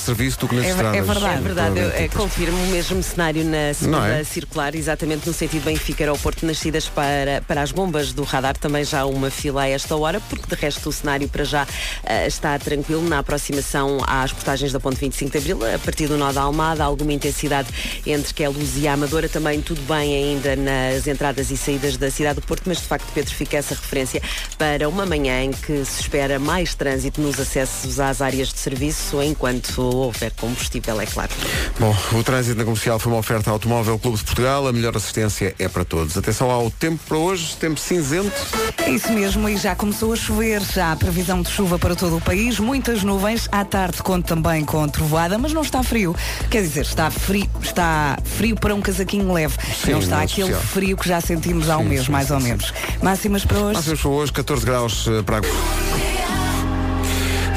de 0.00 0.04
serviço 0.04 0.38
do 0.40 0.48
que 0.48 0.54
nas 0.56 0.64
É, 0.66 0.70
estradas. 0.70 0.96
é 0.98 1.02
verdade. 1.02 1.34
É 1.36 1.40
verdade, 1.40 1.78
eu, 1.78 1.88
é, 1.90 2.08
confirmo 2.08 2.56
o 2.62 2.66
mesmo 2.68 3.02
cenário 3.02 3.44
na 3.44 3.74
segunda 3.74 4.18
é? 4.18 4.24
circular, 4.24 4.74
exatamente 4.74 5.26
no 5.26 5.32
sentido 5.32 5.64
Benfica 5.64 6.04
aeroporto, 6.04 6.44
nas 6.46 6.58
saídas 6.58 6.88
para, 6.88 7.42
para 7.46 7.62
as 7.62 7.72
bombas 7.72 8.12
do 8.12 8.22
radar, 8.22 8.56
também 8.56 8.84
já 8.84 9.00
há 9.00 9.06
uma 9.06 9.30
fila 9.30 9.62
a 9.62 9.68
esta 9.68 9.96
hora, 9.96 10.20
porque 10.28 10.54
de 10.54 10.60
resto 10.60 10.88
o 10.88 10.92
cenário 10.92 11.28
para 11.28 11.44
já 11.44 11.66
ah, 12.06 12.26
está 12.26 12.58
tranquilo 12.58 13.06
na 13.08 13.18
aproximação 13.18 13.98
às 14.06 14.32
portagens 14.32 14.72
da 14.72 14.80
Ponte 14.80 14.98
25 14.98 15.30
de 15.30 15.38
Abril, 15.38 15.74
a 15.74 15.78
partir 15.78 16.06
do 16.06 16.16
nó 16.16 16.32
da 16.32 16.42
Almada, 16.42 16.84
alguma 16.84 17.12
intensidade 17.12 17.68
entre 18.06 18.32
que 18.34 18.42
é 18.44 18.48
Luz 18.48 18.76
e 18.76 18.86
a 18.88 18.92
Amadora, 18.94 19.28
também 19.28 19.60
tudo 19.60 19.80
bem 19.82 20.14
ainda 20.14 20.56
nas 20.56 21.06
entradas 21.06 21.50
e 21.50 21.56
saídas 21.56 21.96
da 21.96 22.10
cidade 22.10 22.40
do 22.40 22.46
Porto, 22.46 22.62
mas 22.66 22.78
de 22.78 22.84
facto, 22.84 23.06
Pedro, 23.14 23.34
fica 23.34 23.56
essa 23.56 23.74
referência 23.74 24.20
para 24.58 24.88
uma 24.88 25.06
manhã 25.06 25.42
em 25.42 25.50
que 25.52 25.84
se 25.84 26.00
espera 26.02 26.38
mais 26.38 26.74
trânsito 26.74 27.20
nos 27.20 27.38
acessos 27.38 27.98
às 28.00 28.20
áreas 28.20 28.48
de 28.52 28.58
serviço, 28.58 29.22
enquanto 29.22 29.81
houver 29.84 30.32
combustível, 30.32 31.00
é 31.00 31.06
claro. 31.06 31.30
Bom, 31.78 31.96
o 32.12 32.22
trânsito 32.24 32.56
na 32.58 32.64
comercial 32.64 32.98
foi 32.98 33.12
uma 33.12 33.18
oferta 33.18 33.50
ao 33.50 33.54
Automóvel 33.54 33.98
Clube 33.98 34.18
de 34.18 34.24
Portugal. 34.24 34.66
A 34.66 34.72
melhor 34.72 34.96
assistência 34.96 35.54
é 35.58 35.68
para 35.68 35.84
todos. 35.84 36.16
Atenção 36.16 36.50
ao 36.50 36.70
tempo 36.70 37.00
para 37.06 37.16
hoje, 37.16 37.56
tempo 37.56 37.78
cinzento. 37.78 38.32
É 38.78 38.90
isso 38.90 39.12
mesmo, 39.12 39.48
e 39.48 39.56
já 39.56 39.74
começou 39.76 40.12
a 40.12 40.16
chover, 40.16 40.60
já 40.62 40.92
há 40.92 40.96
previsão 40.96 41.40
de 41.42 41.50
chuva 41.50 41.78
para 41.78 41.94
todo 41.94 42.16
o 42.16 42.20
país, 42.20 42.58
muitas 42.58 43.02
nuvens, 43.02 43.48
à 43.52 43.64
tarde 43.64 44.02
conta 44.02 44.34
também 44.34 44.64
com 44.64 44.88
trovoada, 44.88 45.36
mas 45.36 45.52
não 45.52 45.62
está 45.62 45.82
frio. 45.82 46.14
Quer 46.50 46.62
dizer, 46.62 46.82
está 46.82 47.10
frio, 47.10 47.48
está 47.60 48.18
frio 48.24 48.56
para 48.56 48.74
um 48.74 48.80
casaquinho 48.80 49.32
leve. 49.32 49.54
Sim, 49.84 49.92
não 49.92 49.98
está 49.98 50.16
não 50.16 50.22
é 50.22 50.24
aquele 50.24 50.48
especial. 50.48 50.72
frio 50.72 50.96
que 50.96 51.08
já 51.08 51.20
sentimos 51.20 51.68
há 51.68 51.76
um 51.78 51.82
Sim, 51.82 51.88
mês, 51.88 52.06
sim, 52.06 52.12
mais 52.12 52.26
sim, 52.28 52.32
ou 52.34 52.40
sim. 52.40 52.48
menos. 52.48 52.72
Máximas 53.02 53.44
para 53.44 53.58
hoje. 53.58 53.74
Máximos 53.74 54.00
para 54.00 54.10
hoje, 54.10 54.32
14 54.32 54.64
graus 54.66 55.06
eh, 55.08 55.22
para 55.22 55.38
a... 55.38 56.51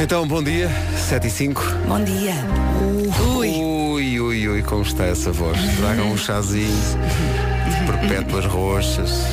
Então, 0.01 0.27
bom 0.27 0.43
dia, 0.43 0.69
7 1.07 1.27
e 1.27 1.29
5. 1.29 1.61
Bom 1.87 2.03
dia. 2.03 2.33
Ui. 3.37 3.49
Ui, 3.49 4.19
ui, 4.19 4.47
ui, 4.49 4.61
como 4.61 4.83
está 4.83 5.05
essa 5.05 5.31
voz? 5.31 5.57
Tragam 5.77 6.11
um 6.11 6.17
chazinho 6.17 6.67
de 6.67 7.91
perpétuas 7.91 8.45
roxas. 8.45 9.23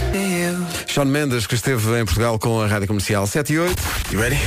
Sean 0.87 1.07
Mendes, 1.07 1.47
que 1.47 1.55
esteve 1.55 2.01
em 2.01 2.05
Portugal 2.05 2.39
com 2.39 2.61
a 2.61 2.67
Rádio 2.67 2.87
Comercial 2.87 3.27
7 3.27 3.53
e 3.53 3.59
8. 3.59 3.83
You 4.13 4.21
ready? 4.21 4.39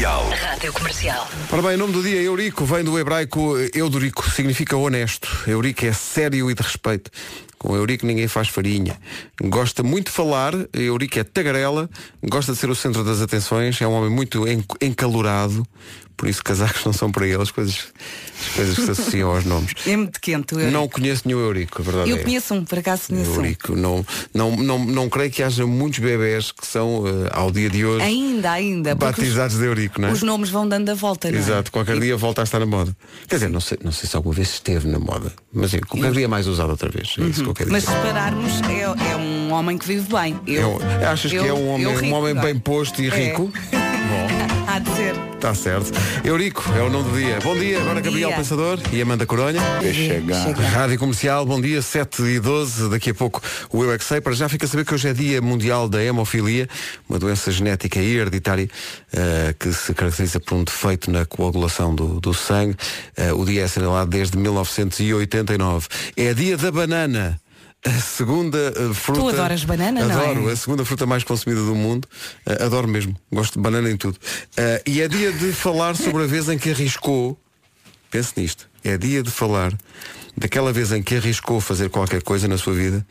Comercial. 0.00 0.30
Rádio 0.30 0.72
Comercial. 0.72 1.28
Ora 1.52 1.60
bem, 1.60 1.74
o 1.74 1.76
nome 1.76 1.92
do 1.92 2.02
dia 2.02 2.22
Eurico 2.22 2.64
vem 2.64 2.82
do 2.82 2.98
hebraico 2.98 3.52
Eudorico, 3.74 4.30
significa 4.30 4.74
honesto. 4.74 5.28
Eurico 5.46 5.84
é 5.84 5.92
sério 5.92 6.50
e 6.50 6.54
de 6.54 6.62
respeito. 6.62 7.10
Com 7.58 7.76
Eurico 7.76 8.06
ninguém 8.06 8.26
faz 8.26 8.48
farinha. 8.48 8.98
Gosta 9.42 9.82
muito 9.82 10.06
de 10.06 10.12
falar, 10.12 10.54
Eurico 10.72 11.18
é 11.18 11.22
tagarela, 11.24 11.86
gosta 12.22 12.52
de 12.54 12.58
ser 12.58 12.70
o 12.70 12.74
centro 12.74 13.04
das 13.04 13.20
atenções, 13.20 13.78
é 13.82 13.86
um 13.86 13.92
homem 13.92 14.08
muito 14.08 14.48
en- 14.48 14.64
encalorado, 14.80 15.66
por 16.20 16.28
isso 16.28 16.44
casacos 16.44 16.84
não 16.84 16.92
são 16.92 17.10
para 17.10 17.26
ele, 17.26 17.40
as 17.42 17.50
coisas, 17.50 17.86
as 18.46 18.54
coisas 18.54 18.74
que 18.76 18.82
se 18.84 18.90
associam 18.90 19.30
aos 19.34 19.46
nomes. 19.46 19.72
É 19.86 19.96
muito 19.96 20.20
quente. 20.20 20.54
o 20.54 20.70
Não 20.70 20.86
conheço 20.86 21.22
nenhum 21.24 21.40
Eurico, 21.40 21.80
a 21.80 21.82
verdade 21.84 22.10
Eu 22.10 22.18
é. 22.18 22.22
conheço 22.22 22.52
um, 22.52 22.62
por 22.62 22.78
acaso 22.78 23.04
conheço 23.08 23.30
um. 23.30 23.34
Eurico, 23.36 23.74
não, 23.74 24.04
não, 24.34 24.54
não, 24.54 24.78
não 24.84 25.08
creio 25.08 25.30
que 25.30 25.42
haja 25.42 25.66
muitos 25.66 25.98
bebés 26.00 26.52
que 26.52 26.66
são, 26.66 27.04
eh, 27.06 27.30
ao 27.32 27.50
dia 27.50 27.70
de 27.70 27.86
hoje, 27.86 28.04
Ainda, 28.04 28.50
ainda. 28.52 28.94
porque 28.94 29.12
os- 29.12 29.16
batizados 29.28 29.56
de 29.56 29.64
Eurico, 29.64 29.98
não 29.98 30.08
é? 30.08 30.12
Os 30.12 30.22
nomes 30.22 30.50
vão 30.50 30.68
dando 30.68 30.90
a 30.90 30.94
volta, 30.94 31.30
não 31.30 31.38
é? 31.38 31.40
Exato, 31.40 31.72
qualquer 31.72 31.98
dia 31.98 32.14
volta 32.18 32.42
a 32.42 32.44
estar 32.44 32.58
na 32.58 32.66
moda. 32.66 32.94
Quer 33.26 33.36
dizer, 33.36 33.48
não 33.48 33.60
sei, 33.60 33.78
não 33.82 33.90
sei 33.92 34.06
se 34.10 34.14
alguma 34.14 34.34
vez 34.34 34.50
esteve 34.50 34.86
na 34.88 34.98
moda, 34.98 35.32
mas 35.50 35.72
é, 35.72 35.78
qualquer 35.80 36.12
dia 36.12 36.26
é 36.26 36.28
mais 36.28 36.46
usado 36.46 36.68
outra 36.68 36.90
vez. 36.90 37.14
É 37.18 37.22
isso 37.22 37.42
que 37.42 37.48
eu 37.48 37.54
quero 37.54 37.72
Mas 37.72 37.84
se 37.84 37.90
pararmos, 37.92 38.60
é, 38.68 38.82
é 39.12 39.16
um 39.16 39.52
homem 39.54 39.78
que 39.78 39.86
vive 39.86 40.06
bem. 40.12 40.38
É 40.46 40.62
Eu, 40.62 40.72
um- 40.76 41.06
achas 41.10 41.30
que 41.30 41.38
eu- 41.38 41.46
é 41.46 41.52
um 41.54 41.68
homem, 41.70 41.84
eu 41.86 41.92
um 41.92 41.96
rico, 41.96 42.14
homem 42.14 42.34
bem 42.34 42.58
posto 42.58 43.00
e 43.00 43.08
rico? 43.08 43.50
Bom, 43.72 44.59
de 44.82 44.90
ser. 44.96 45.14
está 45.34 45.54
certo. 45.54 45.92
Eurico 46.24 46.62
é 46.76 46.82
o 46.82 46.90
nome 46.90 47.10
do 47.10 47.16
dia. 47.16 47.38
Bom 47.42 47.56
dia, 47.56 47.80
agora 47.80 48.00
Gabriel. 48.00 48.32
Pensador 48.32 48.78
e 48.92 49.00
Amanda 49.00 49.24
Coronha. 49.24 49.60
chegar. 49.92 50.52
Rádio 50.52 50.98
Comercial, 50.98 51.46
bom 51.46 51.60
dia, 51.60 51.80
7 51.80 52.22
e 52.22 52.40
12. 52.40 52.90
Daqui 52.90 53.10
a 53.10 53.14
pouco 53.14 53.40
o 53.72 53.82
Eu 53.82 53.92
é 53.92 53.98
que 53.98 54.04
Sei. 54.04 54.20
Para 54.20 54.32
já 54.34 54.48
fica 54.48 54.66
a 54.66 54.68
saber 54.68 54.84
que 54.84 54.94
hoje 54.94 55.08
é 55.08 55.12
dia 55.14 55.40
mundial 55.40 55.88
da 55.88 56.02
hemofilia, 56.02 56.68
uma 57.08 57.18
doença 57.18 57.50
genética 57.50 57.98
e 57.98 58.16
hereditária 58.16 58.68
eh, 59.12 59.54
que 59.58 59.72
se 59.72 59.94
caracteriza 59.94 60.38
por 60.40 60.54
um 60.54 60.64
defeito 60.64 61.10
na 61.10 61.24
coagulação 61.24 61.94
do, 61.94 62.20
do 62.20 62.34
sangue. 62.34 62.76
Eh, 63.16 63.32
o 63.32 63.44
dia 63.44 63.62
é 63.62 63.64
assinalado 63.64 64.10
desde 64.10 64.36
1989. 64.36 65.88
É 66.16 66.34
dia 66.34 66.56
da 66.56 66.70
banana. 66.70 67.40
A 67.84 67.98
segunda 67.98 68.58
eh, 68.58 68.94
fruta. 68.94 69.20
Tu 69.20 69.28
adoras 69.28 69.64
banana, 69.64 70.04
não 70.04 70.20
é? 70.20 70.30
Adoro, 70.30 70.48
a 70.50 70.56
segunda 70.56 70.84
fruta 70.84 71.06
mais 71.06 71.24
consumida 71.24 71.62
do 71.62 71.74
mundo. 71.74 72.06
Eh, 72.44 72.64
adoro 72.64 72.86
mesmo. 72.86 73.16
Gosto 73.32 73.54
de 73.54 73.60
banana 73.60 73.90
em 73.90 73.96
tudo. 73.96 74.18
Eh, 74.56 74.82
e 74.86 75.00
é 75.00 75.08
dia 75.08 75.32
de 75.32 75.52
falar 75.52 75.96
sobre 75.96 76.24
a 76.24 76.26
vez 76.26 76.48
em 76.48 76.58
que 76.58 76.70
arriscou. 76.70 77.38
Pense 78.10 78.32
nisto. 78.36 78.68
É 78.84 78.98
dia 78.98 79.22
de 79.22 79.30
falar 79.30 79.72
daquela 80.36 80.72
vez 80.72 80.92
em 80.92 81.02
que 81.02 81.16
arriscou 81.16 81.60
fazer 81.60 81.88
qualquer 81.88 82.22
coisa 82.22 82.46
na 82.46 82.58
sua 82.58 82.74
vida 82.74 83.06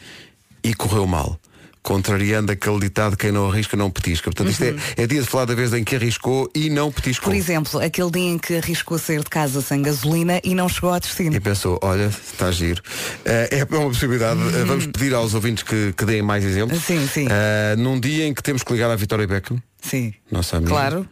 e 0.63 0.74
correu 0.75 1.07
mal. 1.07 1.40
Contrariando 1.82 2.52
aquele 2.52 2.80
ditado 2.80 3.16
quem 3.16 3.32
não 3.32 3.50
arrisca 3.50 3.78
não 3.78 3.90
petisca. 3.90 4.26
Portanto, 4.26 4.52
isto 4.52 4.64
é, 4.64 4.76
é 4.98 5.08
dia 5.08 5.22
de 5.22 5.28
falar 5.28 5.46
da 5.46 5.56
vez 5.56 5.74
em 5.74 5.84
que 5.84 5.96
arriscou 5.96 6.50
e 6.54 6.70
não 6.70 6.92
petiscou. 6.92 7.32
Por 7.32 7.36
exemplo, 7.36 7.80
aquele 7.80 8.12
dia 8.12 8.30
em 8.30 8.38
que 8.38 8.58
arriscou 8.58 8.98
sair 8.98 9.24
de 9.24 9.30
casa 9.30 9.62
sem 9.62 9.82
gasolina 9.82 10.42
e 10.44 10.54
não 10.54 10.68
chegou 10.68 10.94
ao 10.94 11.00
destino. 11.00 11.36
E 11.36 11.40
pensou, 11.40 11.80
olha, 11.82 12.08
está 12.08 12.52
giro. 12.52 12.82
Eh, 13.26 13.60
é 13.60 13.76
uma 13.76 13.88
possibilidade. 13.88 14.40
Eh, 14.42 14.66
vamos 14.66 14.88
pedir 14.88 15.14
aos 15.14 15.34
ouvintes 15.34 15.64
que, 15.64 15.94
que 15.94 16.06
deem 16.06 16.22
mais 16.22 16.44
exemplos. 16.44 16.84
Sim, 16.84 17.08
sim. 17.08 17.28
Eh, 17.30 17.76
num 17.78 18.00
dia 18.00 18.28
em 18.28 18.34
que 18.34 18.44
temos 18.44 18.62
que 18.62 18.74
ligar 18.74 18.92
à 18.92 18.96
Vitória 18.96 19.26
Beckham, 19.26 19.62
Sim. 19.82 20.14
nossa 20.32 20.58
amiga. 20.58 20.72
Claro. 20.72 21.08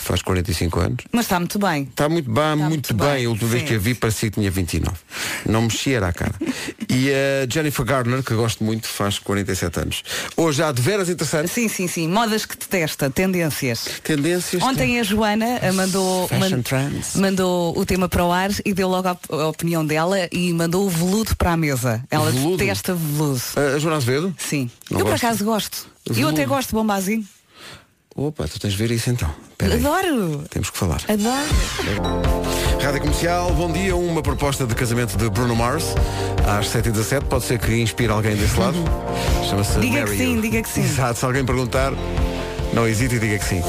Faz 0.00 0.22
45 0.22 0.80
anos. 0.80 0.96
Mas 1.12 1.24
está 1.26 1.38
muito 1.40 1.58
bem. 1.58 1.82
Está 1.82 2.08
muito 2.08 2.30
bem, 2.30 2.56
muito, 2.56 2.68
muito 2.68 2.94
bem. 2.94 3.08
bem, 3.16 3.26
A 3.26 3.30
última 3.30 3.50
vez 3.50 3.62
que 3.64 3.74
a 3.74 3.78
vi 3.78 3.94
parecia 3.94 4.30
que 4.30 4.36
tinha 4.38 4.50
29. 4.50 4.96
Não 5.44 5.62
mexia 5.62 5.96
era 5.98 6.08
a 6.08 6.12
cara. 6.12 6.34
E 6.90 7.10
a 7.12 7.46
Jennifer 7.52 7.84
Gardner, 7.84 8.22
que 8.22 8.32
gosto 8.34 8.64
muito, 8.64 8.86
faz 8.88 9.18
47 9.18 9.80
anos. 9.80 10.02
Hoje 10.38 10.62
há 10.62 10.72
de 10.72 10.80
veras 10.80 11.10
interessante. 11.10 11.48
Sim, 11.50 11.68
sim, 11.68 11.86
sim. 11.86 12.08
Modas 12.08 12.46
que 12.46 12.56
detesta, 12.56 13.10
tendências. 13.10 14.00
Tendências. 14.02 14.62
Ontem 14.62 14.98
a 14.98 15.02
Joana 15.02 15.60
mandou, 15.74 16.28
man- 16.32 16.62
mandou 17.20 17.78
o 17.78 17.84
tema 17.84 18.08
para 18.08 18.24
o 18.24 18.32
ar 18.32 18.50
e 18.64 18.72
deu 18.72 18.88
logo 18.88 19.06
a, 19.06 19.18
a 19.28 19.48
opinião 19.48 19.84
dela 19.84 20.16
e 20.32 20.50
mandou 20.54 20.86
o 20.86 20.88
veludo 20.90 21.36
para 21.36 21.52
a 21.52 21.56
mesa. 21.58 22.02
Ela 22.10 22.30
Veludo? 22.30 22.56
detesta 22.56 22.94
veludo. 22.94 23.42
A 23.56 23.76
a 23.76 23.78
Joana 23.78 23.96
Azevedo? 23.98 24.34
Sim. 24.38 24.70
Não 24.90 25.00
eu 25.00 25.04
por 25.04 25.10
gosta? 25.12 25.26
acaso 25.26 25.44
gosto. 25.44 25.86
Veludo. 26.06 26.22
Eu 26.22 26.28
até 26.30 26.46
gosto 26.46 26.68
de 26.70 26.74
bombazinho. 26.74 27.26
Opa, 28.16 28.48
tu 28.48 28.58
tens 28.58 28.72
de 28.72 28.78
ver 28.78 28.90
isso 28.90 29.10
então. 29.10 29.30
Aí. 29.60 29.72
Adoro. 29.74 30.44
Temos 30.50 30.70
que 30.70 30.78
falar. 30.78 31.00
Adoro. 31.08 32.82
Rádio 32.82 33.00
Comercial, 33.00 33.52
bom 33.52 33.70
dia. 33.70 33.94
Uma 33.94 34.22
proposta 34.22 34.66
de 34.66 34.74
casamento 34.74 35.16
de 35.16 35.28
Bruno 35.30 35.54
Mars 35.54 35.84
às 36.46 36.66
7h17. 36.68 37.22
Pode 37.24 37.44
ser 37.44 37.58
que 37.58 37.74
inspire 37.76 38.10
alguém 38.12 38.34
desse 38.36 38.58
lado. 38.58 38.76
Chama-se 39.48 39.78
Diga 39.78 40.00
Marry 40.00 40.10
que 40.12 40.16
sim, 40.16 40.34
You. 40.34 40.42
diga 40.42 40.62
que 40.62 40.68
sim. 40.68 40.82
Exato, 40.82 41.18
se 41.18 41.24
alguém 41.24 41.44
perguntar, 41.44 41.92
não 42.72 42.86
hesite 42.88 43.16
e 43.16 43.18
diga 43.18 43.38
que 43.38 43.44
sim. 43.44 43.62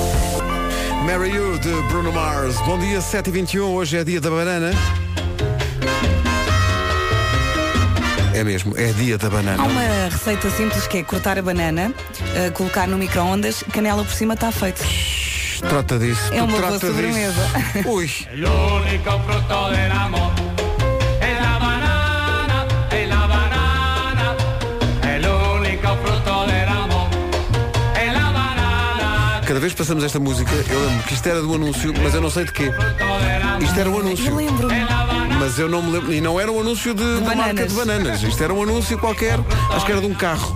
Marry 1.06 1.29
You 1.35 1.57
de 1.59 1.71
Bruno 1.89 2.11
Mars. 2.11 2.56
Bom 2.66 2.79
dia, 2.79 3.00
7h21. 3.00 3.61
Hoje 3.61 3.97
é 3.97 4.03
dia 4.03 4.19
da 4.21 4.29
banana. 4.29 4.71
É 8.39 8.44
mesmo, 8.45 8.73
é 8.77 8.94
dia 8.94 9.17
da 9.17 9.29
banana. 9.29 9.61
Há 9.61 9.66
uma 9.66 9.81
receita 10.09 10.50
simples 10.50 10.88
que 10.88 11.00
é 11.00 11.03
cortar 11.03 11.38
a 11.38 11.41
banana, 11.41 11.94
eh, 12.35 12.50
colocar 12.51 12.88
no 12.88 12.97
micro-ondas, 12.97 13.66
canela 13.73 14.01
por 14.01 14.13
cima 14.13 14.33
está 14.33 14.50
feito. 14.50 14.81
Trata 15.59 16.00
disso. 16.00 16.33
É 16.33 16.41
uma 16.41 16.47
boa 16.47 16.69
trata 16.69 16.79
disso. 16.79 16.88
sobremesa. 16.88 17.41
Ui. 17.85 18.09
Cada 29.45 29.59
vez 29.59 29.73
que 29.73 29.77
passamos 29.79 30.03
esta 30.06 30.19
música, 30.19 30.51
eu 30.69 30.85
lembro 30.88 31.03
que 31.03 31.13
isto 31.13 31.27
era 31.27 31.41
do 31.41 31.53
anúncio, 31.56 31.94
mas 32.01 32.13
eu 32.13 32.21
não 32.21 32.29
sei 32.29 32.45
de 32.45 32.53
quê. 32.53 32.71
Isto 33.61 33.79
era 33.81 33.89
um 33.89 34.00
anúncio. 34.00 34.27
Eu 34.27 34.35
lembro. 34.35 34.69
Mas 35.50 35.57
eu 35.57 35.68
não 35.68 35.81
me 35.81 35.92
lembro. 35.94 36.13
E 36.13 36.22
não 36.22 36.40
era 36.40 36.51
um 36.51 36.60
anúncio 36.60 36.94
de, 36.94 37.01
uma 37.04 37.34
marca 37.34 37.66
de 37.66 37.74
bananas. 37.74 38.22
Isto 38.22 38.44
era 38.44 38.54
um 38.54 38.62
anúncio 38.62 39.00
qualquer, 39.00 39.40
acho 39.72 39.84
que 39.84 39.92
era 39.92 40.00
de 40.00 40.06
um 40.06 40.13
carro. 40.13 40.56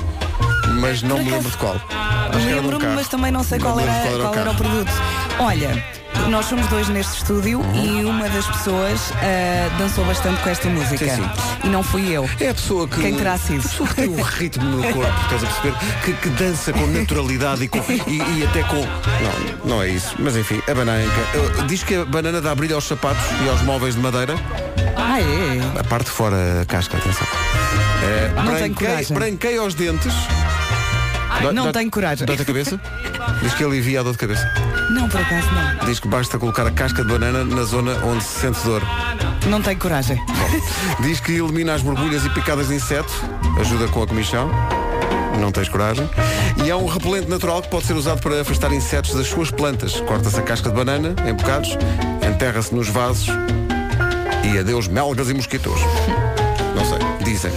Mas 0.79 1.01
não 1.01 1.17
me 1.17 1.31
lembro 1.31 1.49
de 1.49 1.57
qual. 1.57 1.75
Era 1.89 2.37
de 2.37 2.37
um 2.37 2.55
Lembro-me, 2.55 2.79
carro. 2.83 2.95
mas 2.95 3.07
também 3.07 3.31
não 3.31 3.43
sei 3.43 3.57
Não 3.57 3.65
qual 3.65 3.79
era, 3.79 3.91
lembro 4.03 4.21
qual 4.21 4.35
era 4.35 4.51
o 4.51 4.55
produto. 4.55 4.91
Olha, 5.39 5.83
nós 6.29 6.45
somos 6.45 6.67
dois 6.67 6.87
neste 6.89 7.17
estúdio 7.17 7.61
e 7.73 8.05
uma 8.05 8.29
das 8.29 8.45
pessoas 8.45 9.11
ah, 9.15 9.75
dançou 9.79 10.05
bastante 10.05 10.41
com 10.43 10.49
esta 10.49 10.69
música. 10.69 10.97
Sim, 11.09 11.15
sim. 11.23 11.29
E 11.63 11.67
não 11.69 11.81
fui 11.81 12.09
eu. 12.11 12.29
É 12.39 12.49
a 12.49 12.53
pessoa 12.53 12.87
que. 12.87 13.01
Quem 13.01 13.15
terá 13.15 13.35
sido? 13.37 13.59
A 13.59 13.69
pessoa 13.69 13.89
que 13.89 13.95
tem 13.95 14.09
um 14.09 14.21
ritmo 14.21 14.63
no 14.65 14.83
corpo, 14.93 15.13
estás 15.23 15.43
a 15.43 15.47
perceber? 15.47 15.75
Que, 16.05 16.13
que 16.13 16.29
dança 16.29 16.71
com 16.71 16.85
naturalidade 16.87 17.63
e, 17.63 17.67
com, 17.67 17.79
e, 18.07 18.17
e 18.39 18.45
até 18.45 18.61
com. 18.63 18.77
Não, 18.77 19.75
não 19.75 19.81
é 19.81 19.89
isso. 19.89 20.15
Mas 20.19 20.35
enfim, 20.37 20.61
a 20.69 20.73
banana. 20.75 21.01
eh, 21.01 21.63
Diz 21.67 21.83
que 21.83 21.95
a 21.95 22.05
banana 22.05 22.39
dá 22.41 22.53
brilho 22.53 22.75
aos 22.75 22.85
sapatos 22.85 23.23
e 23.43 23.49
aos 23.49 23.61
móveis 23.63 23.95
de 23.95 24.01
madeira. 24.01 24.35
Ah, 25.15 25.19
é? 25.21 25.79
A 25.79 25.83
parte 25.83 26.05
de 26.05 26.11
fora, 26.11 26.61
a 26.61 26.65
casca, 26.65 26.97
atenção. 26.97 27.27
Eh, 28.03 28.31
Não 28.35 28.43
tenho 28.45 28.55
branquei, 28.57 28.87
coragem. 28.87 29.13
branquei 29.17 29.57
aos 29.59 29.75
dentes. 29.75 30.11
Dói- 31.39 31.53
não 31.53 31.63
dói- 31.65 31.71
tenho 31.73 31.91
coragem. 31.91 32.25
Dói-te 32.25 32.41
a 32.41 32.45
cabeça? 32.45 32.81
Diz 33.43 33.53
que 33.53 33.63
alivia 33.63 33.99
a 33.99 34.03
dor 34.03 34.13
de 34.13 34.17
cabeça. 34.17 34.51
Não, 34.89 35.07
por 35.07 35.21
acaso 35.21 35.47
não. 35.51 35.85
Diz 35.85 35.99
que 35.99 36.07
basta 36.07 36.39
colocar 36.39 36.65
a 36.65 36.71
casca 36.71 37.03
de 37.03 37.09
banana 37.11 37.43
na 37.45 37.61
zona 37.63 37.95
onde 38.03 38.23
se 38.23 38.39
sente 38.39 38.59
dor. 38.63 38.81
Não 39.47 39.61
tenho 39.61 39.77
coragem. 39.77 40.19
Diz 41.01 41.19
que 41.19 41.33
elimina 41.33 41.75
as 41.75 41.83
borbulhas 41.83 42.25
e 42.25 42.29
picadas 42.31 42.69
de 42.69 42.73
inseto, 42.75 43.13
ajuda 43.59 43.87
com 43.89 44.01
a 44.01 44.07
comichão. 44.07 44.49
Não 45.39 45.51
tens 45.51 45.69
coragem. 45.69 46.09
E 46.65 46.71
há 46.71 46.77
um 46.77 46.87
repelente 46.87 47.29
natural 47.29 47.61
que 47.61 47.67
pode 47.69 47.85
ser 47.85 47.93
usado 47.93 48.19
para 48.19 48.41
afastar 48.41 48.71
insetos 48.73 49.13
das 49.13 49.27
suas 49.27 49.51
plantas. 49.51 49.99
Corta-se 50.01 50.37
a 50.39 50.41
casca 50.41 50.69
de 50.69 50.75
banana 50.75 51.13
em 51.27 51.33
bocados, 51.33 51.77
enterra-se 52.27 52.73
nos 52.73 52.87
vasos 52.87 53.27
e 54.43 54.57
adeus 54.59 54.87
melgas 54.87 55.29
e 55.29 55.33
mosquitos. 55.33 55.79
Não 56.75 56.85
sei, 56.85 56.99
dizem. 57.23 57.51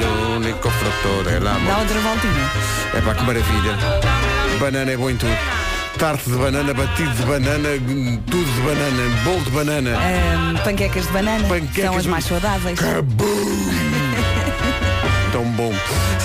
El 0.00 0.36
único 0.36 0.70
frutor 0.70 1.32
é 1.32 1.38
la 1.40 1.54
Dá 1.66 1.78
outra 1.78 1.98
voltinha. 2.00 2.50
é 2.94 3.00
pá, 3.00 3.14
que 3.14 3.22
maravilha. 3.24 3.74
Banana 4.60 4.90
é 4.92 4.96
bom 4.96 5.10
em 5.10 5.16
tudo. 5.16 5.36
Tarte 5.98 6.28
de 6.30 6.36
banana, 6.36 6.74
batido 6.74 7.10
de 7.10 7.22
banana, 7.22 7.68
tudo 8.30 8.44
de 8.44 8.60
banana, 8.60 9.22
bolo 9.24 9.40
de 9.40 9.50
banana. 9.50 9.96
Ahm, 9.96 10.56
panquecas 10.62 11.06
de 11.06 11.12
banana 11.12 11.48
Panquecas 11.48 11.84
são 11.84 11.96
as 11.96 12.02
de- 12.02 12.08
mais 12.10 12.24
saudáveis. 12.26 12.78
Cabum! 12.78 13.24
Tão 15.32 15.44
bom. 15.52 15.72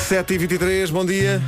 7h23, 0.09 0.91
bom 0.91 1.05
dia. 1.05 1.41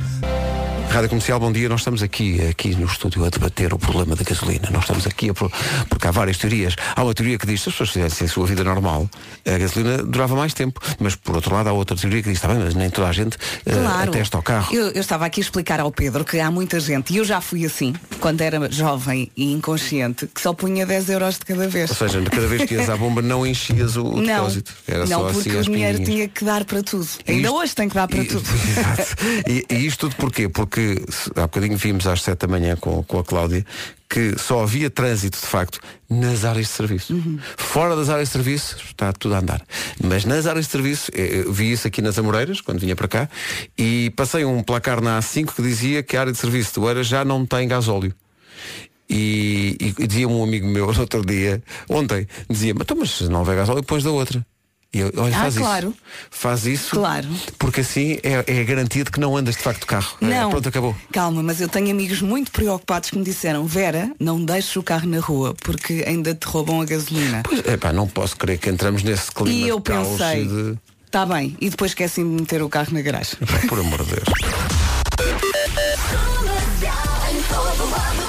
Rádio 0.94 1.08
Comercial, 1.08 1.40
bom 1.40 1.50
dia. 1.50 1.68
Nós 1.68 1.80
estamos 1.80 2.04
aqui, 2.04 2.40
aqui 2.46 2.68
no 2.76 2.86
estúdio 2.86 3.24
a 3.24 3.28
debater 3.28 3.74
o 3.74 3.78
problema 3.78 4.14
da 4.14 4.22
gasolina. 4.22 4.68
Nós 4.70 4.82
estamos 4.84 5.04
aqui 5.08 5.28
a 5.28 5.34
porque 5.34 6.06
há 6.06 6.12
várias 6.12 6.38
teorias. 6.38 6.76
Há 6.94 7.02
uma 7.02 7.12
teoria 7.12 7.36
que 7.36 7.44
diz 7.48 7.58
que 7.58 7.64
se 7.64 7.68
as 7.70 7.74
pessoas 7.74 7.90
fizessem 7.90 8.26
a 8.28 8.30
sua 8.30 8.46
vida 8.46 8.62
normal, 8.62 9.10
a 9.44 9.58
gasolina 9.58 10.04
durava 10.04 10.36
mais 10.36 10.54
tempo. 10.54 10.80
Mas 11.00 11.16
por 11.16 11.34
outro 11.34 11.52
lado 11.52 11.68
há 11.68 11.72
outra 11.72 11.96
teoria 11.96 12.22
que 12.22 12.28
diz, 12.28 12.38
está 12.38 12.46
bem, 12.46 12.58
mas 12.58 12.76
nem 12.76 12.88
toda 12.90 13.08
a 13.08 13.12
gente 13.12 13.36
eh, 13.66 13.72
Claro. 13.72 14.10
atesta 14.10 14.36
ao 14.36 14.42
carro. 14.44 14.72
Eu, 14.72 14.92
eu 14.92 15.00
estava 15.00 15.26
aqui 15.26 15.40
a 15.40 15.42
explicar 15.42 15.80
ao 15.80 15.90
Pedro 15.90 16.24
que 16.24 16.38
há 16.38 16.48
muita 16.48 16.78
gente, 16.78 17.12
e 17.12 17.16
eu 17.16 17.24
já 17.24 17.40
fui 17.40 17.66
assim, 17.66 17.92
quando 18.20 18.40
era 18.42 18.70
jovem 18.70 19.28
e 19.36 19.52
inconsciente, 19.52 20.28
que 20.32 20.40
só 20.40 20.52
punha 20.52 20.86
10 20.86 21.08
euros 21.10 21.38
de 21.40 21.44
cada 21.44 21.66
vez. 21.66 21.90
Ou 21.90 21.96
seja, 21.96 22.22
cada 22.22 22.46
vez 22.46 22.66
que 22.68 22.74
ias 22.74 22.88
à 22.88 22.96
bomba 22.96 23.20
não 23.20 23.44
enchias 23.44 23.96
o, 23.96 24.04
o 24.04 24.16
não, 24.22 24.22
depósito. 24.22 24.72
Era 24.86 25.06
não 25.06 25.26
só 25.26 25.32
porque 25.32 25.50
assim 25.50 25.58
o 25.58 25.62
dinheiro 25.64 26.04
tinha 26.04 26.28
que 26.28 26.44
dar 26.44 26.64
para 26.64 26.84
tudo. 26.84 27.08
E 27.26 27.32
Ainda 27.32 27.48
isto- 27.48 27.56
hoje 27.56 27.74
tem 27.74 27.88
que 27.88 27.94
dar 27.96 28.06
para 28.06 28.22
e, 28.22 28.26
tudo. 28.26 28.44
Exato. 28.70 29.16
E, 29.50 29.66
e 29.74 29.86
isto 29.86 30.08
tudo 30.08 30.14
porquê? 30.16 30.48
Porque 30.48 30.83
há 31.36 31.42
bocadinho 31.42 31.76
vimos 31.76 32.06
às 32.06 32.22
7 32.22 32.40
da 32.40 32.46
manhã 32.46 32.76
com, 32.76 33.02
com 33.02 33.18
a 33.18 33.24
Cláudia 33.24 33.64
que 34.14 34.38
só 34.38 34.62
havia 34.62 34.88
trânsito 34.88 35.40
de 35.40 35.46
facto 35.46 35.80
nas 36.08 36.44
áreas 36.44 36.66
de 36.66 36.72
serviço. 36.72 37.14
Uhum. 37.14 37.36
Fora 37.56 37.96
das 37.96 38.08
áreas 38.08 38.28
de 38.28 38.32
serviço 38.32 38.76
está 38.84 39.12
tudo 39.12 39.34
a 39.34 39.38
andar. 39.38 39.60
Mas 40.00 40.24
nas 40.24 40.46
áreas 40.46 40.66
de 40.66 40.70
serviço, 40.70 41.10
eh, 41.12 41.42
eu 41.44 41.52
vi 41.52 41.72
isso 41.72 41.88
aqui 41.88 42.00
nas 42.00 42.16
Amoreiras, 42.16 42.60
quando 42.60 42.78
vinha 42.78 42.94
para 42.94 43.08
cá, 43.08 43.28
e 43.76 44.12
passei 44.14 44.44
um 44.44 44.62
placar 44.62 45.00
na 45.00 45.18
A5 45.18 45.54
que 45.56 45.62
dizia 45.62 46.00
que 46.00 46.16
a 46.16 46.20
área 46.20 46.32
de 46.32 46.38
serviço 46.38 46.78
do 46.78 46.88
Eira 46.88 47.02
já 47.02 47.24
não 47.24 47.44
tem 47.44 47.66
gasóleo. 47.66 48.14
E, 49.10 49.76
e 49.98 50.06
dizia 50.06 50.28
um 50.28 50.44
amigo 50.44 50.66
meu 50.68 50.86
outro 50.96 51.26
dia, 51.26 51.60
ontem, 51.88 52.28
dizia, 52.48 52.72
mas, 52.72 52.82
então, 52.82 52.96
mas 52.96 53.10
se 53.10 53.28
não 53.28 53.40
houver 53.40 53.56
gasóleo, 53.56 53.82
pões 53.82 54.04
da 54.04 54.12
outra. 54.12 54.46
E 54.94 55.00
eu, 55.00 55.12
olha, 55.16 55.36
Ah, 55.36 55.40
faz 55.40 55.56
claro. 55.58 55.88
isso. 55.88 55.98
Faz 56.30 56.66
isso. 56.66 56.90
Claro. 56.94 57.28
Porque 57.58 57.80
assim 57.80 58.18
é, 58.22 58.44
é 58.46 58.60
a 58.60 58.64
garantia 58.64 59.02
de 59.04 59.10
que 59.10 59.18
não 59.18 59.36
andas 59.36 59.56
de 59.56 59.62
facto 59.62 59.80
de 59.80 59.86
carro. 59.86 60.16
É, 60.20 60.26
Não. 60.26 60.50
pronto, 60.50 60.68
acabou. 60.68 60.96
Calma, 61.12 61.42
mas 61.42 61.60
eu 61.60 61.68
tenho 61.68 61.90
amigos 61.90 62.20
muito 62.22 62.50
preocupados 62.52 63.10
que 63.10 63.18
me 63.18 63.24
disseram, 63.24 63.66
Vera, 63.66 64.10
não 64.20 64.42
deixes 64.44 64.74
o 64.76 64.82
carro 64.82 65.08
na 65.08 65.18
rua, 65.18 65.54
porque 65.62 66.04
ainda 66.06 66.34
te 66.34 66.44
roubam 66.46 66.80
a 66.80 66.84
gasolina. 66.84 67.42
Pois, 67.44 67.60
epá, 67.66 67.92
não 67.92 68.06
posso 68.06 68.36
crer 68.36 68.58
que 68.58 68.70
entramos 68.70 69.02
nesse 69.02 69.30
clima 69.32 69.50
e 69.66 69.68
eu 69.68 69.78
de 69.78 69.82
caos 69.84 70.08
pensei, 70.08 70.46
de. 70.46 70.78
está 71.06 71.26
bem, 71.26 71.56
e 71.60 71.68
depois 71.70 71.90
esqueci-me 71.90 72.36
de 72.36 72.42
meter 72.42 72.62
o 72.62 72.68
carro 72.68 72.92
na 72.92 73.02
garagem. 73.02 73.34
Por 73.68 73.80
amor 73.80 74.04
de 74.04 74.14
Deus. 74.14 74.24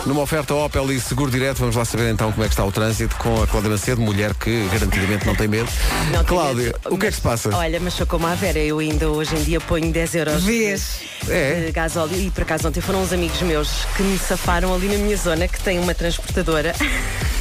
Numa 0.05 0.21
oferta 0.21 0.53
Opel 0.53 0.91
e 0.91 0.99
Seguro 0.99 1.31
Direto, 1.31 1.57
vamos 1.59 1.75
lá 1.75 1.83
saber 1.83 2.11
então 2.13 2.31
como 2.31 2.43
é 2.43 2.47
que 2.47 2.53
está 2.53 2.63
o 2.63 2.71
trânsito 2.71 3.15
com 3.15 3.41
a 3.41 3.47
Cláudia 3.47 3.71
Macedo, 3.71 4.01
mulher 4.01 4.35
que 4.35 4.67
garantidamente 4.71 5.25
não 5.25 5.33
tem 5.35 5.47
medo. 5.47 5.67
Não 6.11 6.23
tem 6.23 6.25
Cláudia, 6.25 6.63
medo, 6.65 6.79
o 6.91 6.97
que 6.97 7.07
é 7.07 7.09
que 7.09 7.15
se 7.15 7.21
passa? 7.21 7.49
Olha, 7.55 7.79
mas 7.79 7.95
sou 7.95 8.05
como 8.05 8.27
a 8.27 8.35
Vera, 8.35 8.59
eu 8.59 8.77
ainda 8.77 9.09
hoje 9.09 9.35
em 9.35 9.43
dia 9.43 9.59
ponho 9.59 9.91
10 9.91 10.13
euros 10.15 10.43
Vês? 10.43 10.99
de, 11.23 11.31
É. 11.31 11.65
de 11.65 11.71
gasóleo 11.71 12.15
e 12.19 12.29
por 12.29 12.43
acaso 12.43 12.67
ontem 12.67 12.81
foram 12.81 13.01
uns 13.01 13.11
amigos 13.11 13.41
meus 13.41 13.85
que 13.97 14.03
me 14.03 14.19
safaram 14.19 14.75
ali 14.75 14.87
na 14.89 14.97
minha 14.99 15.17
zona 15.17 15.47
que 15.47 15.59
tem 15.59 15.79
uma 15.79 15.95
transportadora. 15.95 16.75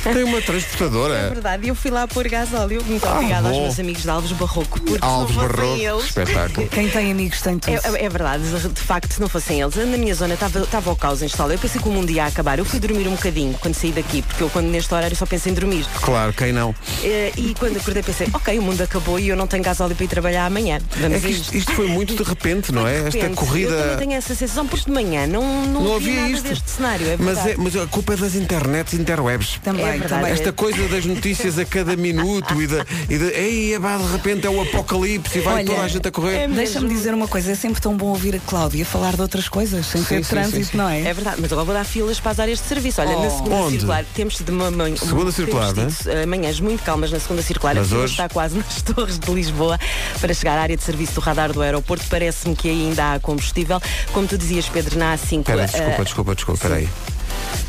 Tem 0.03 0.25
uma 0.25 0.39
É 0.39 0.41
transportadora. 0.41 1.29
verdade, 1.31 1.67
e 1.67 1.69
eu 1.69 1.75
fui 1.75 1.91
lá 1.91 2.09
pôr 2.09 2.27
gasóleo. 2.29 2.83
Muito 2.87 3.07
Ah, 3.07 3.17
obrigada 3.17 3.49
aos 3.49 3.59
meus 3.59 3.79
amigos 3.79 4.03
de 4.03 4.09
Alves 4.11 4.33
Barroco, 4.33 4.81
porque 4.81 5.05
Alves 5.05 5.37
Barroco, 5.37 5.63
eles. 5.77 6.05
espetáculo. 6.07 6.67
Quem 6.69 6.89
tem 6.89 7.11
amigos 7.13 7.43
tem 7.43 7.59
tudo. 7.59 7.75
É, 7.75 7.81
é- 8.01 8.05
é 8.07 8.09
verdade, 8.09 8.43
de 8.45 8.81
facto, 8.81 9.13
se 9.13 9.21
não 9.21 9.29
fossem 9.29 9.61
eles, 9.61 9.75
na 9.77 9.85
minha 9.99 10.15
zona 10.15 10.33
estava 10.33 10.61
estava 10.61 10.91
o 10.91 10.97
caos 10.97 11.21
instalado. 11.21 11.53
Eu 11.55 11.59
pensei 11.59 11.79
que 11.81 11.89
o 11.89 11.93
mundo 11.93 12.09
ia 12.11 12.25
acabar. 12.25 12.54
Eu 12.61 12.65
fui 12.65 12.79
dormir 12.81 13.07
um 13.09 13.13
bocadinho 13.13 13.55
quando 13.61 13.75
saí 13.75 13.93
daqui, 13.93 14.23
porque 14.23 14.43
eu 14.43 14.51
quando 14.51 14.67
neste 14.67 14.93
horário 14.95 15.17
só 15.17 15.27
penso 15.27 15.49
em 15.49 15.55
dormir. 15.55 15.85
Claro, 16.03 16.33
quem 16.33 16.53
não? 16.53 16.75
Eh, 17.03 17.33
E 17.37 17.55
quando 17.59 17.77
acordei 17.77 18.03
pensei, 18.03 18.29
ok, 18.33 18.59
o 18.59 18.63
mundo 18.63 18.81
acabou 18.83 19.19
e 19.19 19.29
eu 19.29 19.37
não 19.37 19.47
tenho 19.47 19.63
gasóleo 19.63 19.95
para 19.95 20.05
ir 20.05 20.09
trabalhar 20.09 20.47
amanhã. 20.47 20.79
Vamos 20.97 21.17
É 21.17 21.21
que 21.21 21.27
a 21.27 21.31
isto, 21.31 21.57
isto. 21.57 21.73
foi 21.73 21.89
muito 21.89 22.15
de 22.15 22.23
repente, 22.23 22.73
não 22.73 22.87
é? 22.87 23.01
De 23.03 23.09
Esta 23.09 23.19
repente, 23.19 23.37
corrida. 23.37 23.71
Eu 23.73 23.83
também 23.83 23.97
tenho 23.99 24.13
essa 24.19 24.35
sensação 24.35 24.67
porque 24.67 24.85
de 24.87 24.93
manhã 24.93 25.27
não, 25.27 25.67
não, 25.67 25.83
Não 25.83 25.97
havia 25.97 26.29
isto. 26.29 26.49
deste 26.49 26.71
cenário. 26.71 27.07
É 27.09 27.17
mas, 27.19 27.39
é, 27.47 27.55
mas 27.57 27.77
a 27.77 27.87
culpa 27.87 28.15
é 28.15 28.17
das 28.17 28.35
internets 28.35 28.93
e 28.93 28.97
interwebs. 28.97 29.59
Também, 29.63 29.85
É 29.85 29.91
verdade. 29.93 30.09
também. 30.09 30.33
Esta 30.33 30.53
coisa 30.53 30.87
das 30.89 31.05
notícias 31.05 31.59
a 31.59 31.65
cada 31.65 31.97
minuto 31.97 32.61
e 32.61 32.67
de, 32.67 32.77
e 33.09 33.19
de 33.19 33.25
ei, 33.35 33.75
epá, 33.75 33.97
de 33.97 34.13
repente 34.13 34.47
é 34.47 34.51
o 34.51 34.61
apocalipse 34.63 35.39
e 35.39 35.41
vai 35.41 35.55
Olha, 35.57 35.65
toda 35.67 35.81
a 35.83 35.89
gente 35.89 36.09
a 36.09 36.11
correr. 36.11 36.37
é 36.37 36.49
Deixa-me 36.49 36.89
dizer 36.89 37.13
uma 37.15 37.29
coisa, 37.29 37.53
é 37.53 37.55
sempre 37.55 37.81
tão 37.81 37.97
bom 37.97 38.07
ouvir 38.09 38.37
a 38.37 38.39
Cláudia 38.41 38.85
falar 38.85 39.15
de 39.15 39.23
outras 39.23 39.49
coisas, 39.49 39.87
sem 39.87 40.03
Sim, 40.03 40.09
ter 40.17 40.25
sim, 40.25 40.31
trânsito, 40.31 40.57
sim, 40.57 40.65
sim. 40.73 40.77
não 40.77 40.89
é? 40.89 41.01
É 41.03 41.13
verdade, 41.15 41.37
mas 41.41 41.53
agora 41.53 41.65
vou 41.65 41.75
dar 41.75 41.85
filas 41.85 42.19
para 42.21 42.33
as 42.33 42.39
áreas 42.45 42.61
de 42.61 42.67
serviço. 42.67 43.01
Olha, 43.01 43.13
na 43.17 43.27
Oh. 43.27 43.31
segunda 43.31 43.55
Onde? 43.57 43.71
circular 43.73 44.05
temos 44.15 44.39
de 44.39 44.51
uma 44.51 44.71
manhã. 44.71 44.97
Segunda 44.97 45.33
circular, 45.33 45.73
tido, 45.73 46.11
eh, 46.11 46.27
manhãs 46.27 46.61
muito 46.61 46.83
calmas 46.85 47.11
na 47.11 47.19
segunda 47.19 47.43
circular. 47.43 47.75
Mas 47.75 47.91
hoje- 47.93 48.13
está 48.13 48.29
quase 48.29 48.57
nas 48.59 48.83
torres 48.83 49.19
de 49.19 49.31
Lisboa 49.33 49.79
para 50.21 50.33
chegar 50.35 50.57
à 50.59 50.63
área 50.63 50.77
de 50.77 50.83
serviço 50.83 51.15
do 51.15 51.21
radar 51.21 51.53
do 51.53 51.61
aeroporto. 51.63 52.05
Parece-me 52.09 52.55
que 52.55 52.69
ainda 52.69 53.15
há 53.15 53.21
combustível. 53.21 53.81
Como 54.13 54.29
tu 54.29 54.39
dizias, 54.39 54.67
Pedro, 54.69 54.99
na 54.99 55.15
A5. 55.15 55.41
Espera, 55.41 55.63
eh, 55.63 55.67
desculpa, 55.67 56.05
desculpa, 56.05 56.35
desculpa, 56.35 56.59
espera 56.59 56.75
aí. 56.77 56.89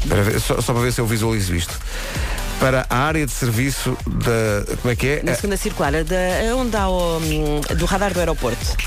Espera 0.03 0.23
ver, 0.23 0.39
só, 0.39 0.61
só 0.61 0.73
para 0.73 0.81
ver 0.83 0.91
se 0.93 0.99
eu 1.01 1.05
visualizo 1.07 1.55
isto. 1.55 1.73
Para 2.59 2.85
a 2.89 2.97
área 2.97 3.25
de 3.25 3.31
serviço 3.31 3.97
da. 4.07 4.75
Como 4.81 4.91
é 4.91 4.95
que 4.95 5.07
é? 5.07 5.23
na 5.23 5.35
segunda 5.35 5.57
circular, 5.57 5.91
da, 6.03 6.55
onde 6.55 6.75
há 6.77 6.87
o, 6.87 7.17
hum, 7.17 7.61
do 7.77 7.85
radar 7.85 8.13
do 8.13 8.19
aeroporto. 8.19 8.77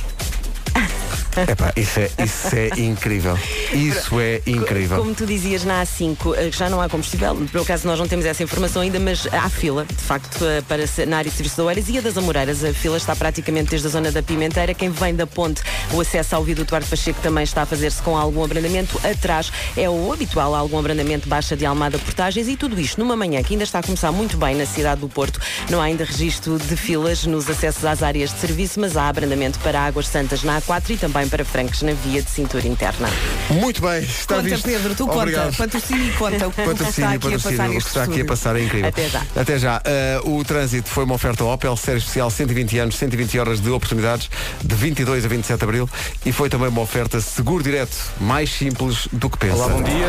Epá, 1.47 1.73
isso 1.77 2.01
é, 2.01 2.11
isso 2.25 2.49
é 2.55 2.81
incrível. 2.81 3.39
Isso 3.73 4.19
é 4.19 4.41
incrível. 4.47 4.99
Como 4.99 5.15
tu 5.15 5.27
dizias 5.27 5.65
na 5.65 5.83
A5, 5.83 6.35
eh, 6.37 6.51
já 6.51 6.69
não 6.71 6.81
há 6.81 6.89
combustível, 6.89 7.35
por 7.53 7.61
acaso 7.61 7.87
nós 7.87 7.99
não 7.99 8.09
temos 8.09 8.25
essa 8.25 8.43
informação 8.43 8.83
ainda, 8.83 8.99
mas 8.99 9.27
há 9.33 9.49
fila, 9.49 9.85
de 9.85 9.95
facto, 10.03 10.45
eh, 10.45 10.63
para 10.63 10.85
na 11.07 11.19
área 11.19 11.31
de 11.31 11.37
serviço 11.37 11.63
Oeiras 11.63 11.89
e 11.89 11.99
a 11.99 12.01
das 12.01 12.17
Amoreiras. 12.17 12.65
A 12.65 12.73
fila 12.73 12.97
está 12.97 13.15
praticamente 13.15 13.71
desde 13.71 13.87
a 13.87 13.91
zona 13.91 14.11
da 14.11 14.23
Pimenteira. 14.23 14.75
Quem 14.75 14.91
vem 14.91 15.15
da 15.15 15.27
ponte, 15.27 15.63
o 15.93 16.01
acesso 16.01 16.37
ao 16.37 16.45
viaduto 16.45 16.71
Duarte 16.71 16.89
Pacheco 16.89 17.21
também 17.21 17.45
está 17.45 17.63
a 17.63 17.67
fazer-se 17.67 18.03
com 18.03 18.17
algum 18.17 18.43
abrandamento. 18.45 19.01
Atrás 19.07 19.53
é 19.77 19.89
o 19.89 20.13
habitual, 20.13 20.55
algum 20.55 20.79
abrandamento 20.79 21.29
baixa 21.29 21.57
de 21.57 21.67
Almada 21.67 21.99
Portagens 21.99 22.49
e 22.49 22.57
tudo 22.57 22.79
isto 22.81 22.99
numa 22.99 23.17
manhã 23.17 23.43
que 23.43 23.55
ainda 23.55 23.65
está 23.65 23.79
a 23.79 23.83
começar 23.83 24.13
muito 24.13 24.37
bem 24.37 24.55
na 24.55 24.67
cidade 24.67 25.01
do 25.01 25.09
Porto. 25.09 25.41
Não 25.71 25.81
há 25.81 25.85
ainda 25.85 26.05
registro 26.05 26.59
de 26.59 26.77
filas 26.77 27.25
nos 27.27 27.49
acessos 27.49 27.85
às 27.85 28.03
áreas 28.03 28.33
de 28.33 28.39
serviço, 28.39 28.81
mas 28.81 28.97
há 28.97 29.09
abrandamento 29.09 29.59
para 29.61 29.81
Águas 29.81 30.09
Santas 30.09 30.43
na 30.43 30.61
A4 30.61 30.91
e 30.91 30.97
também 30.97 31.28
para 31.29 31.45
Francos 31.45 31.83
na 31.83 31.93
via 31.93 32.23
de 32.23 32.31
cintura 32.31 32.67
interna. 32.67 33.09
Muito 33.51 33.81
bem, 33.81 34.01
está 34.03 34.37
Conta, 34.37 34.49
visto. 34.49 34.65
Pedro, 34.65 34.95
tu 34.95 35.11
Obrigado. 35.11 35.47
conta. 35.47 35.57
Patrocínio 35.59 36.07
e 36.07 36.13
conta 36.13 36.49
o 36.49 36.53
que 36.53 36.61
está 36.61 37.11
aqui 37.13 37.35
a 37.35 37.39
passar 37.39 37.69
o 37.69 37.73
que 37.73 37.77
está 37.79 38.03
aqui 38.05 38.21
a 38.21 38.25
passar 38.25 38.57
é 38.57 38.63
incrível. 38.63 38.89
Até 38.89 39.09
já. 39.09 39.23
Até 39.37 39.59
já. 39.59 39.83
Uh, 40.25 40.39
o 40.39 40.45
trânsito 40.45 40.89
foi 40.89 41.05
uma 41.05 41.15
oferta 41.15 41.45
Opel, 41.45 41.77
série 41.77 41.99
especial 41.99 42.31
120 42.31 42.79
anos, 42.79 42.97
120 42.97 43.39
horas 43.39 43.61
de 43.61 43.71
oportunidades, 43.71 44.29
de 44.63 44.75
22 44.75 45.25
a 45.25 45.29
27 45.29 45.59
de 45.59 45.65
abril. 45.65 45.89
E 46.25 46.33
foi 46.33 46.49
também 46.49 46.69
uma 46.69 46.81
oferta 46.81 47.21
seguro 47.21 47.63
direto, 47.63 47.97
mais 48.21 48.51
simples 48.51 49.09
do 49.13 49.29
que 49.31 49.39
pensa. 49.39 49.57
Olá, 49.57 49.69
bom 49.69 49.83
dia. 49.83 50.09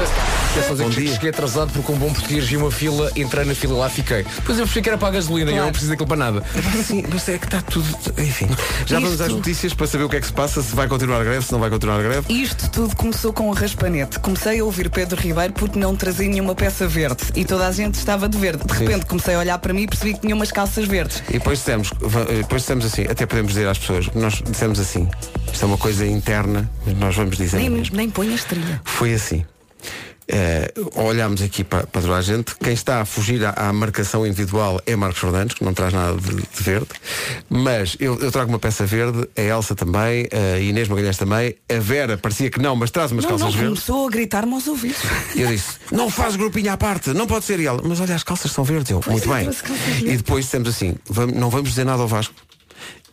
Quero 0.53 0.65
só 0.67 0.71
dizer 0.73 0.83
Bom 0.83 0.89
que 0.89 1.01
dia. 1.01 1.13
cheguei 1.13 1.29
atrasado 1.29 1.71
porque 1.73 1.91
um 1.91 1.95
bom 1.97 2.11
português 2.13 2.45
vi 2.45 2.57
uma 2.57 2.71
fila, 2.71 3.11
entrei 3.15 3.45
na 3.45 3.55
fila 3.55 3.73
e 3.75 3.77
lá 3.79 3.89
fiquei. 3.89 4.23
Depois 4.23 4.57
eu 4.57 4.65
percebi 4.65 4.81
que 4.83 4.89
era 4.89 4.97
para 4.97 5.07
a 5.07 5.11
gasolina 5.11 5.51
e 5.51 5.55
eu 5.57 5.63
não 5.63 5.71
preciso 5.71 5.91
daquilo 5.91 6.07
para 6.07 6.17
nada. 6.17 6.43
Sim, 6.85 7.03
mas 7.11 7.27
é 7.29 7.37
que 7.37 7.45
está 7.45 7.61
tudo. 7.61 7.87
Enfim. 8.17 8.47
Já 8.85 8.95
vamos 8.97 9.11
Isto- 9.13 9.23
às 9.23 9.29
notícias 9.31 9.73
para 9.73 9.87
saber 9.87 10.03
o 10.03 10.09
que 10.09 10.15
é 10.17 10.19
que 10.21 10.27
se 10.27 10.33
passa, 10.33 10.61
se 10.61 10.75
vai 10.75 10.87
continuar 10.87 11.08
a 11.17 11.23
greve, 11.23 11.45
se 11.45 11.51
não 11.51 11.59
vai 11.59 11.69
continuar 11.69 11.99
a 11.99 12.03
greve. 12.03 12.31
Isto 12.33 12.69
tudo 12.69 12.95
começou 12.95 13.33
com 13.33 13.49
o 13.49 13.53
raspanete. 13.53 14.19
Comecei 14.19 14.59
a 14.59 14.63
ouvir 14.63 14.89
Pedro 14.89 15.19
Ribeiro 15.19 15.53
porque 15.53 15.79
não 15.79 15.95
trazia 15.95 16.27
nenhuma 16.27 16.53
peça 16.55 16.87
verde. 16.87 17.23
E 17.35 17.43
toda 17.45 17.67
a 17.67 17.71
gente 17.71 17.95
estava 17.95 18.27
de 18.29 18.37
verde. 18.37 18.63
De 18.65 18.73
repente 18.73 19.05
comecei 19.05 19.35
a 19.35 19.39
olhar 19.39 19.57
para 19.59 19.73
mim 19.73 19.83
e 19.83 19.87
percebi 19.87 20.13
que 20.13 20.21
tinha 20.21 20.35
umas 20.35 20.51
calças 20.51 20.85
verdes. 20.85 21.23
E 21.29 21.33
depois 21.33 21.59
dissemos, 21.59 21.91
eh, 22.29 22.35
depois 22.37 22.61
dissemos 22.61 22.85
assim, 22.85 23.03
até 23.03 23.25
podemos 23.25 23.53
dizer 23.53 23.67
às 23.67 23.77
pessoas, 23.77 24.07
nós 24.15 24.41
dissemos 24.45 24.79
assim, 24.79 25.07
isto 25.51 25.63
é 25.63 25.67
uma 25.67 25.77
coisa 25.77 26.05
interna, 26.05 26.69
mas 26.85 26.97
nós 26.97 27.15
vamos 27.15 27.37
dizer 27.37 27.57
Nem, 27.57 27.69
mesmo. 27.69 27.95
nem 27.95 28.09
põe 28.09 28.33
a 28.33 28.37
trilha. 28.37 28.81
Foi 28.83 29.13
assim. 29.13 29.43
Eh, 30.31 30.71
olhamos 30.93 31.41
aqui 31.41 31.63
para, 31.63 31.87
para 31.87 32.01
toda 32.03 32.15
a 32.15 32.21
gente. 32.21 32.53
Quem 32.57 32.71
está 32.73 33.01
a 33.01 33.05
fugir 33.05 33.43
à, 33.43 33.49
à 33.69 33.73
marcação 33.73 34.27
individual 34.27 34.79
é 34.85 34.95
Marcos 34.95 35.19
Fernandes, 35.21 35.55
que 35.55 35.63
não 35.63 35.73
traz 35.73 35.91
nada 35.91 36.15
de, 36.21 36.35
de 36.35 36.63
verde. 36.63 36.87
Mas 37.49 37.97
eu, 37.99 38.15
eu 38.19 38.31
trago 38.31 38.49
uma 38.51 38.59
peça 38.59 38.85
verde, 38.85 39.27
a 39.35 39.41
Elsa 39.41 39.73
também, 39.73 40.27
a 40.31 40.59
Inês 40.59 40.87
Magalhães 40.87 41.17
também, 41.17 41.55
a 41.67 41.79
Vera 41.79 42.15
parecia 42.15 42.51
que 42.51 42.59
não, 42.59 42.75
mas 42.75 42.91
traz 42.91 43.11
umas 43.11 43.23
Não, 43.23 43.31
calças 43.31 43.47
não, 43.47 43.59
verdes. 43.59 43.83
começou 43.83 44.07
a 44.07 44.11
gritar-me 44.11 44.53
aos 44.53 44.67
ouvidos. 44.67 44.99
E 45.35 45.41
eu 45.41 45.47
disse, 45.47 45.77
não 45.91 46.11
faz 46.11 46.35
grupinho 46.35 46.71
à 46.71 46.77
parte, 46.77 47.09
não 47.11 47.25
pode 47.25 47.45
ser. 47.45 47.59
Ela, 47.59 47.81
mas 47.83 47.99
olha, 47.99 48.13
as 48.13 48.23
calças 48.23 48.51
são 48.51 48.63
verdes. 48.63 48.91
Eu, 48.91 49.01
muito 49.07 49.33
é, 49.33 49.43
bem. 49.43 49.49
E 50.13 50.15
depois 50.17 50.45
dissemos 50.45 50.69
assim, 50.69 50.95
"Vam- 51.09 51.25
não 51.33 51.49
vamos 51.49 51.69
dizer 51.69 51.85
nada 51.85 52.03
ao 52.03 52.07
Vasco. 52.07 52.35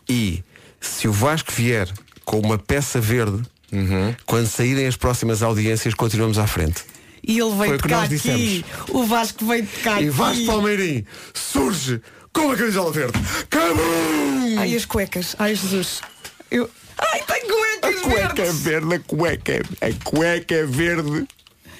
E 0.07 0.43
se 0.79 1.07
o 1.07 1.11
Vasco 1.11 1.51
vier 1.51 1.89
com 2.23 2.39
uma 2.39 2.59
peça 2.59 3.01
verde, 3.01 3.41
Uhum. 3.71 4.15
quando 4.25 4.47
saírem 4.47 4.85
as 4.87 4.95
próximas 4.95 5.41
audiências, 5.43 5.93
continuamos 5.93 6.37
à 6.37 6.45
frente. 6.47 6.83
E 7.27 7.39
ele 7.39 7.55
veio 7.55 7.77
nós 7.89 8.05
aqui. 8.05 8.07
dissemos. 8.15 8.63
O 8.89 9.03
Vasco 9.05 9.45
veio 9.45 9.63
de 9.63 9.77
cá 9.83 9.91
E 10.01 10.07
aqui. 10.07 10.09
Vasco 10.09 10.45
Palmeirim 10.45 11.05
surge 11.33 12.01
com 12.33 12.51
a 12.51 12.55
camisola 12.55 12.91
verde. 12.91 13.19
Cabum! 13.49 14.57
Ai, 14.59 14.75
as 14.75 14.85
cuecas. 14.85 15.35
Ai, 15.37 15.53
Jesus. 15.55 16.01
Eu... 16.49 16.69
Ai, 16.97 17.21
tem 17.27 17.43
A 17.43 17.45
cuecas 17.45 18.01
cueca 18.01 18.41
é 18.41 18.45
verdes. 18.45 18.59
verde, 18.61 18.95
a 18.95 18.99
cueca, 18.99 19.61
a 19.81 20.03
cueca 20.09 20.55
é 20.55 20.65
verde, 20.65 21.27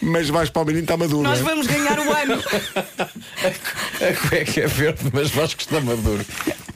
mas 0.01 0.29
Vasco 0.29 0.53
Palmeirim 0.53 0.81
está 0.81 0.97
maduro. 0.97 1.23
Nós 1.23 1.39
é? 1.39 1.43
vamos 1.43 1.67
ganhar 1.67 1.99
o 1.99 2.11
ano. 2.11 2.43
A 3.43 4.29
cueca 4.29 4.61
é 4.61 4.67
verde, 4.67 5.09
mas 5.13 5.29
Vasco 5.31 5.61
está 5.61 5.79
maduro. 5.79 6.25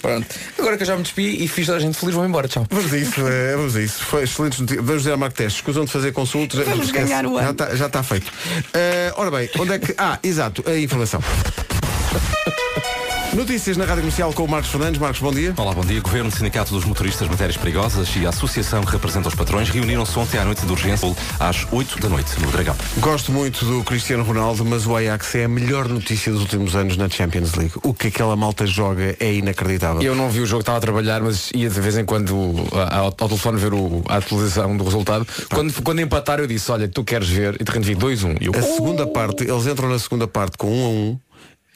Pronto. 0.01 0.28
Agora 0.58 0.78
que 0.78 0.84
eu 0.84 0.88
já 0.88 0.96
me 0.96 1.04
despi 1.04 1.44
e 1.44 1.48
fiz 1.48 1.68
toda 1.68 1.78
a 1.78 1.82
gente 1.82 1.98
feliz, 1.98 2.16
vou 2.16 2.25
embora. 2.25 2.48
Tchau. 2.48 2.66
Vamos 2.70 2.92
a 2.92 2.98
isso, 2.98 3.28
eh, 3.28 3.56
vamos 3.56 3.75
a 3.75 3.82
isso. 3.82 4.04
Foi 4.04 4.24
excelente 4.24 4.60
notícia. 4.60 4.82
Vamos 4.82 5.04
dizer 5.04 5.13
a 5.13 5.18
Marco 5.18 5.38
Testes. 5.38 5.58
Escusam 5.58 5.86
de 5.86 5.92
fazer 5.92 6.12
consultas. 6.12 6.66
Vamos 6.68 6.90
ganhar 6.90 7.25
o 7.25 7.38
ano. 7.38 7.46
Já 7.46 7.51
está, 7.51 7.75
já 7.75 7.86
está 7.88 8.04
feito. 8.04 8.32
Eh, 8.74 9.13
ora 9.16 9.30
bem, 9.30 9.50
onde 9.60 9.74
é 9.74 9.80
que. 9.80 9.94
Ah, 9.98 10.18
exato, 10.24 10.63
a 10.68 10.75
informação. 10.78 11.22
Notícias 13.33 13.77
na 13.77 13.85
Rádio 13.85 14.01
Comercial 14.01 14.33
com 14.33 14.43
o 14.43 14.47
Marcos 14.47 14.69
Fernandes. 14.71 15.00
Marcos, 15.00 15.21
bom 15.21 15.31
dia. 15.31 15.53
Olá, 15.55 15.73
bom 15.73 15.85
dia. 15.85 16.01
Governo, 16.01 16.29
Sindicato 16.29 16.73
dos 16.73 16.83
Motoristas 16.83 17.27
de 17.27 17.31
Matérias 17.31 17.55
Perigosas 17.55 18.09
e 18.17 18.25
a 18.25 18.29
Associação 18.29 18.83
que 18.83 18.91
representa 18.91 19.29
os 19.29 19.35
patrões 19.35 19.69
reuniram-se 19.69 20.19
ontem 20.19 20.38
à 20.38 20.43
noite 20.43 20.65
de 20.65 20.71
urgência 20.71 21.15
às 21.39 21.65
8 21.71 21.97
da 22.01 22.09
noite 22.09 22.29
no 22.41 22.51
Dragão. 22.51 22.75
Gosto 22.97 23.31
muito 23.31 23.63
do 23.63 23.85
Cristiano 23.85 24.23
Ronaldo, 24.25 24.65
mas 24.65 24.85
o 24.85 24.93
Ajax 24.97 25.33
é 25.35 25.45
a 25.45 25.47
melhor 25.47 25.88
notícia 25.88 26.29
dos 26.29 26.41
últimos 26.41 26.75
anos 26.75 26.97
na 26.97 27.07
Champions 27.07 27.53
League. 27.53 27.71
O 27.83 27.93
que 27.93 28.07
aquela 28.07 28.35
malta 28.35 28.65
joga 28.67 29.15
é 29.17 29.33
inacreditável. 29.33 30.01
Eu 30.01 30.13
não 30.13 30.29
vi 30.29 30.41
o 30.41 30.45
jogo, 30.45 30.59
estava 30.59 30.79
a 30.79 30.81
trabalhar, 30.81 31.21
mas 31.21 31.51
ia 31.55 31.69
de 31.69 31.79
vez 31.79 31.97
em 31.97 32.03
quando 32.03 32.35
ao, 32.73 33.05
ao 33.07 33.11
telefone 33.13 33.57
ver 33.57 33.73
o- 33.73 34.03
a 34.09 34.17
atualização 34.17 34.75
do 34.75 34.83
resultado. 34.83 35.25
Quando, 35.53 35.81
quando 35.81 36.01
empataram, 36.01 36.43
eu 36.43 36.47
disse, 36.47 36.69
olha, 36.69 36.85
tu 36.89 37.01
queres 37.05 37.29
ver, 37.29 37.55
e 37.61 37.63
de 37.63 37.71
repente 37.71 37.85
vi 37.85 37.95
2-1. 37.95 38.38
E 38.41 38.47
eu, 38.47 38.51
A 38.53 38.61
segunda 38.61 39.07
parte, 39.07 39.43
eles 39.45 39.65
entram 39.67 39.88
na 39.88 40.00
segunda 40.00 40.27
parte 40.27 40.57
com 40.57 40.67
um 40.69 40.85
a 40.85 40.89
um 40.89 41.19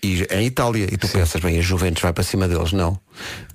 e 0.05 0.25
é 0.29 0.41
em 0.41 0.45
Itália. 0.47 0.88
E 0.91 0.97
tu 0.97 1.07
pensas, 1.07 1.41
bem, 1.41 1.57
a 1.57 1.62
Juventus 1.62 2.01
vai 2.01 2.13
para 2.13 2.24
cima 2.24 2.47
deles. 2.47 2.71
Não. 2.71 3.00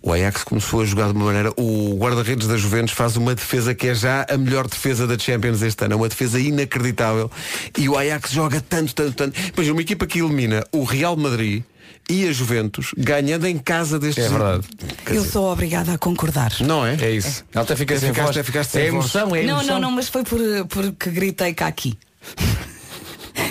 O 0.03 0.13
Ajax 0.13 0.43
começou 0.45 0.81
a 0.81 0.85
jogar 0.85 1.07
de 1.09 1.13
uma 1.13 1.27
maneira. 1.27 1.53
O 1.57 1.97
guarda-redes 1.99 2.47
da 2.49 2.57
Juventus 2.57 2.93
faz 2.95 3.17
uma 3.17 3.35
defesa 3.35 3.75
que 3.75 3.89
é 3.89 3.95
já 3.95 4.27
a 4.29 4.37
melhor 4.37 4.67
defesa 4.67 5.07
da 5.07 5.19
Champions 5.19 5.63
este 5.63 5.85
ano. 5.85 5.95
É 5.95 5.97
uma 5.97 6.09
defesa 6.09 6.39
inacreditável. 6.41 7.31
E 7.79 7.89
o 7.89 7.97
Ajax 7.97 8.31
joga 8.33 8.61
tanto, 8.61 8.95
tanto, 8.95 9.13
tanto. 9.13 9.39
Pois 9.55 9.69
uma 9.69 9.81
equipa 9.81 10.07
que 10.07 10.21
elimina 10.21 10.65
o 10.73 10.85
Real 10.85 11.17
Madrid 11.17 11.63
e 12.09 12.27
a 12.27 12.33
Juventus 12.33 12.91
ganhando 12.97 13.47
em 13.47 13.57
casa 13.59 13.99
destes. 13.99 14.25
É 14.25 14.29
verdade. 14.29 14.67
Quer 15.05 15.15
Eu 15.15 15.21
dizer, 15.21 15.33
sou 15.33 15.53
obrigada 15.53 15.93
a 15.95 15.99
concordar. 15.99 16.53
Não 16.61 16.85
é? 16.85 16.97
é 17.01 17.11
isso. 17.13 17.45
Ela 17.55 17.63
até 17.63 17.77
fica 17.77 17.95
É, 17.95 17.99
sem 17.99 18.09
ficaste- 18.09 18.27
voz. 18.27 18.37
é, 18.37 18.43
ficaste 18.43 18.71
sem 18.71 18.83
é 18.83 18.87
emoção, 18.87 19.37
é 19.37 19.43
Não, 19.43 19.57
emoção. 19.57 19.75
não, 19.75 19.81
não, 19.83 19.91
mas 19.93 20.09
foi 20.09 20.25
por, 20.25 20.41
porque 20.69 21.11
gritei 21.11 21.53
cá 21.55 21.67
aqui. 21.69 21.97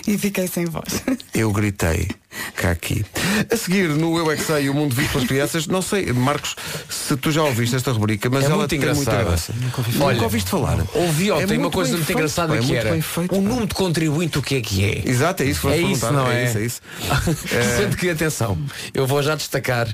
e 0.07 0.17
fiquei 0.17 0.47
sem 0.47 0.65
voz. 0.65 1.03
Eu 1.33 1.51
gritei 1.51 2.07
cá 2.55 2.71
aqui. 2.71 3.05
A 3.51 3.55
seguir, 3.57 3.89
no 3.89 4.17
Eu 4.17 4.31
é 4.31 4.35
que 4.35 4.43
Sei, 4.43 4.69
o 4.69 4.73
mundo 4.73 4.95
visto 4.95 5.11
pelas 5.13 5.27
crianças, 5.27 5.67
não 5.67 5.81
sei, 5.81 6.11
Marcos, 6.13 6.55
se 6.89 7.15
tu 7.17 7.31
já 7.31 7.43
ouviste 7.43 7.75
esta 7.75 7.91
rubrica, 7.91 8.29
mas 8.29 8.43
É 8.43 8.47
ela 8.47 8.57
muito 8.57 8.69
tem 8.69 8.79
muita 8.79 8.93
engraçada. 9.01 9.23
graça. 9.23 9.53
Nunca, 9.59 9.81
ouvi, 9.81 9.97
Olha, 10.01 10.13
nunca 10.13 10.23
ouviste 10.25 10.49
falar. 10.49 10.77
Ouvi 10.93 11.31
ontem 11.31 11.55
É 11.55 11.57
uma 11.57 11.69
coisa 11.71 11.91
muito 11.91 12.05
feito, 12.05 12.17
engraçada 12.17 12.49
pá, 12.49 12.55
é 12.55 12.59
que 12.59 12.65
muito 12.67 12.79
era 12.79 12.91
bem 12.91 13.01
feito, 13.01 13.35
o 13.35 13.41
número 13.41 13.67
de 13.67 13.73
contribuinte 13.75 14.37
o 14.37 14.41
que 14.41 14.55
é 14.55 14.61
que 14.61 14.83
é. 14.85 15.09
Exato, 15.09 15.43
é 15.43 15.47
isso 15.47 15.61
que 15.61 15.67
É 15.67 15.77
vamos 15.81 15.91
isso, 15.97 16.01
perguntar. 16.01 16.23
não 16.23 16.31
é? 16.31 16.45
isso, 16.45 16.57
é 16.57 16.65
isso. 16.65 16.81
Sendo 17.77 17.97
que, 17.97 18.09
atenção, 18.09 18.57
eu 18.93 19.05
vou 19.07 19.21
já 19.23 19.35
destacar 19.35 19.87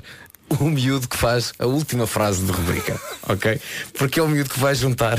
o 0.60 0.64
miúdo 0.70 1.08
que 1.08 1.16
faz 1.16 1.52
a 1.58 1.66
última 1.66 2.06
frase 2.06 2.42
de 2.44 2.52
rubrica, 2.52 3.00
ok? 3.28 3.60
Porque 3.94 4.20
é 4.20 4.22
o 4.22 4.28
miúdo 4.28 4.50
que 4.50 4.60
vai 4.60 4.74
juntar. 4.74 5.18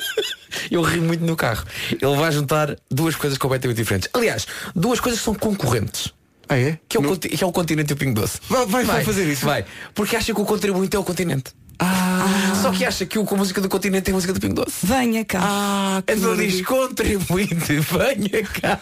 eu 0.70 0.82
ri 0.82 1.00
muito 1.00 1.24
no 1.24 1.36
carro. 1.36 1.64
Ele 1.90 2.16
vai 2.16 2.32
juntar 2.32 2.76
duas 2.90 3.14
coisas 3.16 3.38
completamente 3.38 3.76
diferentes. 3.76 4.08
Aliás, 4.12 4.46
duas 4.74 5.00
coisas 5.00 5.18
que 5.20 5.24
são 5.24 5.34
concorrentes. 5.34 6.12
Ah, 6.48 6.58
é? 6.58 6.78
Que 6.88 6.96
é, 6.98 7.00
o, 7.00 7.02
No- 7.02 7.16
que 7.18 7.42
é 7.42 7.46
o 7.46 7.52
continente 7.52 7.90
e 7.90 7.94
o 7.94 7.96
Pingo 7.96 8.20
Doce. 8.20 8.38
Vai- 8.48 8.66
vai- 8.66 8.84
vai 8.84 9.04
fazer 9.04 9.24
isso? 9.30 9.44
Vai. 9.46 9.64
Porque 9.94 10.14
acha 10.14 10.34
que 10.34 10.40
o 10.40 10.44
contribuinte 10.44 10.94
é 10.94 10.98
o 10.98 11.04
continente. 11.04 11.52
Ah. 11.78 12.52
Só 12.62 12.70
que 12.70 12.84
acha 12.84 13.04
que 13.06 13.18
o, 13.18 13.24
com 13.24 13.34
a 13.34 13.38
música 13.38 13.60
do 13.60 13.68
continente 13.68 14.08
é 14.08 14.12
a 14.12 14.14
música 14.14 14.32
do 14.32 14.38
Pingo 14.40 14.54
Doce. 14.54 14.86
Venha 14.86 15.24
cá. 15.24 15.40
Ah, 15.42 16.02
Então 16.06 16.36
diz 16.36 16.60
contribuinte, 16.64 17.80
venha 17.80 18.42
cá. 18.60 18.78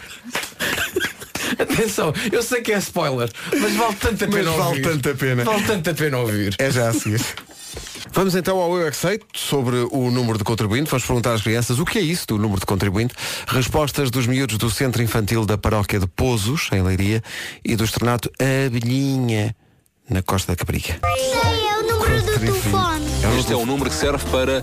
Atenção, 1.59 2.12
eu 2.30 2.42
sei 2.42 2.61
que 2.62 2.73
é 2.73 2.78
spoiler, 2.78 3.30
mas 3.61 3.75
vale 3.75 3.94
tanto 3.97 4.25
a 4.25 4.26
Mas 4.26 4.37
pena 4.37 4.50
vale 4.50 4.62
ouvir. 4.62 4.82
tanto 4.82 5.11
a 5.11 5.14
pena. 5.14 5.44
Vale 5.44 5.62
tanto 5.64 5.90
a 5.90 5.94
pena 5.94 6.18
ouvir. 6.18 6.54
É 6.59 6.71
já 6.71 6.88
a 6.88 6.92
seguir. 6.92 7.21
Vamos 8.12 8.35
então 8.35 8.59
ao 8.59 8.76
Eu 8.78 8.87
é 8.87 8.90
que 8.90 8.97
Sei, 8.97 9.18
sobre 9.35 9.76
o 9.90 10.11
número 10.11 10.37
de 10.37 10.44
contribuinte. 10.44 10.90
Vamos 10.90 11.06
perguntar 11.06 11.32
às 11.32 11.40
crianças 11.40 11.78
o 11.78 11.85
que 11.85 11.99
é 11.99 12.02
isso 12.02 12.26
do 12.26 12.38
número 12.38 12.61
de 12.61 12.66
contribuinte. 12.66 13.14
Respostas 13.49 14.11
dos 14.11 14.26
miúdos 14.26 14.59
do 14.59 14.71
Centro 14.71 15.02
Infantil 15.02 15.47
da 15.47 15.56
Paróquia 15.56 15.99
de 15.99 16.06
Pozos, 16.06 16.68
em 16.73 16.82
Leiria, 16.82 17.23
e 17.64 17.75
do 17.75 17.85
Estrenato 17.85 18.30
Abelhinha, 18.38 19.56
na 20.11 20.21
Costa 20.23 20.52
da 20.52 20.56
Caparica. 20.56 20.99
É 21.02 21.78
o 21.78 21.82
número 21.90 22.23
do 22.23 22.38
telefone. 22.38 23.06
Este 23.38 23.52
é 23.52 23.56
o 23.56 23.64
número 23.64 23.88
que 23.88 23.97
serve 23.97 24.25
para 24.30 24.62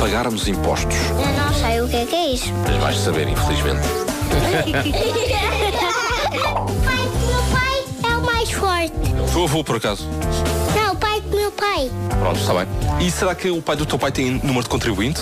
pagarmos 0.00 0.48
impostos. 0.48 0.96
Eu 0.96 1.42
não 1.44 1.54
sei 1.54 1.80
o 1.80 1.88
que 1.88 1.96
é 1.96 2.06
que 2.06 2.14
é 2.16 2.32
isso. 2.32 2.52
Mas 2.66 2.76
vais 2.82 2.96
saber, 2.98 3.28
infelizmente. 3.28 3.86
teu 9.32 9.44
avô, 9.44 9.62
por 9.64 9.76
acaso. 9.76 10.08
Não, 10.74 10.92
o 10.92 10.96
pai 10.96 11.20
do 11.20 11.36
meu 11.36 11.50
pai. 11.52 11.90
Pronto, 12.20 12.40
está 12.40 12.54
bem. 12.54 12.66
E 13.06 13.10
será 13.10 13.34
que 13.34 13.50
o 13.50 13.62
pai 13.62 13.76
do 13.76 13.86
teu 13.86 13.98
pai 13.98 14.10
tem 14.12 14.32
número 14.42 14.62
de 14.62 14.68
contribuinte? 14.68 15.20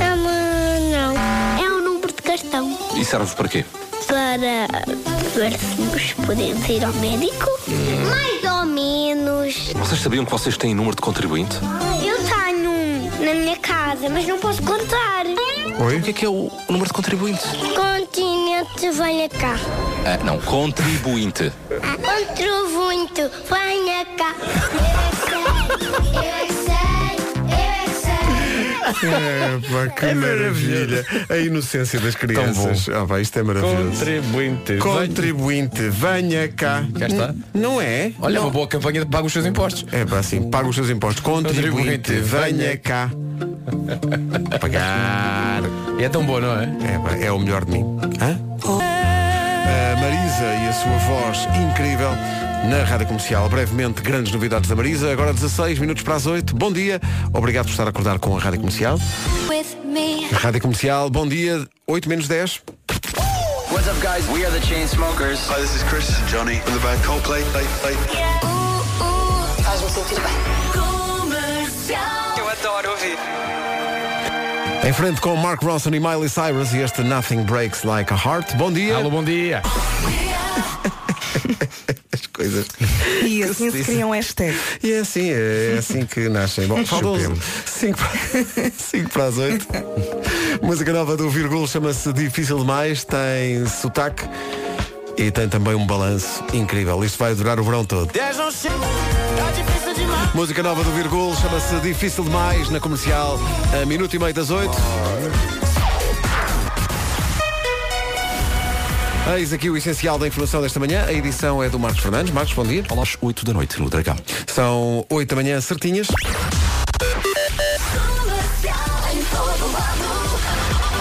Não, 0.00 0.16
não. 0.16 1.62
É 1.62 1.68
o 1.68 1.82
número 1.82 2.08
de 2.08 2.22
cartão. 2.22 2.76
E 2.96 3.04
serve 3.04 3.34
para 3.34 3.48
quê? 3.48 3.64
Para 4.06 4.66
ver 5.34 5.56
se 5.58 5.80
nos 5.80 6.12
podemos 6.26 6.68
ir 6.68 6.84
ao 6.84 6.92
médico. 6.94 7.46
Mais 8.08 8.58
ou 8.58 8.66
menos. 8.66 9.72
Vocês 9.74 10.00
sabiam 10.00 10.24
que 10.24 10.30
vocês 10.30 10.56
têm 10.56 10.74
número 10.74 10.96
de 10.96 11.02
contribuinte? 11.02 11.56
Eu 12.04 12.16
tenho 12.24 12.70
um 12.70 13.24
na 13.24 13.34
minha 13.34 13.56
casa, 13.56 14.08
mas 14.08 14.26
não 14.26 14.38
posso 14.38 14.62
contar. 14.62 15.26
Oi? 15.78 15.96
O 15.98 16.02
que 16.02 16.10
é 16.10 16.12
que 16.12 16.24
é 16.24 16.28
o 16.28 16.50
número 16.68 16.86
de 16.86 16.92
contribuinte? 16.92 17.42
Continente, 18.14 18.90
venha 18.90 19.28
cá. 19.28 19.54
Ah, 20.04 20.18
não, 20.24 20.40
contribuinte. 20.40 21.52
Contribuinte, 21.68 23.22
venha 23.48 24.04
cá. 24.18 24.34
Eu 24.42 24.50
é 24.82 25.06
que 25.10 25.16
sei, 25.22 26.16
eu 26.16 26.32
é 26.34 26.46
que 26.46 26.52
sei, 26.52 26.74
eu 27.46 27.54
é 27.54 27.84
que 27.84 27.94
sei. 27.94 29.10
É, 29.10 29.60
pá, 29.70 29.88
que 29.94 30.14
maravilha. 30.14 31.06
A 31.28 31.36
inocência 31.36 32.00
das 32.00 32.16
crianças. 32.16 32.88
Ah, 32.88 33.06
pá, 33.06 33.20
isto 33.20 33.38
é 33.38 33.42
maravilhoso. 33.44 33.90
Contribuinte. 34.00 34.76
Contribuinte, 34.78 35.82
venha 35.88 36.48
cá. 36.48 36.84
Cá 36.98 37.06
está. 37.06 37.28
N- 37.28 37.44
Não 37.54 37.80
é? 37.80 38.10
Olha, 38.20 38.34
Não. 38.40 38.46
uma 38.46 38.50
boa 38.50 38.66
campanha 38.66 39.04
de 39.04 39.06
paga 39.06 39.24
os 39.26 39.32
seus 39.32 39.46
impostos. 39.46 39.86
É 39.92 40.04
para 40.04 40.18
assim, 40.18 40.50
paga 40.50 40.68
os 40.68 40.74
seus 40.74 40.90
impostos. 40.90 41.22
Contribuinte, 41.22 41.70
Contribuinte, 41.70 42.12
venha 42.12 42.56
venha. 42.56 42.76
cá. 42.76 43.08
Pagar. 44.60 45.62
E 45.98 46.04
é 46.04 46.08
tão 46.08 46.24
bom, 46.24 46.40
não 46.40 46.58
é? 46.58 46.68
É, 47.20 47.26
é 47.26 47.32
o 47.32 47.38
melhor 47.38 47.64
de 47.64 47.72
mim. 47.72 47.84
Hã? 48.20 48.38
A 48.64 50.00
Marisa 50.00 50.44
e 50.44 50.68
a 50.68 50.72
sua 50.72 50.96
voz 50.98 51.48
incrível 51.56 52.10
na 52.68 52.84
Rádio 52.84 53.06
Comercial. 53.06 53.48
Brevemente, 53.48 54.02
grandes 54.02 54.32
novidades 54.32 54.68
da 54.68 54.76
Marisa. 54.76 55.12
Agora 55.12 55.32
16 55.32 55.78
minutos 55.78 56.02
para 56.02 56.14
as 56.14 56.26
8. 56.26 56.54
Bom 56.54 56.72
dia. 56.72 57.00
Obrigado 57.32 57.66
por 57.66 57.70
estar 57.72 57.86
a 57.86 57.90
acordar 57.90 58.18
com 58.18 58.36
a 58.36 58.40
Rádio 58.40 58.60
Comercial. 58.60 58.98
Rádio 60.32 60.60
Comercial, 60.60 61.10
bom 61.10 61.26
dia. 61.26 61.66
8 61.86 62.08
menos 62.08 62.28
10. 62.28 62.62
What's 63.70 63.86
up, 63.86 64.00
guys? 64.02 64.26
We 64.28 64.44
are 64.44 64.50
the 64.50 64.60
Chainsmokers. 64.66 65.46
Hi, 65.48 65.60
this 65.60 65.74
is 65.76 65.82
Chris 65.84 66.08
and 66.18 66.28
Johnny 66.28 66.60
from 66.60 66.74
the 66.74 66.80
band 66.80 67.00
Coldplay. 67.04 67.42
Play, 67.52 67.64
play. 67.80 67.94
Faz-me 69.62 69.90
sentir 69.90 70.20
bem. 70.20 70.80
Ouvir. 70.82 72.29
Em 74.82 74.92
frente 74.94 75.20
com 75.20 75.36
Mark 75.36 75.62
Ronson 75.62 75.90
e 75.90 76.00
Miley 76.00 76.28
Cyrus 76.28 76.72
e 76.72 76.78
este 76.78 77.02
Nothing 77.02 77.42
Breaks 77.42 77.84
Like 77.84 78.12
a 78.12 78.16
Heart. 78.16 78.56
Bom 78.56 78.72
dia. 78.72 78.96
Alô, 78.96 79.10
bom 79.10 79.22
dia. 79.22 79.62
As 82.12 82.26
coisas. 82.26 82.66
E 83.22 83.42
assim 83.42 83.70
se 83.70 83.84
criam 83.84 84.10
hashtag. 84.10 84.58
E 84.82 84.92
é 84.92 84.98
assim, 85.00 85.30
é 85.30 85.76
assim 85.78 86.06
que 86.06 86.28
nascem. 86.28 86.66
Bom, 86.66 86.84
faltam 86.84 87.16
5 87.66 87.98
para, 87.98 88.70
cinco 88.76 89.10
para 89.10 89.24
as 89.26 89.38
8. 89.38 89.66
Música 90.62 90.92
nova 90.92 91.16
do 91.16 91.28
Virgul 91.28 91.68
chama-se 91.68 92.12
Difícil 92.12 92.58
Demais, 92.58 93.04
tem 93.04 93.66
sotaque 93.66 94.24
e 95.16 95.30
tem 95.30 95.48
também 95.48 95.74
um 95.74 95.86
balanço 95.86 96.42
incrível. 96.52 97.04
Isto 97.04 97.18
vai 97.18 97.34
durar 97.34 97.60
o 97.60 97.62
verão 97.62 97.84
todo. 97.84 98.10
Música 100.34 100.62
nova 100.62 100.82
do 100.84 100.90
Virgul 100.92 101.34
chama-se 101.36 101.78
Difícil 101.80 102.24
Demais 102.24 102.70
na 102.70 102.80
comercial, 102.80 103.38
a 103.80 103.84
minuto 103.84 104.14
e 104.14 104.18
meio 104.18 104.32
das 104.32 104.50
oito. 104.50 104.76
Eis 109.36 109.52
aqui 109.52 109.70
o 109.70 109.76
essencial 109.76 110.18
da 110.18 110.26
informação 110.26 110.60
desta 110.60 110.80
manhã. 110.80 111.04
A 111.06 111.12
edição 111.12 111.62
é 111.62 111.68
do 111.68 111.78
Marcos 111.78 112.02
Fernandes. 112.02 112.32
Marcos, 112.32 112.52
bom 112.52 112.64
dia. 112.64 112.84
Olá, 112.90 113.02
às 113.02 113.16
8 113.20 113.44
da 113.44 113.52
noite 113.52 113.80
no 113.80 113.88
Dragão. 113.88 114.16
São 114.46 115.06
8 115.08 115.28
da 115.28 115.36
manhã 115.36 115.60
certinhas. 115.60 116.08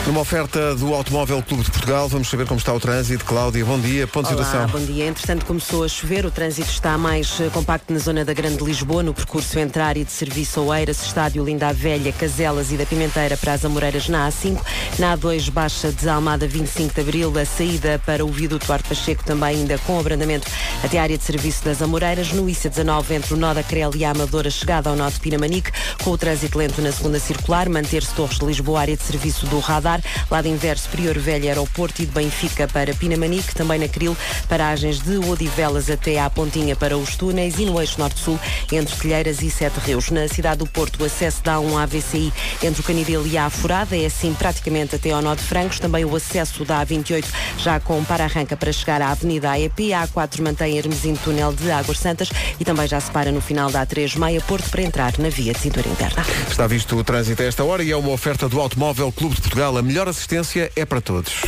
Numa 0.07 0.21
oferta 0.21 0.73
do 0.75 0.95
Automóvel 0.95 1.43
Clube 1.43 1.63
de 1.63 1.69
Portugal, 1.69 2.09
vamos 2.09 2.27
saber 2.29 2.47
como 2.47 2.57
está 2.57 2.73
o 2.73 2.79
trânsito. 2.79 3.23
Cláudia, 3.25 3.63
bom 3.63 3.79
dia. 3.79 4.07
Ponto 4.07 4.27
de 4.27 4.33
Olá, 4.33 4.43
situação. 4.43 4.67
bom 4.67 4.83
dia. 4.83 5.05
Entretanto, 5.05 5.45
começou 5.45 5.83
a 5.83 5.87
chover, 5.87 6.25
o 6.25 6.31
trânsito 6.31 6.67
está 6.67 6.97
mais 6.97 7.39
eh, 7.39 7.49
compacto 7.53 7.93
na 7.93 7.99
zona 7.99 8.25
da 8.25 8.33
Grande 8.33 8.63
Lisboa, 8.63 9.03
no 9.03 9.13
percurso 9.13 9.59
entre 9.59 9.79
área 9.83 10.03
de 10.03 10.11
serviço 10.11 10.61
Oeiras, 10.61 11.05
Estádio 11.05 11.43
Linda 11.43 11.67
a 11.67 11.73
Velha, 11.73 12.11
Caselas 12.11 12.71
e 12.71 12.77
da 12.77 12.87
Pimenteira 12.87 13.37
para 13.37 13.53
as 13.53 13.63
Amoreiras 13.63 14.09
na 14.09 14.27
A5. 14.27 14.59
Na 14.97 15.15
A2, 15.15 15.51
baixa 15.51 15.91
de 15.91 16.09
Almada 16.09 16.47
25 16.47 16.95
de 16.95 17.01
Abril, 17.01 17.33
a 17.37 17.45
saída 17.45 18.01
para 18.03 18.25
o 18.25 18.29
viaduto 18.29 18.71
Arte 18.73 18.89
Pacheco 18.89 19.23
também 19.23 19.57
ainda 19.57 19.77
com 19.79 19.99
abrandamento 19.99 20.47
até 20.83 20.97
a 20.97 21.03
área 21.03 21.17
de 21.19 21.23
serviço 21.23 21.63
das 21.63 21.83
Amoreiras. 21.83 22.31
No 22.31 22.47
IC19, 22.47 23.11
entre 23.11 23.35
o 23.35 23.37
Nó 23.37 23.53
da 23.53 23.61
Crel 23.61 23.91
e 23.95 24.03
a 24.03 24.09
Amadora, 24.09 24.49
chegada 24.49 24.89
ao 24.89 24.95
Nó 24.95 25.07
de 25.07 25.19
Pinamanique, 25.19 25.71
com 26.03 26.09
o 26.09 26.17
trânsito 26.17 26.57
lento 26.57 26.81
na 26.81 26.91
segunda 26.91 27.19
circular, 27.19 27.69
manter-se 27.69 28.11
Torres 28.15 28.39
de 28.39 28.45
Lisboa, 28.45 28.81
área 28.81 28.97
de 28.97 29.03
serviço 29.03 29.45
do 29.45 29.59
radar, 29.59 29.98
lado 30.29 30.47
inverso 30.47 30.89
Prior 30.89 31.17
Velha, 31.17 31.49
Aeroporto 31.49 32.01
e 32.01 32.05
de 32.05 32.11
Benfica 32.11 32.67
para 32.67 32.93
Pinamanique, 32.93 33.53
também 33.53 33.79
na 33.79 33.87
Cril, 33.87 34.15
paragens 34.47 34.99
de 34.99 35.17
Odivelas 35.17 35.89
até 35.89 36.19
à 36.19 36.29
Pontinha 36.29 36.75
para 36.75 36.97
os 36.97 37.15
túneis 37.15 37.57
e 37.59 37.65
no 37.65 37.79
eixo 37.79 37.99
norte-sul, 37.99 38.39
entre 38.71 38.95
Telheiras 38.95 39.41
e 39.41 39.49
Sete 39.49 39.79
Rios. 39.79 40.09
Na 40.09 40.27
cidade 40.27 40.59
do 40.59 40.67
Porto, 40.67 41.01
o 41.01 41.05
acesso 41.05 41.41
dá 41.43 41.59
um 41.59 41.77
AVCI 41.77 42.31
entre 42.63 42.81
o 42.81 42.83
Canidelo 42.83 43.27
e 43.27 43.37
a 43.37 43.45
Afurada, 43.45 43.97
é 43.97 44.05
assim 44.05 44.33
praticamente 44.33 44.95
até 44.95 45.11
ao 45.11 45.21
Nó 45.21 45.35
de 45.35 45.43
Francos, 45.43 45.79
também 45.79 46.05
o 46.05 46.15
acesso 46.15 46.65
da 46.65 46.85
A28 46.85 47.25
já 47.57 47.79
com 47.79 48.03
para-arranca 48.03 48.55
para 48.55 48.71
chegar 48.71 49.01
à 49.01 49.11
Avenida 49.11 49.51
AEP, 49.51 49.93
a 49.93 50.07
A4 50.07 50.41
mantém 50.41 50.77
Hermesim 50.77 51.15
Túnel 51.15 51.53
de 51.53 51.69
Águas 51.71 51.99
Santas 51.99 52.29
e 52.59 52.65
também 52.65 52.87
já 52.87 52.99
se 52.99 53.11
para 53.11 53.31
no 53.31 53.41
final 53.41 53.69
da 53.69 53.85
A3 53.85 54.17
Maia 54.17 54.41
Porto 54.41 54.69
para 54.69 54.81
entrar 54.81 55.17
na 55.17 55.29
via 55.29 55.53
de 55.53 55.59
cintura 55.59 55.87
interna. 55.87 56.25
Está 56.49 56.67
visto 56.67 56.95
o 56.95 57.03
trânsito 57.03 57.41
a 57.41 57.45
esta 57.45 57.63
hora 57.63 57.83
e 57.83 57.91
é 57.91 57.95
uma 57.95 58.11
oferta 58.11 58.47
do 58.47 58.59
Automóvel 58.59 59.11
Clube 59.11 59.35
de 59.35 59.41
Portugal. 59.41 59.77
A 59.79 59.81
melhor 59.81 60.09
assistência 60.09 60.69
é 60.75 60.83
para 60.83 60.99
todos. 60.99 61.41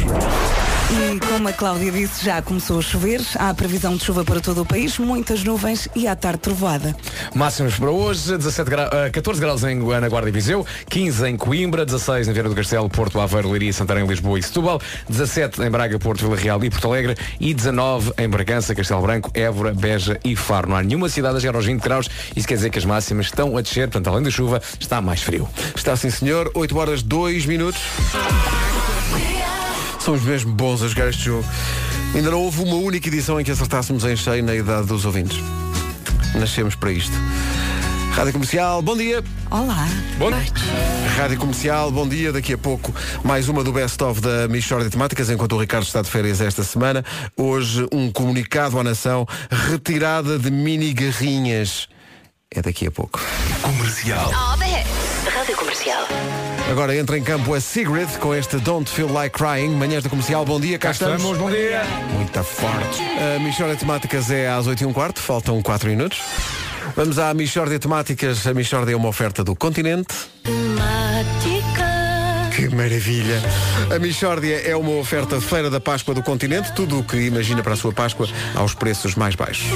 E 0.93 1.19
como 1.25 1.47
a 1.47 1.53
Cláudia 1.53 1.89
disse, 1.89 2.25
já 2.25 2.41
começou 2.41 2.79
a 2.79 2.81
chover. 2.81 3.21
Há 3.35 3.53
previsão 3.53 3.95
de 3.95 4.03
chuva 4.03 4.25
para 4.25 4.41
todo 4.41 4.61
o 4.61 4.65
país, 4.65 4.97
muitas 4.97 5.41
nuvens 5.41 5.87
e 5.95 6.05
à 6.05 6.15
tarde 6.17 6.39
trovoada. 6.39 6.93
Máximos 7.33 7.75
para 7.75 7.89
hoje, 7.89 8.37
17 8.37 8.69
gra... 8.69 8.89
eh, 8.91 9.09
14 9.09 9.39
graus 9.39 9.63
em 9.63 9.79
Guana, 9.79 10.09
Guarda 10.09 10.27
e 10.27 10.31
Viseu, 10.33 10.65
15 10.89 11.27
em 11.29 11.37
Coimbra, 11.37 11.85
16 11.85 12.27
em 12.27 12.33
Vieira 12.33 12.49
do 12.49 12.55
Castelo, 12.55 12.89
Porto 12.89 13.21
Aveiro, 13.21 13.49
Leiria, 13.49 13.71
Santarém, 13.71 14.05
Lisboa 14.05 14.37
e 14.37 14.43
Setúbal, 14.43 14.81
17 15.07 15.61
em 15.61 15.69
Braga, 15.69 15.97
Porto, 15.97 16.25
Vila 16.25 16.35
Real 16.35 16.61
e 16.63 16.69
Porto 16.69 16.87
Alegre 16.89 17.15
e 17.39 17.53
19 17.53 18.11
em 18.17 18.27
Bragança, 18.27 18.75
Castelo 18.75 19.01
Branco, 19.01 19.31
Évora, 19.33 19.73
Beja 19.73 20.19
e 20.25 20.35
Faro. 20.35 20.69
Não 20.69 20.75
há 20.75 20.83
nenhuma 20.83 21.07
cidade 21.07 21.37
a 21.37 21.39
chegar 21.39 21.55
aos 21.55 21.65
20 21.65 21.81
graus, 21.81 22.09
isso 22.35 22.47
quer 22.47 22.55
dizer 22.55 22.69
que 22.69 22.79
as 22.79 22.85
máximas 22.85 23.27
estão 23.27 23.55
a 23.57 23.61
descer, 23.61 23.87
portanto, 23.87 24.07
além 24.13 24.23
da 24.23 24.29
chuva, 24.29 24.61
está 24.77 24.99
mais 24.99 25.21
frio. 25.21 25.47
Está 25.73 25.95
sim, 25.95 26.09
senhor. 26.09 26.51
8 26.53 26.77
horas 26.77 27.01
2 27.01 27.45
minutos. 27.45 27.81
Somos 30.03 30.23
mesmo 30.23 30.51
bons 30.51 30.81
a 30.81 30.87
jogar 30.87 31.09
este 31.09 31.25
jogo. 31.25 31.47
Ainda 32.15 32.31
não 32.31 32.41
houve 32.41 32.63
uma 32.63 32.75
única 32.75 33.07
edição 33.07 33.39
em 33.39 33.43
que 33.43 33.51
acertássemos 33.51 34.03
em 34.03 34.15
cheio 34.15 34.43
na 34.43 34.55
idade 34.55 34.87
dos 34.87 35.05
ouvintes. 35.05 35.37
Nascemos 36.33 36.73
para 36.73 36.91
isto. 36.91 37.13
Rádio 38.13 38.33
Comercial, 38.33 38.81
bom 38.81 38.97
dia. 38.97 39.23
Olá. 39.49 39.87
Bom 40.17 40.31
Rádio 41.17 41.37
Comercial, 41.37 41.91
bom 41.91 42.07
dia. 42.09 42.33
Daqui 42.33 42.53
a 42.53 42.57
pouco 42.57 42.93
mais 43.23 43.47
uma 43.47 43.63
do 43.63 43.71
Best 43.71 44.03
of 44.03 44.19
da 44.19 44.47
Michórdia 44.47 44.89
de 44.89 44.93
Temáticas, 44.93 45.29
enquanto 45.29 45.55
o 45.55 45.59
Ricardo 45.59 45.85
está 45.85 46.01
de 46.01 46.09
férias 46.09 46.41
esta 46.41 46.63
semana. 46.63 47.05
Hoje 47.37 47.87
um 47.91 48.11
comunicado 48.11 48.79
à 48.79 48.83
nação, 48.83 49.27
retirada 49.49 50.39
de 50.39 50.49
mini 50.49 50.93
garrinhas. 50.93 51.87
É 52.49 52.61
daqui 52.61 52.87
a 52.87 52.91
pouco. 52.91 53.21
Comercial. 53.61 54.33
All 54.33 54.57
the 54.57 54.65
hits. 54.65 55.10
Rádio 55.41 55.57
Comercial. 55.57 56.07
Agora 56.69 56.95
entra 56.95 57.17
em 57.17 57.23
campo 57.23 57.55
a 57.55 57.59
Sigrid 57.59 58.07
com 58.19 58.35
este 58.35 58.57
Don't 58.57 58.87
Feel 58.87 59.11
Like 59.11 59.35
Crying. 59.35 59.71
Manhãs 59.71 60.03
da 60.03 60.09
Comercial, 60.09 60.45
bom 60.45 60.59
dia, 60.59 60.77
cá, 60.77 60.91
estamos. 60.91 61.35
bom 61.35 61.49
dia. 61.49 61.81
Muito 62.13 62.43
forte. 62.43 63.01
A 63.35 63.39
Michórdia 63.39 63.73
de 63.73 63.79
Temáticas 63.79 64.29
é 64.29 64.47
às 64.47 64.67
8 64.67 64.83
e 64.83 64.85
um 64.85 64.93
quarto, 64.93 65.19
faltam 65.19 65.59
4 65.59 65.89
minutos. 65.89 66.19
Vamos 66.95 67.17
à 67.17 67.33
Michórdia 67.33 67.79
de 67.79 67.81
Temáticas. 67.81 68.45
A 68.45 68.53
Michórdia 68.53 68.93
é 68.93 68.95
uma 68.95 69.09
oferta 69.09 69.43
do 69.43 69.55
continente. 69.55 70.13
Que 72.55 72.69
maravilha! 72.75 73.41
A 73.89 73.97
Michórdia 73.97 74.61
é 74.61 74.75
uma 74.75 74.91
oferta 74.91 75.39
de 75.39 75.43
Feira 75.43 75.71
da 75.71 75.79
Páscoa 75.79 76.13
do 76.13 76.21
Continente, 76.21 76.71
tudo 76.73 76.99
o 76.99 77.03
que 77.03 77.17
imagina 77.17 77.63
para 77.63 77.73
a 77.73 77.77
sua 77.77 77.91
Páscoa 77.91 78.27
aos 78.53 78.75
preços 78.75 79.15
mais 79.15 79.33
baixos. 79.33 79.71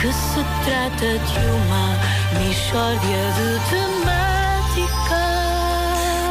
Que 0.00 0.12
se 0.12 0.44
trata 0.64 1.18
de 1.18 1.38
uma 1.46 1.98
mistória 2.46 3.22
de 3.36 3.48
temática. 3.70 5.16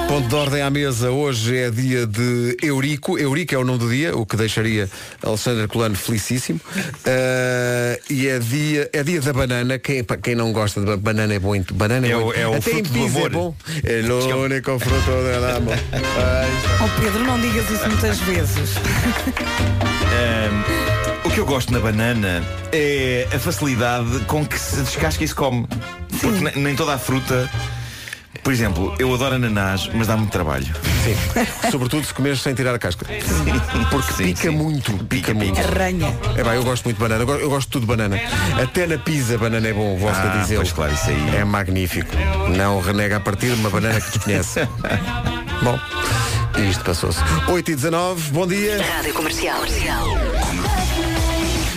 Ponto 0.08 0.28
de 0.28 0.36
ordem 0.36 0.62
à 0.62 0.70
mesa, 0.70 1.10
hoje 1.10 1.58
é 1.58 1.72
dia 1.72 2.06
de 2.06 2.56
Eurico. 2.62 3.18
Eurico 3.18 3.56
é 3.56 3.58
o 3.58 3.64
nome 3.66 3.80
do 3.80 3.90
dia, 3.90 4.16
o 4.16 4.24
que 4.24 4.38
deixaria 4.38 4.88
Alexandre 5.24 5.68
Colano 5.68 5.96
felicíssimo. 5.96 6.60
Uh, 6.78 8.00
e 8.10 8.28
é 8.28 8.38
dia, 8.38 8.88
é 8.94 9.02
dia 9.04 9.20
da 9.20 9.34
banana. 9.34 9.80
Quem, 9.80 10.04
para 10.04 10.18
quem 10.18 10.36
não 10.36 10.54
gosta 10.54 10.80
de 10.80 10.86
ba- 10.86 10.98
banana 10.98 11.34
é 11.34 11.40
bom. 11.40 11.56
em- 11.56 11.66
Banana 11.74 12.06
é, 12.08 12.12
É 12.12 12.16
bom. 12.16 12.28
o- 12.28 12.34
em- 12.34 12.40
é 12.40 12.48
o 12.48 12.54
Até 12.54 12.58
em 12.70 12.74
fruto 12.74 12.90
do 12.92 13.00
pizza 13.00 13.20
é 13.20 13.30
bom. 13.30 13.56
É 13.84 14.36
o 14.36 14.44
único 14.44 14.80
fruto 14.80 15.12
amor. 15.58 15.74
Ai, 15.92 16.52
Oh 16.86 17.02
Pedro, 17.02 17.24
não 17.24 17.42
digas 17.42 17.70
isso 17.72 17.88
muitas 17.90 18.20
vezes. 18.30 18.76
O 20.06 20.75
que 21.36 21.42
eu 21.42 21.46
gosto 21.46 21.74
na 21.74 21.80
banana 21.80 22.42
é 22.72 23.28
a 23.34 23.38
facilidade 23.38 24.20
com 24.26 24.46
que 24.46 24.58
se 24.58 24.78
descasca 24.78 25.22
e 25.22 25.28
se 25.28 25.36
come. 25.36 25.68
Porque 26.22 26.40
ne- 26.44 26.54
nem 26.56 26.76
toda 26.78 26.94
a 26.94 26.98
fruta. 26.98 27.50
Por 28.42 28.54
exemplo, 28.54 28.96
eu 29.00 29.14
adoro 29.14 29.36
ananás, 29.36 29.90
mas 29.94 30.08
dá 30.08 30.16
muito 30.16 30.32
trabalho. 30.32 30.66
Sim. 31.04 31.16
Sobretudo 31.72 32.06
se 32.06 32.14
comeres 32.14 32.40
sem 32.42 32.54
tirar 32.54 32.74
a 32.74 32.80
casca. 32.80 33.06
Porque 33.90 34.14
Sim, 34.14 34.24
pica 34.28 34.42
sim. 34.44 34.50
muito. 34.52 34.92
Pica, 34.94 35.06
Pica, 35.06 35.34
muito. 35.34 35.60
Arranha. 35.60 36.16
É 36.38 36.44
bem, 36.44 36.54
eu 36.54 36.64
gosto 36.64 36.86
muito 36.86 36.96
de 36.98 37.02
banana. 37.04 37.24
Eu 37.24 37.50
gosto 37.50 37.68
de 37.68 37.72
tudo 37.72 37.82
de 37.82 37.88
banana. 37.88 38.18
Até 38.62 38.88
na 38.88 38.98
pizza 38.98 39.38
banana 39.38 39.68
é 39.68 39.74
bom, 39.74 39.98
gosto 40.00 40.20
Ah, 40.26 40.28
de 40.30 40.40
dizer. 40.42 40.56
pois 40.56 40.72
claro, 40.72 40.94
isso 40.94 41.10
aí. 41.10 41.36
É 41.36 41.44
magnífico. 41.44 42.12
Não 42.56 42.80
renega 42.80 43.18
a 43.18 43.20
partir 43.20 43.48
de 43.48 43.60
uma 43.60 43.70
banana 43.70 44.00
que 44.00 44.10
desconhece. 44.12 44.62
bom, 45.64 45.78
isto 46.70 46.84
passou-se. 46.86 47.20
8 47.50 47.72
e 47.72 47.76
19 47.76 48.32
bom 48.32 48.48
dia. 48.48 48.82
Rádio 48.96 49.14
Comercial. 49.14 49.60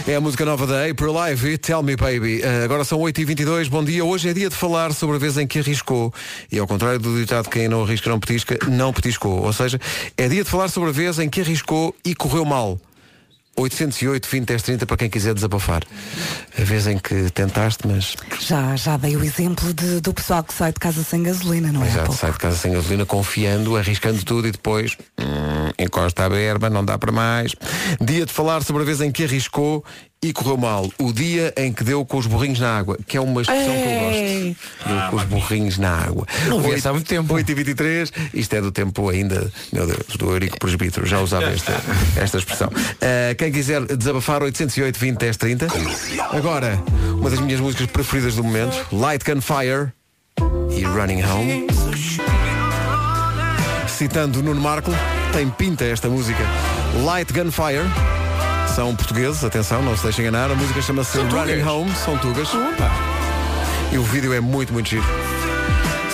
É 0.09 0.15
a 0.15 0.21
música 0.23 0.43
nova 0.43 0.67
da 0.67 0.89
April 0.89 1.13
Live, 1.13 1.59
Tell 1.59 1.83
Me 1.83 1.95
Baby. 1.95 2.41
Uh, 2.41 2.65
agora 2.65 2.83
são 2.83 2.99
8h22, 2.99 3.69
bom 3.69 3.85
dia. 3.85 4.03
Hoje 4.03 4.31
é 4.31 4.33
dia 4.33 4.49
de 4.49 4.57
falar 4.57 4.95
sobre 4.95 5.17
a 5.17 5.19
vez 5.19 5.37
em 5.37 5.47
que 5.47 5.59
arriscou. 5.59 6.15
E 6.51 6.59
ao 6.59 6.67
contrário 6.67 6.99
do 6.99 7.15
ditado 7.15 7.51
quem 7.51 7.69
não 7.69 7.83
arrisca 7.83 8.09
não 8.09 8.19
petisca, 8.19 8.59
não 8.71 8.91
petiscou. 8.91 9.43
Ou 9.43 9.53
seja, 9.53 9.79
é 10.17 10.27
dia 10.27 10.43
de 10.43 10.49
falar 10.49 10.69
sobre 10.69 10.89
a 10.89 10.93
vez 10.93 11.19
em 11.19 11.29
que 11.29 11.43
arriscou 11.43 11.95
e 12.03 12.15
correu 12.15 12.47
mal. 12.47 12.81
808 13.59 14.29
20 14.29 14.45
10 14.47 14.63
30 14.63 14.87
para 14.87 14.97
quem 14.97 15.11
quiser 15.11 15.35
desabafar. 15.35 15.83
A 16.59 16.63
vez 16.65 16.87
em 16.87 16.97
que 16.99 17.31
tentaste, 17.31 17.87
mas 17.87 18.15
Já, 18.41 18.77
já 18.77 18.97
dei 18.97 19.17
o 19.17 19.25
exemplo 19.25 19.73
de- 19.75 20.01
do 20.01 20.15
pessoal 20.15 20.43
que 20.45 20.55
sai 20.55 20.73
de 20.73 20.79
casa 20.81 21.03
sem 21.03 21.23
gasolina, 21.23 21.73
não 21.73 21.83
é? 21.85 21.91
já 21.91 22.03
Paulo? 22.03 22.15
sai 22.17 22.33
de 22.33 22.39
casa 22.39 22.57
sem 22.57 22.73
gasolina, 22.73 23.05
confiando, 23.05 23.77
arriscando 23.77 24.25
tudo 24.25 24.47
e 24.49 24.53
depois 24.53 24.97
hum, 25.21 25.71
encosta 25.79 26.25
a 26.25 26.29
berba, 26.31 26.71
não 26.71 26.85
dá 26.85 26.97
para 26.99 27.13
mais. 27.13 27.53
Dia 28.01 28.25
de 28.25 28.33
falar 28.33 28.63
sobre 28.63 28.83
a 28.83 28.85
vez 28.87 29.01
em 29.01 29.11
que 29.11 29.25
arriscou 29.25 29.85
e 30.23 30.33
correu 30.33 30.57
mal. 30.57 30.91
O 30.99 31.13
dia 31.13 31.53
em 31.57 31.73
que 31.73 31.85
deu 31.85 32.05
com 32.05 32.17
os 32.19 32.27
burrinhos 32.27 32.59
na 32.59 32.77
água, 32.77 32.99
que 33.07 33.17
é 33.17 33.21
uma 33.21 33.41
expressão 33.41 33.73
que 33.73 33.83
eu 33.83 33.91
Ei. 33.91 34.57
gosto. 34.57 34.89
Deu 34.89 35.11
com 35.11 35.17
os 35.17 35.25
burrinhos 35.25 35.79
na 35.79 35.91
água. 35.91 36.27
Não 36.47 36.61
vi 36.61 36.81
há 36.85 36.93
muito 36.93 37.07
tempo. 37.07 37.35
8 37.35 37.51
e 37.51 37.55
23 37.55 38.13
isto 38.35 38.55
é 38.55 38.61
do 38.61 38.73
tempo 38.73 39.09
ainda, 39.09 39.51
meu 39.73 39.87
Deus, 39.87 40.17
do 40.17 40.31
Eurico 40.31 40.59
Presbítero, 40.59 41.07
já 41.07 41.21
usava 41.21 41.47
esta, 41.47 41.73
esta 42.17 42.39
expressão. 42.39 42.69
Uh, 42.69 43.35
quem 43.37 43.53
quiser 43.53 43.85
desabafar, 43.85 44.43
808 44.43 44.99
20 44.99 45.19
10 45.19 45.37
30. 45.37 45.67
Agora, 46.33 46.83
uma 47.13 47.31
das 47.31 47.41
minhas 47.41 47.61
músicas 47.61 47.87
preferidas 47.87 48.35
do 48.35 48.45
momento, 48.45 48.77
Light 48.93 49.25
Gun 49.25 49.41
Fire 49.41 49.93
e 50.77 50.85
Running 50.85 51.23
Home. 51.23 51.67
Citando 53.89 54.43
Nuno 54.43 54.61
Marco, 54.61 54.93
tem 55.33 55.49
pinta 55.51 55.85
esta 55.85 56.09
música. 56.09 56.45
Light 57.05 57.33
Gunfire. 57.33 58.18
São 58.79 58.95
portugueses, 58.95 59.43
atenção, 59.43 59.83
não 59.83 59.97
se 59.97 60.05
deixem 60.05 60.25
enganar. 60.25 60.53
A 60.53 60.55
música 60.55 60.81
chama-se 60.81 61.19
Running 61.19 61.63
Home, 61.65 61.93
são 61.97 62.17
tugas. 62.17 62.49
E 63.91 63.99
o 63.99 64.05
vídeo 64.05 64.33
é 64.33 64.39
muito, 64.39 64.73
muito 64.73 64.89
giro. 64.89 65.05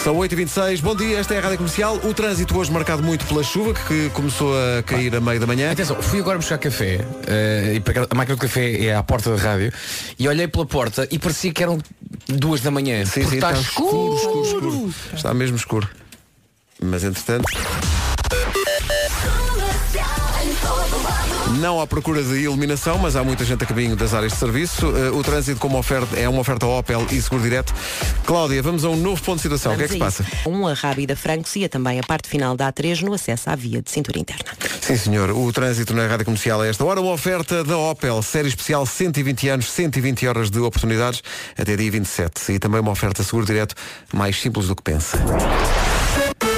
São 0.03 0.16
8h26, 0.16 0.81
bom 0.81 0.96
dia, 0.96 1.18
esta 1.18 1.35
é 1.35 1.38
a 1.40 1.40
Rádio 1.42 1.59
Comercial. 1.59 1.96
O 1.96 2.14
trânsito 2.14 2.57
hoje 2.57 2.72
marcado 2.72 3.03
muito 3.03 3.27
pela 3.27 3.42
chuva, 3.42 3.74
que 3.74 4.09
começou 4.14 4.55
a 4.57 4.83
cair 4.83 5.14
a 5.14 5.20
meio 5.20 5.38
da 5.38 5.46
manhã. 5.46 5.72
Atenção, 5.72 6.00
fui 6.00 6.20
agora 6.20 6.38
buscar 6.38 6.57
café 6.57 7.07
eh, 7.27 7.74
e 7.74 7.81
para 7.81 8.07
a 8.11 8.14
máquina 8.14 8.35
de 8.35 8.40
café 8.40 8.83
é 8.83 8.94
à 8.94 9.03
porta 9.03 9.37
da 9.37 9.42
rádio 9.42 9.70
e 10.18 10.27
olhei 10.27 10.48
pela 10.48 10.64
porta 10.64 11.07
e 11.11 11.18
parecia 11.18 11.53
que 11.53 11.62
eram 11.62 11.79
duas 12.29 12.62
da 12.62 12.70
manhã. 12.70 13.05
Sim, 13.05 13.29
sim, 13.29 13.35
está 13.35 13.50
está 13.50 13.61
escuro, 13.61 14.16
escuro, 14.16 14.42
escuro, 14.42 14.68
escuro. 14.68 14.94
Está 15.12 15.35
mesmo 15.35 15.57
escuro. 15.59 15.87
Mas 16.83 17.05
entretanto. 17.05 17.44
Não 21.52 21.80
à 21.80 21.87
procura 21.87 22.22
de 22.22 22.40
iluminação, 22.40 22.98
mas 22.98 23.16
há 23.16 23.22
muita 23.22 23.44
gente 23.44 23.62
a 23.62 23.66
caminho 23.66 23.94
das 23.94 24.14
áreas 24.14 24.33
de 24.33 24.38
serviço. 24.38 24.87
Eh, 24.96 25.11
o 25.11 25.22
trânsito 25.22 25.61
como 25.61 25.78
oferta, 25.78 26.18
é 26.18 26.28
uma 26.28 26.40
oferta 26.40 26.66
Opel 26.66 27.07
e 27.11 27.20
Seguro 27.20 27.42
Direto. 27.42 27.72
Cláudia, 28.24 28.62
vamos 28.62 28.85
a 28.85 28.88
um 28.88 28.96
novo 28.96 29.22
ponto 29.22 29.37
de 29.37 29.42
situação. 29.42 29.74
o 29.74 29.76
que 29.76 29.83
é 29.83 29.87
que 29.87 29.92
se 29.92 29.98
Vamos 29.98 30.16
passa? 30.16 30.48
Um 30.48 30.66
a 30.66 30.72
Rábida 30.72 31.14
Francos 31.14 31.54
e 31.57 31.68
também 31.68 32.00
a 32.00 32.02
parte 32.02 32.28
final 32.28 32.57
da 32.57 32.72
A3 32.72 33.02
no 33.02 33.12
acesso 33.12 33.50
à 33.50 33.54
via 33.54 33.83
de 33.83 33.90
cintura 33.90 34.18
interna. 34.18 34.44
Sim, 34.80 34.96
senhor. 34.96 35.30
O 35.30 35.52
trânsito 35.52 35.94
na 35.94 36.07
Rádio 36.07 36.24
Comercial 36.24 36.61
a 36.62 36.66
esta 36.66 36.85
hora. 36.85 37.00
Uma 37.00 37.12
oferta 37.12 37.62
da 37.62 37.76
Opel. 37.76 38.22
Série 38.22 38.48
especial 38.48 38.85
120 38.87 39.48
anos, 39.48 39.70
120 39.70 40.26
horas 40.26 40.50
de 40.50 40.59
oportunidades 40.59 41.22
até 41.59 41.76
dia 41.76 41.90
27. 41.90 42.52
E 42.52 42.59
também 42.59 42.80
uma 42.80 42.90
oferta 42.90 43.22
Seguro 43.22 43.46
Direto 43.46 43.74
mais 44.12 44.40
simples 44.40 44.66
do 44.68 44.74
que 44.74 44.83
pensa. 44.83 45.18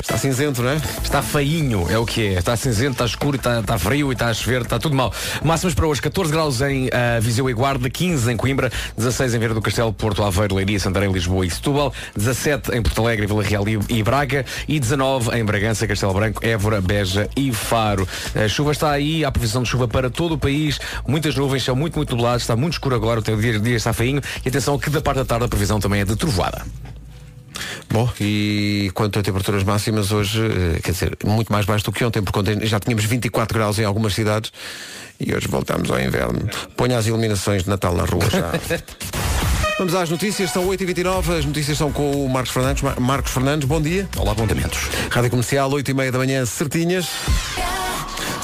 Está 0.07 0.17
cinzento, 0.19 0.63
não 0.63 0.71
é? 0.71 0.77
Está 1.03 1.21
feinho, 1.21 1.91
é 1.91 1.99
o 1.99 2.07
que 2.07 2.29
é. 2.29 2.33
Está 2.35 2.57
cinzento, 2.57 2.93
está 2.93 3.05
escuro, 3.05 3.37
está, 3.37 3.59
está 3.59 3.77
frio 3.77 4.13
e 4.13 4.13
está 4.13 4.29
a 4.29 4.35
chover, 4.35 4.63
está 4.63 4.79
tudo 4.79 4.95
mal. 4.95 5.13
Máximas 5.43 5.75
para 5.75 5.85
hoje, 5.85 6.01
14 6.01 6.31
graus 6.31 6.61
em 6.61 6.89
ah, 6.93 7.19
Viseu 7.19 7.51
e 7.51 7.53
Guarda, 7.53 7.91
15 7.91 8.31
em 8.31 8.37
Coimbra, 8.37 8.71
16 8.97 9.35
em 9.35 9.39
Vieira 9.39 9.53
do 9.53 9.61
Castelo, 9.61 9.93
Porto 9.93 10.23
Aveiro, 10.23 10.55
Leiria, 10.55 10.79
Santarém, 10.79 11.11
Lisboa 11.11 11.45
e 11.45 11.51
Setúbal, 11.51 11.93
17 12.17 12.77
em 12.77 12.83
Porto 12.83 13.01
Alegre, 13.01 13.27
Vila 13.27 13.43
Real 13.43 13.65
e, 13.89 14.01
Braga 14.05 14.47
e 14.69 14.79
19 14.79 15.37
em 15.37 15.45
Bragança, 15.45 15.89
Castelo 15.89 16.15
Branco, 16.15 16.47
Évora, 16.47 16.81
Beja 16.81 17.29
e 17.37 17.53
Faro. 17.53 18.07
A 18.33 18.47
chuva 18.47 18.71
está 18.71 18.93
aí, 18.93 19.25
há 19.25 19.33
previsão 19.33 19.65
de 19.65 19.69
chuva 19.69 19.89
para 19.89 20.09
todo 20.09 20.35
o 20.35 20.39
país, 20.39 20.79
muitas 21.05 21.35
nuvens, 21.35 21.65
são 21.65 21.75
muito, 21.75 21.97
muito 21.97 22.15
nublados, 22.15 22.45
está 22.45 22.55
muito 22.55 22.75
escuro 22.75 22.95
agora, 22.95 23.19
o 23.19 23.23
dia, 23.23 23.59
dia 23.59 23.77
está 23.77 23.93
feinho 23.93 24.23
e 24.45 24.49
atenção 24.49 24.79
que 24.79 24.89
da 24.89 25.01
parte 25.01 25.17
da 25.17 25.25
tarde 25.25 25.47
a 25.47 25.49
previsão 25.49 25.81
também 25.81 26.03
é 26.03 26.05
de 26.05 26.15
trovoada. 26.15 26.65
Bom, 27.91 28.09
e 28.21 28.91
quanto 28.95 29.19
a 29.19 29.23
temperaturas 29.23 29.63
máximas 29.65 30.13
hoje, 30.13 30.41
eh, 30.45 30.81
quer 30.83 30.93
dizer, 30.93 31.17
muito 31.25 31.53
mais 31.53 31.65
baixo 31.67 31.85
do 31.85 31.93
que 31.93 32.05
ontem, 32.05 32.23
porque 32.23 32.39
ontem 32.39 32.67
já 32.67 32.79
tínhamos 32.81 33.05
24 33.05 33.57
graus 33.59 33.79
em 33.79 33.85
algumas 33.85 34.15
cidades 34.15 34.53
e 35.21 35.35
hoje 35.35 35.49
voltamos 35.49 35.91
ao 35.91 36.01
inverno. 36.01 36.49
Ponha 36.77 36.99
as 36.99 37.07
iluminações 37.07 37.63
de 37.65 37.69
Natal 37.71 37.95
na 37.95 38.05
rua 38.05 38.25
já. 38.31 38.53
Vamos 39.79 39.95
às 39.95 40.09
notícias, 40.09 40.51
são 40.53 40.67
8h29, 40.69 41.39
as 41.39 41.45
notícias 41.45 41.77
são 41.77 41.93
com 41.93 42.25
o 42.25 42.29
Marcos 42.31 42.51
Fernandes. 42.51 42.83
Mar- 42.83 42.99
Marcos 42.99 43.31
Fernandes, 43.33 43.69
bom 43.69 43.81
dia. 43.81 44.09
Olá, 44.17 44.33
apontamentos. 44.33 44.79
Rádio 45.11 45.29
Comercial, 45.31 45.71
8h30 45.71 46.11
da 46.13 46.19
manhã, 46.19 46.47
certinhas. 46.47 47.07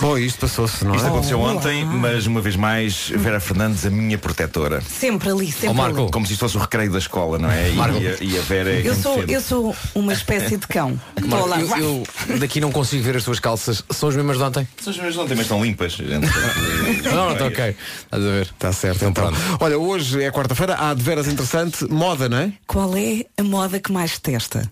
Bom, 0.03 0.19
isto 0.19 0.41
passou-se, 0.41 0.85
não 0.85 0.95
é? 0.95 0.97
Isto 0.97 1.07
aconteceu 1.07 1.39
ontem, 1.41 1.85
mas 1.85 2.27
uma 2.27 2.41
vez 2.41 2.57
mais, 2.57 3.09
Vera 3.11 3.39
Fernandes, 3.39 3.87
a 3.87 3.91
minha 3.91 4.19
protetora. 4.19 4.81
Sempre 4.81 5.31
ali, 5.31 5.53
sempre 5.53 5.81
ali. 5.81 6.11
Como 6.11 6.27
se 6.27 6.33
isto 6.33 6.41
fosse 6.41 6.57
o 6.57 6.61
recreio 6.61 6.91
da 6.91 6.99
escola, 6.99 7.39
não 7.39 7.49
é? 7.49 7.71
E, 7.71 7.75
Marco. 7.75 7.99
e 7.99 8.09
a, 8.09 8.17
e 8.21 8.37
a 8.37 8.43
Vera 8.43 8.73
é 8.73 8.83
Eu 8.85 8.97
sou, 8.97 9.23
eu 9.23 9.41
sou 9.41 9.77
uma 9.95 10.13
espécie 10.13 10.57
de 10.57 10.67
cão. 10.67 11.01
Estou 11.17 11.47
lá. 11.47 11.57
Marco, 11.57 11.79
eu, 11.79 12.03
eu 12.31 12.39
daqui 12.41 12.61
não 12.61 12.73
consigo 12.73 13.05
ver 13.05 13.17
as 13.17 13.23
tuas 13.23 13.39
calças. 13.39 13.85
São 13.91 14.09
as 14.09 14.17
mesmas 14.17 14.39
de 14.39 14.43
ontem? 14.43 14.69
São 14.81 14.91
as 14.91 14.97
mesmas 14.97 15.15
de 15.15 15.21
ontem, 15.21 15.35
mas 15.37 15.45
estão 15.45 15.65
limpas. 15.65 15.97
Não, 16.03 17.27
não, 17.27 17.33
está 17.33 17.47
ok. 17.47 17.77
Estás 18.05 18.25
a 18.25 18.27
ver? 18.27 18.43
Está 18.43 18.73
certo, 18.73 19.05
então. 19.05 19.33
Olha, 19.61 19.79
hoje 19.79 20.21
é 20.21 20.33
quarta-feira, 20.33 20.77
há 20.81 20.95
de 20.95 21.03
veras 21.03 21.29
interessante, 21.29 21.89
moda, 21.89 22.29
não 22.29 22.39
é? 22.39 22.53
Qual 22.67 22.97
é 22.97 23.25
a 23.39 23.43
moda 23.45 23.79
que 23.79 23.93
mais 23.93 24.19
testa? 24.19 24.69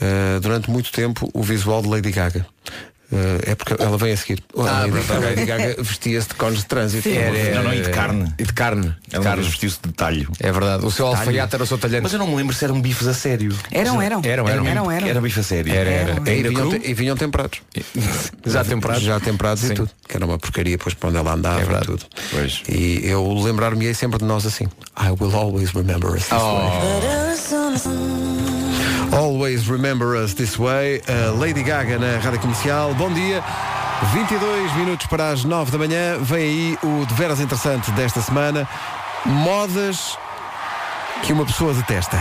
Uh, 0.00 0.40
durante 0.40 0.68
muito 0.68 0.90
tempo, 0.90 1.30
o 1.32 1.42
visual 1.42 1.80
de 1.80 1.88
Lady 1.88 2.10
Gaga. 2.10 2.44
Uh, 3.12 3.50
é 3.50 3.54
porque 3.54 3.74
ela 3.78 3.98
vem 3.98 4.12
a 4.12 4.16
seguir. 4.16 4.42
Ah, 4.56 4.84
a 4.84 5.18
Lady, 5.18 5.44
Gaga 5.44 5.76
vestia-se 5.82 6.28
de 6.28 6.34
cones 6.34 6.60
de 6.60 6.64
trânsito. 6.64 7.06
Era, 7.10 7.36
era, 7.36 7.54
Não, 7.56 7.64
não, 7.64 7.74
e 7.74 7.82
de 7.82 7.90
carne. 7.90 8.34
E 8.38 8.42
de 8.44 8.52
carne. 8.54 8.96
De 9.06 9.16
Ela 9.16 9.24
carne. 9.24 9.44
vestiu-se 9.44 9.78
de 9.84 9.92
talho. 9.92 10.30
É 10.40 10.50
verdade. 10.50 10.86
O 10.86 10.90
seu 10.90 11.04
Talho. 11.10 11.18
alfaiate 11.18 11.54
era 11.54 11.64
o 11.64 11.66
seu 11.66 11.76
talhante. 11.76 12.04
Mas 12.04 12.12
eu 12.14 12.18
não 12.18 12.26
me 12.26 12.34
lembro 12.36 12.54
se 12.56 12.64
eram 12.64 12.80
bifes 12.80 13.06
a 13.06 13.12
sério. 13.12 13.54
Eram, 13.70 14.00
eram. 14.00 14.22
Eram, 14.24 14.48
eram. 14.48 14.66
Eram, 14.66 14.90
eram. 14.90 15.06
Era 15.08 15.20
bife 15.20 15.40
a 15.40 15.42
sério. 15.42 15.70
Era, 15.74 15.90
era. 15.90 16.10
Eram. 16.12 16.22
Era 16.26 16.32
E 16.38 16.42
vinham, 16.42 16.72
e 16.82 16.94
vinham 16.94 17.16
temperados. 17.16 17.60
Já 18.46 18.64
temperados? 18.64 19.02
Já 19.02 19.20
temperados 19.20 19.62
Sim. 19.62 19.72
e 19.72 19.74
tudo. 19.74 19.90
Que 20.08 20.16
era 20.16 20.24
uma 20.24 20.38
porcaria, 20.38 20.78
pois 20.78 20.94
para 20.94 21.10
onde 21.10 21.18
ela 21.18 21.34
andava 21.34 21.60
É 21.60 21.80
e 21.80 21.84
tudo. 21.84 22.06
Pois. 22.30 22.62
E 22.66 23.00
eu 23.04 23.30
lembrar-me-ei 23.42 23.92
sempre 23.92 24.18
de 24.20 24.24
nós 24.24 24.46
assim. 24.46 24.64
I 24.98 25.10
will 25.20 25.34
always 25.36 25.72
remember 25.74 26.12
us 26.12 26.24
this 26.24 27.84
way. 27.84 28.71
Always 29.12 29.68
remember 29.68 30.16
us 30.16 30.32
this 30.32 30.58
way. 30.58 31.02
A 31.06 31.30
Lady 31.38 31.62
Gaga 31.62 31.98
na 31.98 32.18
Rádio 32.18 32.40
Comercial. 32.40 32.94
Bom 32.94 33.12
dia. 33.12 33.44
22 34.14 34.74
minutos 34.76 35.06
para 35.06 35.30
as 35.30 35.44
9 35.44 35.70
da 35.70 35.76
manhã. 35.76 36.16
Vem 36.18 36.38
aí 36.42 36.78
o 36.82 37.04
de 37.04 37.12
veras 37.14 37.38
interessante 37.38 37.90
desta 37.92 38.22
semana. 38.22 38.66
Modas 39.26 40.16
que 41.22 41.32
uma 41.32 41.44
pessoa 41.44 41.74
detesta. 41.74 42.18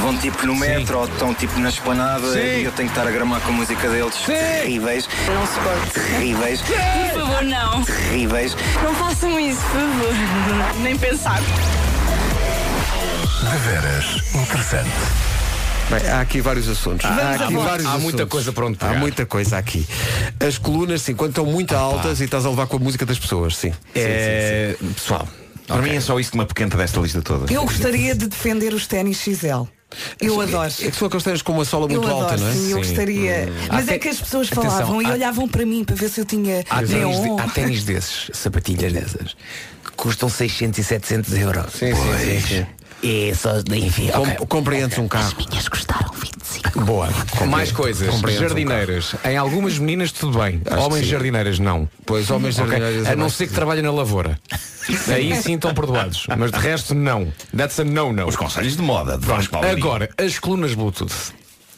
Vão 0.00 0.16
tipo 0.16 0.46
no 0.46 0.56
metro 0.56 1.00
ou 1.00 1.04
estão 1.04 1.34
tipo 1.34 1.58
na 1.60 1.68
esplanada 1.68 2.40
e 2.40 2.64
eu 2.64 2.72
tenho 2.72 2.88
que 2.88 2.98
estar 2.98 3.06
a 3.06 3.10
gramar 3.10 3.42
com 3.42 3.50
a 3.50 3.52
música 3.52 3.86
deles. 3.88 4.16
Terríveis. 4.24 5.06
Não 5.26 5.46
suporto. 5.46 5.90
Terríveis. 5.92 6.62
Por 6.62 7.20
favor, 7.20 7.44
não. 7.44 7.84
Terríveis. 7.84 8.56
Não 8.82 8.94
façam 8.94 9.38
isso, 9.38 9.60
por 9.60 9.80
favor. 9.80 10.80
Nem 10.80 10.96
pensar. 10.96 11.40
De 13.42 13.58
veras 13.58 14.22
interessante. 14.34 15.31
Bem, 15.90 16.08
há 16.10 16.20
aqui 16.20 16.40
vários 16.40 16.68
assuntos. 16.68 17.04
Vamos 17.08 17.22
há 17.22 17.44
aqui 17.44 17.54
vários 17.54 17.86
Há 17.86 17.90
assuntos. 17.90 18.02
muita 18.02 18.26
coisa 18.26 18.52
para 18.52 18.66
onde 18.66 18.78
Há 18.80 18.86
pegar. 18.88 19.00
muita 19.00 19.26
coisa 19.26 19.58
aqui. 19.58 19.86
As 20.40 20.56
colunas, 20.58 21.02
sim, 21.02 21.14
quando 21.14 21.30
estão 21.30 21.44
muito 21.46 21.74
altas 21.76 22.20
e 22.20 22.24
estás 22.24 22.46
a 22.46 22.50
levar 22.50 22.66
com 22.66 22.76
a 22.76 22.80
música 22.80 23.04
das 23.04 23.18
pessoas, 23.18 23.56
sim. 23.56 23.72
É... 23.94 24.74
Pessoal. 24.94 25.28
Para 25.66 25.82
mim 25.82 25.90
é 25.94 26.00
só 26.00 26.18
isso 26.18 26.30
que 26.32 26.36
me 26.36 26.42
apoquenta 26.44 26.76
desta 26.76 26.98
lista 27.00 27.20
toda. 27.22 27.52
Eu 27.52 27.62
gostaria 27.64 28.14
de 28.14 28.26
defender 28.26 28.72
os 28.74 28.86
ténis 28.86 29.18
XL. 29.18 29.64
Eu 30.20 30.40
adoro. 30.40 30.72
É 30.80 30.90
que 30.90 30.96
são 30.96 31.06
aqueles 31.06 31.22
ténis 31.22 31.42
com 31.42 31.52
uma 31.52 31.64
sola 31.66 31.86
muito 31.86 32.02
eu 32.02 32.08
adoro, 32.10 32.24
alta, 32.24 32.36
não 32.38 32.48
é? 32.48 32.52
sim, 32.52 32.70
eu 32.70 32.78
gostaria. 32.78 33.52
Mas 33.70 33.88
Há 33.88 33.92
é 33.92 33.98
que 33.98 34.08
as 34.08 34.18
pessoas 34.18 34.48
Atenção, 34.50 34.70
falavam 34.70 35.02
e 35.02 35.06
há- 35.06 35.10
olhavam 35.12 35.46
para 35.48 35.66
mim 35.66 35.84
para 35.84 35.94
ver 35.94 36.08
se 36.08 36.18
eu 36.20 36.24
tinha 36.24 36.64
Há 36.70 36.82
ténis, 36.82 37.20
de- 37.20 37.40
há 37.40 37.48
ténis 37.48 37.84
desses, 37.84 38.30
sapatilhas 38.32 38.90
dessas, 38.92 39.36
que 39.84 39.90
custam 39.94 40.30
600 40.30 40.78
e 40.78 40.84
700 40.84 41.32
euros. 41.34 41.72
Sim, 41.74 41.92
sim, 41.94 42.40
sim, 42.40 42.40
sim. 42.40 42.66
E 43.02 43.34
só 43.34 43.54
enfim. 43.74 44.08
Com- 44.10 44.22
ok. 44.22 44.46
Compreendes 44.46 44.98
um 44.98 45.08
carro. 45.08 45.34
Minhas 45.50 45.68
custaram 45.68 46.12
25. 46.12 46.80
Boa. 46.82 47.08
Mais 47.48 47.72
coisas. 47.72 48.08
Compreendes 48.08 48.40
um 48.42 48.48
Jardineiras. 48.48 49.14
Em 49.24 49.36
algumas 49.36 49.78
meninas 49.78 50.12
tudo 50.12 50.38
bem. 50.38 50.62
Acho 50.70 50.80
homens 50.80 51.06
jardineiras 51.06 51.58
não. 51.58 51.88
Pois 52.06 52.30
homens 52.30 52.58
Ok? 52.58 52.70
jardineiras. 52.70 53.06
A 53.08 53.12
é 53.12 53.16
não 53.16 53.28
ser 53.28 53.48
que 53.48 53.54
trabalhem 53.54 53.82
na 53.82 53.90
lavoura. 53.92 54.38
Aí 55.08 55.34
sim 55.36 55.54
estão 55.54 55.74
perdoados. 55.74 56.26
Mas 56.38 56.50
de 56.52 56.58
resto 56.58 56.94
não. 56.94 57.32
That's 57.56 57.78
a 57.80 57.84
no-no. 57.84 58.26
Os 58.26 58.36
conselhos 58.36 58.76
de 58.76 58.82
moda 58.82 59.18
de 59.18 59.26
Vasco 59.26 59.56
agora, 59.56 60.08
as 60.16 60.38
colunas 60.38 60.74
Bluetooth. 60.74 61.32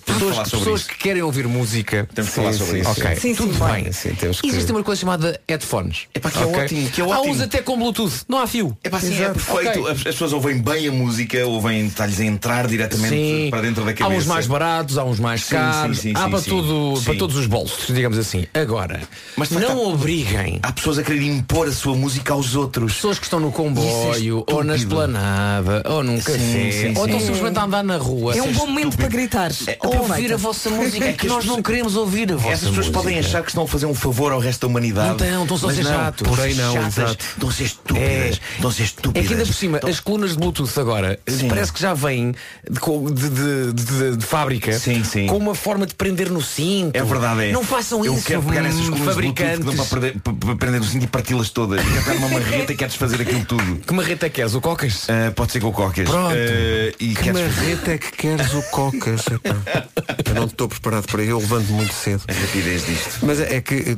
Pessoas, 0.04 0.34
falar 0.34 0.44
sobre 0.46 0.58
pessoas 0.64 0.80
isso. 0.82 0.90
que 0.90 0.96
querem 0.98 1.22
ouvir 1.22 1.46
música. 1.48 2.08
Temos 2.14 2.30
falar 2.30 2.52
Sim, 2.52 2.58
sobre 2.58 2.72
sim, 2.74 2.80
isso. 2.80 2.90
Ok, 3.00 3.16
Sim, 3.16 3.34
tudo 3.34 3.54
sim, 3.54 3.60
bem. 3.64 3.92
Sim, 3.92 4.14
temos 4.14 4.40
que- 4.40 4.46
Existe 4.48 4.70
uma 4.72 4.82
coisa 4.82 5.00
chamada 5.00 5.40
headphones. 5.48 6.02
Epá, 6.14 6.30
que 6.30 6.38
é 6.38 6.46
Ok? 6.46 6.62
ótimo, 6.64 6.90
que 6.90 7.00
é 7.00 7.04
Há 7.04 7.08
ótimo. 7.08 7.34
uns 7.34 7.40
até 7.40 7.62
com 7.62 7.76
Bluetooth. 7.78 8.12
Não 8.28 8.38
há 8.38 8.46
fio. 8.46 8.76
É 8.84 8.88
pá, 8.90 8.98
assim, 8.98 9.14
é 9.22 9.28
perfeito. 9.30 9.80
Ok. 9.80 9.82
As, 9.92 9.96
as 9.98 10.02
pessoas 10.04 10.32
ouvem 10.32 10.60
bem 10.60 10.88
a 10.88 10.92
música, 10.92 11.46
ouvem 11.46 11.86
está-lhes 11.86 12.20
a 12.20 12.24
entrar 12.24 12.66
diretamente 12.66 13.14
Sim. 13.14 13.48
para 13.50 13.62
dentro 13.62 13.84
da 13.84 13.90
Há 13.90 13.94
cabeça. 13.94 14.20
uns 14.20 14.26
mais 14.26 14.46
baratos, 14.46 14.98
há 14.98 15.04
uns 15.04 15.18
mais 15.18 15.42
Sim, 15.44 15.54
caros, 15.56 15.98
sim, 15.98 16.10
sim, 16.10 16.12
há 16.16 16.24
sim, 16.24 16.30
para, 16.30 16.38
sim. 16.40 16.50
tudo, 16.50 16.96
Sim. 16.98 17.04
para 17.04 17.14
todos 17.16 17.36
os 17.36 17.46
bolsos, 17.46 17.86
digamos 17.94 18.18
assim. 18.18 18.46
Agora, 18.54 19.00
Mas, 19.36 19.50
não 19.50 19.70
há- 19.70 19.88
obriguem 19.88 20.58
Há 20.62 20.72
pessoas 20.72 20.98
a 20.98 21.02
querer 21.02 21.22
impor 21.22 21.66
a 21.68 21.72
sua 21.72 21.94
música 21.96 22.32
aos 22.34 22.54
outros. 22.54 22.94
pessoas 22.94 23.18
que 23.18 23.24
estão 23.24 23.40
no 23.40 23.48
é 23.48 23.52
comboio, 23.52 24.44
ou 24.46 24.62
na 24.62 24.76
esplanada, 24.76 25.82
ou 25.88 26.02
num 26.02 26.18
café, 26.20 26.92
ou 26.96 27.06
estão 27.06 27.20
simplesmente 27.20 27.58
a 27.58 27.64
andar 27.64 27.82
na 27.82 27.96
rua. 27.96 28.34
É 28.36 28.42
um 28.42 28.46
Seja 28.46 28.58
bom 28.60 28.66
momento 28.66 28.96
para 28.96 29.08
gritar. 29.08 29.50
Ouvir 29.98 30.32
a 30.32 30.36
vossa 30.36 30.70
música, 30.70 31.12
que, 31.14 31.26
as 31.26 31.32
nós 31.32 31.44
não 31.44 31.62
queremos 31.62 31.96
ouvir 31.96 32.32
a 32.32 32.36
vossa 32.36 32.48
Essas 32.48 32.68
pessoas 32.68 32.86
música. 32.86 32.98
podem 32.98 33.18
achar 33.18 33.42
que 33.42 33.48
estão 33.48 33.64
a 33.64 33.68
fazer 33.68 33.86
um 33.86 33.94
favor 33.94 34.32
ao 34.32 34.38
resto 34.38 34.60
da 34.62 34.66
humanidade. 34.68 35.08
Não 35.08 35.16
estão, 35.16 35.42
estão 35.42 35.58
só 35.58 35.68
a 35.68 35.74
ser 35.74 35.82
não, 35.84 35.90
chatos. 35.90 36.20
estão 36.20 36.32
a 36.32 36.36
ser 36.36 36.42
Porém 36.42 36.54
não, 36.54 36.72
chatas, 36.74 36.98
exato. 36.98 37.24
Estão 37.34 37.48
a 37.48 37.52
ser 37.52 37.64
estúpidas. 37.64 38.02
É. 38.02 38.28
Estão 38.56 38.70
a 38.70 38.72
ser 38.72 38.82
estúpidas. 38.84 39.24
É 39.24 39.26
que 39.26 39.32
ainda 39.34 39.46
por 39.46 39.54
cima, 39.54 39.80
as 39.88 40.00
colunas 40.00 40.30
de 40.32 40.38
Bluetooth 40.38 40.80
agora 40.80 41.18
Sim. 41.26 41.48
parece 41.48 41.72
que 41.72 41.80
já 41.80 41.94
vêm 41.94 42.34
de, 42.68 42.80
de- 43.12 43.72
de- 43.72 43.72
de- 43.72 44.16
de 44.16 44.26
fábrica 44.26 44.72
Sim, 44.78 45.02
sim. 45.04 45.26
com 45.26 45.36
uma 45.36 45.54
forma 45.54 45.86
de 45.86 45.94
prender 45.94 46.30
no 46.30 46.42
cinto. 46.42 46.96
É 46.96 47.02
verdade, 47.02 47.44
é. 47.46 47.52
Não 47.52 47.62
façam 47.64 48.04
eu 48.04 48.14
isso, 48.14 48.24
quero 48.26 48.42
pegar 48.42 48.64
essas 48.64 48.80
hum, 48.80 48.90
colunas 48.92 49.14
Bluetooth 49.14 49.14
fabricantes. 49.14 49.58
que 49.58 49.64
dão 49.64 49.86
para, 49.86 50.00
perder- 50.00 50.20
para- 50.20 50.56
prender 50.56 50.80
no 50.80 50.86
cinto 50.86 51.04
e 51.04 51.06
parti-las 51.06 51.50
todas. 51.50 51.80
E 51.80 51.90
quero 51.90 52.04
pegar 52.04 52.16
uma 52.18 52.28
marreta 52.28 52.72
e 52.72 52.76
quero 52.76 52.90
desfazer 52.90 53.20
aquilo 53.20 53.44
tudo. 53.44 53.76
Que 53.86 53.92
marreta 53.94 54.26
é 54.26 54.28
que 54.30 54.42
és? 54.42 54.54
O 54.54 54.60
Cocas? 54.60 55.06
Ah, 55.08 55.30
pode 55.34 55.52
ser 55.52 55.60
com 55.60 55.68
o 55.68 55.72
Cocas. 55.72 56.08
Pronto. 56.08 56.34
Ah, 56.34 56.94
e 57.00 57.08
Que 57.14 57.22
queres 57.22 57.40
marreta 57.40 57.90
é 57.92 57.98
que 57.98 58.12
queres 58.12 58.54
o 58.54 58.62
cocas? 58.70 59.22
Eu 60.26 60.34
não 60.34 60.44
estou 60.44 60.68
preparado 60.68 61.06
para 61.06 61.22
isso, 61.22 61.32
eu 61.32 61.38
levanto 61.38 61.72
muito 61.72 61.92
cedo. 61.94 62.22
a 62.28 62.32
rapidez 62.32 62.86
disto. 62.86 63.18
Mas 63.22 63.40
é 63.40 63.54
é 63.56 63.60
que 63.60 63.96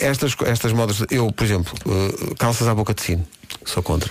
estas, 0.00 0.34
estas 0.44 0.72
modas, 0.72 1.02
eu, 1.10 1.30
por 1.32 1.44
exemplo, 1.44 1.72
eh, 1.86 2.34
calças 2.38 2.66
à 2.66 2.74
boca 2.74 2.92
de 2.92 3.02
sino, 3.02 3.26
sou 3.66 3.82
contra. 3.82 4.10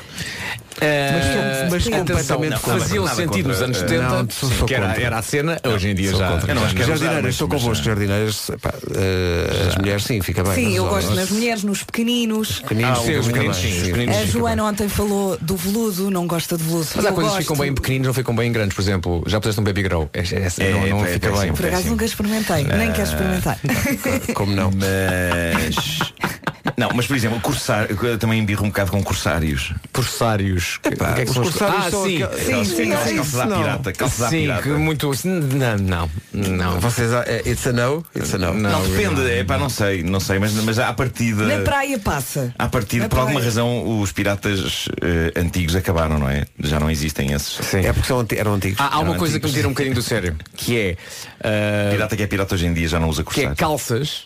Eh, 0.82 1.68
mas 1.72 1.88
atenção, 1.88 2.00
completamente 2.00 2.50
não, 2.52 2.60
contra. 2.60 2.80
fazia 2.82 3.02
o 3.02 3.06
Nada 3.06 3.16
sentido 3.16 3.48
nos 3.48 3.62
anos 3.62 3.78
eh, 3.78 3.88
70 3.88 4.02
não, 4.10 4.30
sou- 4.30 4.50
sou 4.52 4.68
que 4.68 4.76
era, 4.76 5.02
era 5.02 5.18
a 5.20 5.22
cena, 5.22 5.58
hoje 5.64 5.88
em 5.90 5.96
dia 5.96 6.12
já. 6.14 6.32
contra. 6.32 6.52
Eu 6.52 6.56
não 6.56 6.66
acho 6.66 6.76
que 6.76 6.82
é 6.82 6.86
Jardineiras, 6.86 7.34
estou 7.34 7.48
mas- 7.48 7.62
convosco, 7.62 7.86
jardineiras. 7.86 8.52
pá, 8.62 8.74
eh, 8.94 9.68
as 9.70 9.76
mulheres 9.78 10.04
sim, 10.04 10.22
fica 10.22 10.44
bem. 10.44 10.54
Sim, 10.54 10.66
mas 10.66 10.76
eu 10.76 10.84
os 10.84 10.90
gosto 10.90 11.16
nas 11.16 11.30
mulheres, 11.32 11.64
nos 11.64 11.82
pequeninos. 11.86 12.60
Pequeninos, 12.60 13.00
Ah, 13.00 13.02
sim, 13.04 13.16
os 13.16 13.28
pequeninos, 13.28 13.56
sim, 13.58 13.68
os 13.70 13.74
sim. 13.74 13.86
pequeninos. 13.86 14.18
A 14.18 14.26
Joana 14.26 14.64
bem. 14.64 14.72
ontem 14.72 14.90
falou 14.90 15.38
do 15.40 15.56
veludo, 15.56 16.12
não 16.12 16.28
gosta 16.28 16.58
de 16.58 16.64
veludo. 16.66 16.88
Mas 16.94 17.06
há 17.06 17.12
coisas 17.14 17.34
que 17.36 17.42
ficam 17.44 17.56
bem 17.56 17.74
pequeninos, 17.74 18.08
não 18.08 18.14
ficam 18.14 18.36
bem 18.36 18.52
grandes. 18.52 18.76
Por 18.76 18.82
exemplo, 18.82 19.24
já 19.28 19.40
puseste 19.40 19.62
um 19.62 19.64
baby 19.64 19.82
grow. 19.82 20.10
É, 20.12 20.20
é, 20.20 20.24
É, 20.60 20.72
não 20.74 20.88
não 21.00 21.06
é, 21.06 21.14
fica 21.14 21.28
é 21.30 21.32
bem. 21.40 21.54
Por 21.54 21.66
acaso 21.68 21.88
nunca 21.88 22.04
experimentei, 22.04 22.66
nem 22.66 22.92
quero 22.92 23.08
experimentar. 23.08 23.58
Como 24.34 24.54
não? 24.54 24.70
Mas. 24.72 26.00
Não, 26.78 26.90
mas 26.94 27.06
por 27.08 27.16
exemplo, 27.16 27.40
cursar, 27.40 27.88
eu 27.90 28.18
também 28.18 28.40
embirro 28.40 28.64
um 28.66 28.70
bocado 28.70 28.92
com 28.92 29.04
corsários. 29.04 29.74
Corsários. 29.94 30.80
Epá, 30.84 31.14
que 31.14 31.22
é 31.22 31.24
que 31.26 31.30
os 31.30 31.36
são 31.36 31.44
corsários 31.44 31.86
Ah, 31.86 31.92
são 31.92 32.06
sim. 32.06 32.16
aquelas- 32.24 32.42
Aquelas- 32.42 32.68
sim, 32.68 32.82
aquelas 32.84 33.08
sim. 33.10 33.16
calças 33.16 33.40
à 33.40 33.46
Não. 33.46 33.58
pirata. 33.58 33.94
Calças 33.94 34.22
à 34.22 34.30
Sim, 34.30 34.42
pirata. 34.42 34.62
que 34.64 34.70
muito. 34.70 35.12
Não, 35.26 35.78
não. 35.78 36.12
Não. 36.34 36.80
Vocês, 36.80 37.12
é, 37.12 37.44
it's 37.46 37.68
a 37.68 37.72
no? 37.74 38.04
It's 38.16 38.34
a 38.34 38.38
no. 38.38 38.54
Não. 38.54 38.70
Não, 38.72 38.90
depende, 38.90 39.30
é 39.30 39.44
pá, 39.44 39.58
não 39.58 39.70
sei, 39.70 40.04
não 40.04 40.20
sei, 40.20 40.40
mas, 40.40 40.54
mas 40.54 40.80
à 40.80 40.92
partida. 40.94 41.44
Na 41.46 41.64
praia 41.64 41.98
passa. 42.00 42.54
À 42.58 42.68
partida, 42.68 43.04
Na 43.04 43.10
por 43.10 43.20
alguma 43.20 43.42
razão, 43.42 44.00
os 44.02 44.12
piratas 44.12 44.88
eh, 45.02 45.40
antigos 45.40 45.76
acabaram, 45.76 46.20
não 46.20 46.30
é? 46.30 46.46
Já 46.60 46.80
não 46.80 46.90
existem 46.90 47.32
esses. 47.32 47.54
Sim. 47.66 47.86
É 47.86 47.94
porque 47.94 48.08
são 48.08 48.20
anti- 48.20 48.38
eram 48.38 48.54
antigos. 48.54 48.80
Há, 48.80 48.96
há 48.96 49.00
uma 49.00 49.12
Não, 49.14 49.18
coisa 49.20 49.40
que 49.40 49.46
me 49.46 49.52
antigos. 49.52 49.54
tira 49.54 49.68
um 49.68 49.72
bocadinho 49.72 49.96
do 49.96 50.02
sério, 50.02 50.36
que 50.56 50.78
é, 50.78 50.98
ah, 51.44 51.92
Pirata 51.92 52.16
que 52.18 52.24
é 52.24 52.28
pirata 52.28 52.56
hoje 52.56 52.66
em 52.66 52.74
dia 52.74 52.88
já 52.88 53.00
não 53.00 53.10
usa 53.10 53.24
que 53.24 53.42
é 53.42 53.56
calças 53.56 54.24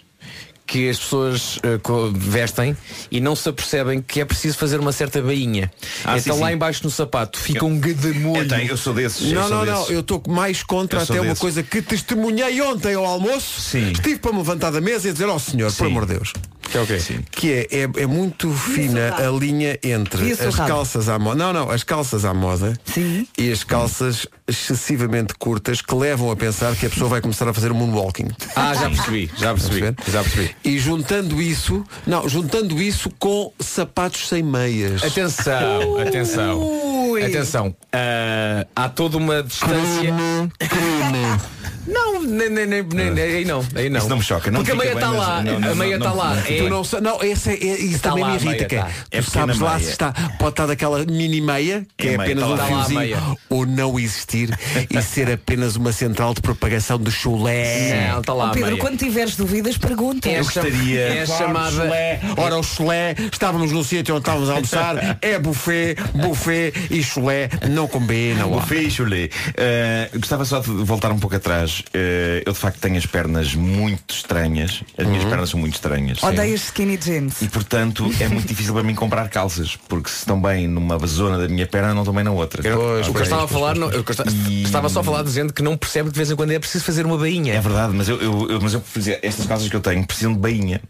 que 0.70 0.88
as 0.88 1.00
pessoas 1.00 1.60
co- 1.82 2.12
vestem 2.14 2.78
e 3.10 3.20
não 3.20 3.36
se 3.36 3.50
apercebem 3.50 4.02
que 4.02 4.22
é 4.22 4.26
preciso 4.26 4.56
fazer 4.58 4.80
uma 4.80 4.92
certa 4.92 5.20
bainha. 5.22 5.72
Ah, 6.06 6.18
então 6.18 6.36
sim, 6.36 6.42
lá 6.42 6.48
sim. 6.50 6.54
embaixo 6.54 6.82
no 6.84 6.92
sapato 6.92 7.40
fica 7.40 7.66
um 7.66 7.74
Eu, 7.76 7.80
gadamolho. 7.80 8.48
tenho, 8.48 8.70
eu 8.70 8.78
sou 8.78 8.94
desses. 8.94 9.32
eu 9.32 9.40
Não, 9.42 9.48
sou 9.48 9.58
não, 9.58 9.66
não, 9.66 9.74
desses. 9.80 9.90
eu 9.90 10.00
estou 10.02 10.22
mais 10.28 10.62
contra 10.62 11.00
Eu 11.00 11.04
até 11.04 11.14
uma 11.16 11.24
desses. 11.24 11.40
coisa 11.40 11.64
que 11.64 11.82
testemunhei 11.82 12.62
ontem 12.62 12.94
ao 12.94 13.06
almoço. 13.06 13.60
Sim. 13.62 13.92
Estive 13.92 14.20
para 14.20 14.32
me 14.32 14.38
levantar 14.38 14.70
da 14.72 14.80
mesa 14.80 15.10
e 15.10 15.12
dizer, 15.12 15.26
ó 15.28 15.40
senhor, 15.40 15.74
por 15.74 15.88
amor 15.88 16.06
de 16.06 16.14
Deus. 16.14 16.34
Que 16.70 16.78
é 16.78 16.82
o 16.82 16.86
quê? 16.86 16.98
Que 17.32 17.52
é, 17.52 17.68
é, 17.72 18.04
é 18.04 18.06
muito 18.06 18.54
fina 18.54 19.16
a 19.16 19.32
linha 19.32 19.80
entre 19.82 20.32
as 20.34 20.56
calças 20.56 21.10
à 21.10 21.18
moda. 21.18 21.36
Não, 21.36 21.52
não, 21.52 21.72
as 21.72 21.82
calças 21.84 22.24
à 22.26 22.32
moda 22.32 22.80
Sim. 22.86 23.28
e 23.36 23.52
as 23.52 23.64
calças 23.64 24.28
excessivamente 24.48 25.34
curtas 25.34 25.82
que 25.82 25.96
levam 25.96 26.30
a 26.30 26.36
pensar 26.36 26.76
que 26.76 26.86
a 26.86 26.90
pessoa 26.90 27.10
vai 27.10 27.22
começar 27.22 27.48
a 27.48 27.54
fazer 27.56 27.74
moonwalking. 27.74 28.28
Ah, 28.56 28.76
já 28.76 28.88
percebi, 28.88 29.32
já 29.36 29.54
percebi, 29.54 29.80
já 30.12 30.22
percebi. 30.24 30.56
E 30.64 30.78
juntando 30.78 31.42
isso, 31.42 31.84
não, 32.06 32.28
juntando 32.28 32.82
isso 32.82 33.10
com 33.18 33.52
sapatos 33.60 34.28
sem 34.28 34.44
meias. 34.44 35.04
Atenção, 35.04 35.98
atenção. 36.00 36.89
Ui. 37.24 37.26
Atenção. 37.30 37.76
Ah, 37.94 38.66
há 38.76 38.90
toda 38.90 39.18
uma 39.18 39.44
distância. 39.44 40.14
Não, 41.88 42.22
nem, 42.22 42.50
nem, 42.50 42.68
nem, 42.68 42.84
nem, 42.84 43.12
nem- 43.12 43.24
aí 43.24 43.46
não, 43.46 43.66
aí 43.76 43.90
não. 43.90 44.00
Isso 44.00 44.10
não 44.10 44.18
me 44.18 44.24
choca, 44.24 44.52
não 44.52 44.60
Porque 44.60 44.74
a 44.74 44.76
meia 44.76 44.94
está 44.94 45.10
lá, 45.10 45.42
não, 45.42 45.60
não, 45.60 45.72
a 45.72 45.76
meia 45.76 45.96
está 45.96 46.12
lá. 46.12 46.36
não, 46.36 46.42
É- 46.42 46.58
Tu 46.58 46.70
não, 46.70 46.84
não 47.02 47.24
esse 47.24 47.50
é, 47.50 47.54
é- 47.54 47.58
isso 47.80 47.96
Está 47.96 48.10
também 48.10 48.24
lá 48.26 48.30
me 48.32 48.36
irrita. 48.36 48.66
que 48.66 48.76
é, 48.76 48.80
tá. 48.82 48.90
É 49.12 49.22
tu 49.22 49.32
sabes 49.32 49.60
lá 49.60 49.72
meia. 49.76 49.84
se 49.86 49.90
está, 49.92 50.12
pode 50.38 50.52
estar 50.52 50.66
daquela 50.68 51.04
mini 51.06 51.42
meia, 51.42 51.88
que 51.98 52.10
É 52.10 52.14
é, 52.14 52.18
meia, 52.18 52.32
apenas 52.34 52.58
tá 52.60 52.64
um 52.64 52.68
fiozinho, 52.68 53.00
meia. 53.00 53.18
ou 53.50 53.66
não 53.66 54.00
existir 54.00 54.56
e 54.92 55.02
ser 55.02 55.32
apenas 55.32 55.76
uma 55.78 55.92
central 55.92 56.36
de 56.36 56.42
propagação 56.42 57.00
de 57.00 57.10
chulé. 57.12 58.10
Não, 58.12 58.20
está 58.20 58.34
lá 58.34 58.50
a 58.50 58.52
Pedro, 58.52 58.70
meia. 58.72 58.80
quando 58.82 58.98
tiveres 58.98 59.36
dúvidas, 59.36 59.76
pergunta. 59.78 60.30
É 60.30 60.40
Eu 60.40 60.44
gostaria. 60.44 61.00
É 61.02 61.26
chamada. 61.26 61.72
Chulé. 61.72 62.20
Ora, 62.38 62.58
o 62.58 62.64
chulé, 62.64 63.16
estávamos 63.32 63.72
num 63.72 63.84
sítio 63.84 64.14
onde 64.14 64.22
estávamos 64.22 64.50
a 64.50 64.54
almoçar, 64.54 65.18
é 65.24 65.40
buffet, 65.40 65.96
buffet 66.14 66.72
e 66.92 67.02
chulé, 67.10 67.50
não 67.70 67.88
combina. 67.88 68.46
O. 68.50 68.60
Buffet 68.60 68.90
chulé. 68.90 69.30
Eh, 69.56 70.10
gostava 70.16 70.46
só 70.46 70.60
de 70.60 70.70
voltar 70.70 71.12
um 71.12 71.20
pouco 71.20 71.36
atrás. 71.36 71.84
Eh, 71.94 72.44
eu 72.46 72.54
de 72.54 72.60
facto 72.60 72.80
tenho 72.80 72.98
as 72.98 73.06
pernas 73.06 73.54
muito 73.54 74.14
estranhas. 74.14 74.82
As 74.98 75.06
minhas 75.06 75.24
Uhum. 75.24 75.30
pernas 75.30 75.50
são 75.50 75.60
muito 75.60 75.74
estranhas. 75.76 76.22
Odeias 76.24 76.64
skinny 76.66 76.98
jeans. 76.98 77.42
E 77.42 77.48
portanto 77.48 78.10
é 78.20 78.28
muito 78.28 78.48
difícil 78.50 78.74
para 78.74 78.84
mim 78.84 78.96
comprar 78.96 79.28
calças, 79.30 79.78
porque 79.88 80.10
se 80.10 80.18
estão 80.20 80.42
bem 80.42 80.68
numa 80.68 80.98
zona 81.08 81.38
da 81.38 81.48
minha 81.48 81.68
perna, 81.68 81.94
não 81.94 82.02
estão 82.02 82.14
bem 82.14 82.24
na 82.24 82.32
outra. 82.32 82.68
Eu- 82.68 82.78
Pois, 82.80 83.00
o 83.02 83.04
que 83.04 83.10
eu 83.10 83.14
pois, 83.14 83.24
estava 83.26 83.44
a 83.44 83.48
pois, 83.48 83.60
falar, 83.60 83.74
pois, 83.76 83.80
não, 83.80 83.92
eu 83.92 84.02
estava, 84.10 84.30
E- 84.50 84.64
estava 84.64 84.90
só 84.90 85.00
a 85.02 85.04
falar 85.04 85.24
dizendo 85.24 85.54
que 85.54 85.62
não 85.62 85.76
percebe 85.78 86.08
que 86.10 86.14
de 86.14 86.18
vez 86.18 86.32
em 86.32 86.36
quando 86.36 86.52
é 86.52 86.60
preciso 86.60 86.84
fazer 86.84 87.06
uma 87.06 87.18
bainha. 87.18 87.54
É 87.54 87.62
verdade, 87.62 87.94
mas 87.96 88.08
eu, 88.10 88.20
eu, 88.22 88.50
eu- 88.52 88.62
mas 88.62 88.74
eu 88.74 88.84
estas 89.22 89.46
calças 89.46 89.68
que 89.70 89.76
eu 89.76 89.82
tenho 89.82 90.06
precisam 90.06 90.34
de 90.34 90.40
bainha. 90.40 90.82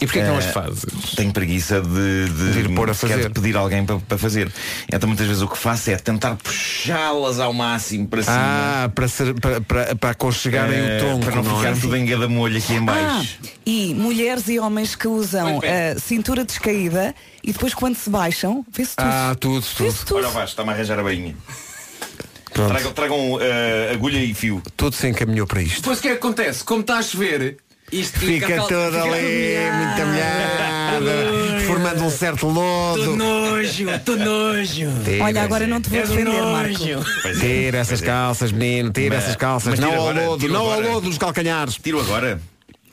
E 0.00 0.06
porquê 0.06 0.20
que 0.20 0.26
não 0.26 0.36
as 0.38 0.46
Eh, 0.46 0.52
fazes? 0.52 0.84
Tenho 1.16 1.32
preguiça 1.32 1.80
de, 1.80 2.28
de, 2.28 2.52
De 2.52 2.58
ir 2.60 2.74
pôr 2.74 2.90
a 2.90 2.94
fazer. 2.94 3.28
de 3.28 3.30
pedir 3.30 3.56
alguém 3.56 3.84
para, 3.84 3.98
para 3.98 4.18
fazer. 4.18 4.50
Então 4.92 5.08
muitas 5.08 5.26
vezes 5.26 5.42
o 5.42 5.48
que 5.48 5.56
faço 5.62 5.90
é 5.90 5.96
tentar 5.96 6.36
puxá-las 6.36 7.38
ao 7.38 7.52
máximo 7.52 8.08
para 8.08 8.22
cima. 8.22 8.36
Ah, 8.36 8.90
para, 8.92 9.08
ser, 9.08 9.32
para, 9.40 9.60
para, 9.60 9.94
para 9.96 10.10
aconchegarem 10.10 10.76
eh, 10.76 10.96
o 10.96 11.00
tronco, 11.00 11.24
para 11.26 11.36
não, 11.36 11.42
não 11.44 11.56
ficar 11.58 11.70
é? 11.70 11.74
tudo 11.80 11.96
em 11.96 12.04
gadamolho 12.04 12.58
aqui 12.58 12.72
em 12.74 12.78
Ah, 12.78 12.80
baixo. 12.82 13.38
e 13.64 13.94
mulheres 13.94 14.48
e 14.48 14.58
homens 14.58 14.96
que 14.96 15.06
usam 15.06 15.60
a 15.60 15.98
cintura 16.00 16.44
descaída 16.44 17.14
e 17.44 17.52
depois 17.52 17.74
quando 17.74 17.94
se 17.96 18.10
baixam, 18.10 18.64
vê-se 18.72 18.96
tudo. 18.96 19.06
Ah, 19.08 19.36
tudo, 19.38 19.64
tudo. 19.64 19.84
Vê-se 19.90 20.04
tudo. 20.04 20.16
Olha 20.16 20.28
o 20.28 20.32
baixo, 20.32 20.52
está-me 20.52 20.70
a 20.70 20.72
arranjar 20.72 20.98
a 20.98 21.02
bainha. 21.02 21.36
Pronto, 22.52 22.68
Tragam, 22.68 22.92
tragam 22.92 23.38
eh, 23.40 23.90
agulha 23.94 24.18
e 24.18 24.34
fio. 24.34 24.60
tudo 24.76 24.94
se 24.94 25.08
encaminhou 25.08 25.46
para 25.46 25.62
isto. 25.62 25.76
Depois 25.80 25.98
o 25.98 26.02
que 26.02 26.08
é 26.08 26.10
que 26.10 26.16
acontece? 26.18 26.62
Como 26.64 26.80
está 26.82 26.98
a 26.98 27.02
chover, 27.02 27.56
isto 27.90 28.18
Fica 28.18 28.60
tudo 28.62 28.74
ali, 28.98 29.56
muito 29.74 30.06
molhado, 30.06 31.41
formando 31.72 32.04
um 32.04 32.10
certo 32.10 32.48
lodo. 32.48 33.16
nojo, 33.16 33.86
tô 34.04 34.16
nojo. 34.16 34.88
Tira, 35.04 35.24
Olha, 35.24 35.42
agora 35.42 35.66
não 35.66 35.80
te 35.80 35.88
vou 35.90 36.00
defender, 36.00 36.42
Marco. 36.42 37.04
Pois 37.22 37.36
é, 37.36 37.40
Tira 37.40 37.78
essas 37.78 38.00
calças, 38.00 38.52
menino, 38.52 38.90
tira 38.90 39.14
Mas- 39.16 39.24
essas 39.24 39.36
calças. 39.36 39.78
Não 39.78 39.94
ao 39.94 40.12
lodo, 40.12 40.48
não 40.48 40.70
ao 40.70 40.80
lodo 40.80 41.08
dos 41.08 41.18
calcanhares. 41.18 41.74
Tiro 41.82 42.00
agora. 42.00 42.40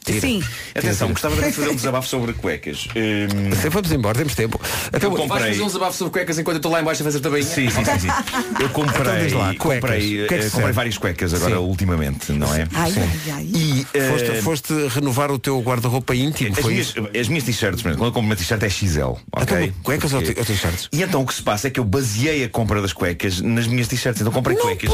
Sim. 0.05 0.41
Atenção, 0.73 1.09
gostava 1.09 1.35
também 1.35 1.51
de 1.51 1.55
fazer 1.55 1.69
um 1.69 1.75
desabafo 1.75 2.07
sobre 2.07 2.33
cuecas. 2.33 2.88
Hum, 2.95 3.51
Sim, 3.62 3.69
Vamos 3.69 3.91
embora, 3.91 4.17
temos 4.17 4.33
tempo. 4.33 4.59
Então, 4.93 5.12
Eu 5.12 5.17
Vais 5.17 5.29
comprei. 5.29 5.49
fazer 5.51 5.62
um 5.62 5.67
desabafo 5.67 5.97
sobre 5.97 6.13
cuecas 6.13 6.39
enquanto 6.39 6.55
eu 6.55 6.59
estou 6.59 6.71
lá 6.71 6.81
embaixo 6.81 7.01
a 7.03 7.05
fazer 7.05 7.19
bainha? 7.19 7.43
Sim, 7.45 7.69
sim, 7.69 7.85
sim, 7.85 7.99
sim. 7.99 8.07
Eu 8.59 8.65
Então 8.65 8.69
comprei, 8.69 9.23
diz 9.25 9.33
lá, 9.33 9.53
cuecas. 9.55 9.57
comprei, 9.81 10.23
O 10.23 10.27
que 10.27 10.33
é 10.33 10.38
que 10.39 10.45
eh, 10.45 10.49
comprei 10.49 10.71
várias 10.71 10.97
cuecas 10.97 11.33
agora 11.33 11.55
Sim. 11.55 11.62
ultimamente, 11.62 12.31
não 12.31 12.53
é? 12.55 12.67
Ai, 12.73 12.93
ai, 12.97 13.09
ai. 13.33 13.43
E 13.53 13.88
eh, 13.93 14.09
foste, 14.09 14.41
foste 14.41 14.73
renovar 14.89 15.31
o 15.31 15.38
teu 15.38 15.59
guarda-roupa 15.62 16.15
íntimo, 16.15 16.53
as 16.55 16.59
foi 16.59 16.71
minhas, 16.73 16.88
isso? 16.88 17.09
as 17.19 17.27
minhas 17.27 17.43
t-shirts, 17.43 17.81
quando 17.83 17.93
eu 17.93 17.99
compro 18.12 18.21
uma 18.21 18.35
t-shirt 18.35 18.63
é 18.63 18.69
XL, 18.69 19.01
ok? 19.31 19.63
Então, 19.65 19.73
cuecas 19.83 20.13
ou 20.13 20.21
Porque- 20.21 20.39
ou 20.39 20.45
t-shirts? 20.45 20.89
E 20.91 21.03
então 21.03 21.21
o 21.21 21.25
que 21.27 21.33
se 21.35 21.43
passa 21.43 21.67
é 21.67 21.69
que 21.71 21.79
eu 21.79 21.83
baseei 21.85 22.43
a 22.45 22.49
compra 22.49 22.81
das 22.81 22.93
cuecas 22.93 23.41
nas 23.41 23.67
minhas 23.67 23.88
t-shirts. 23.88 24.19
Então 24.21 24.33
comprei 24.33 24.57
cuecas. 24.57 24.89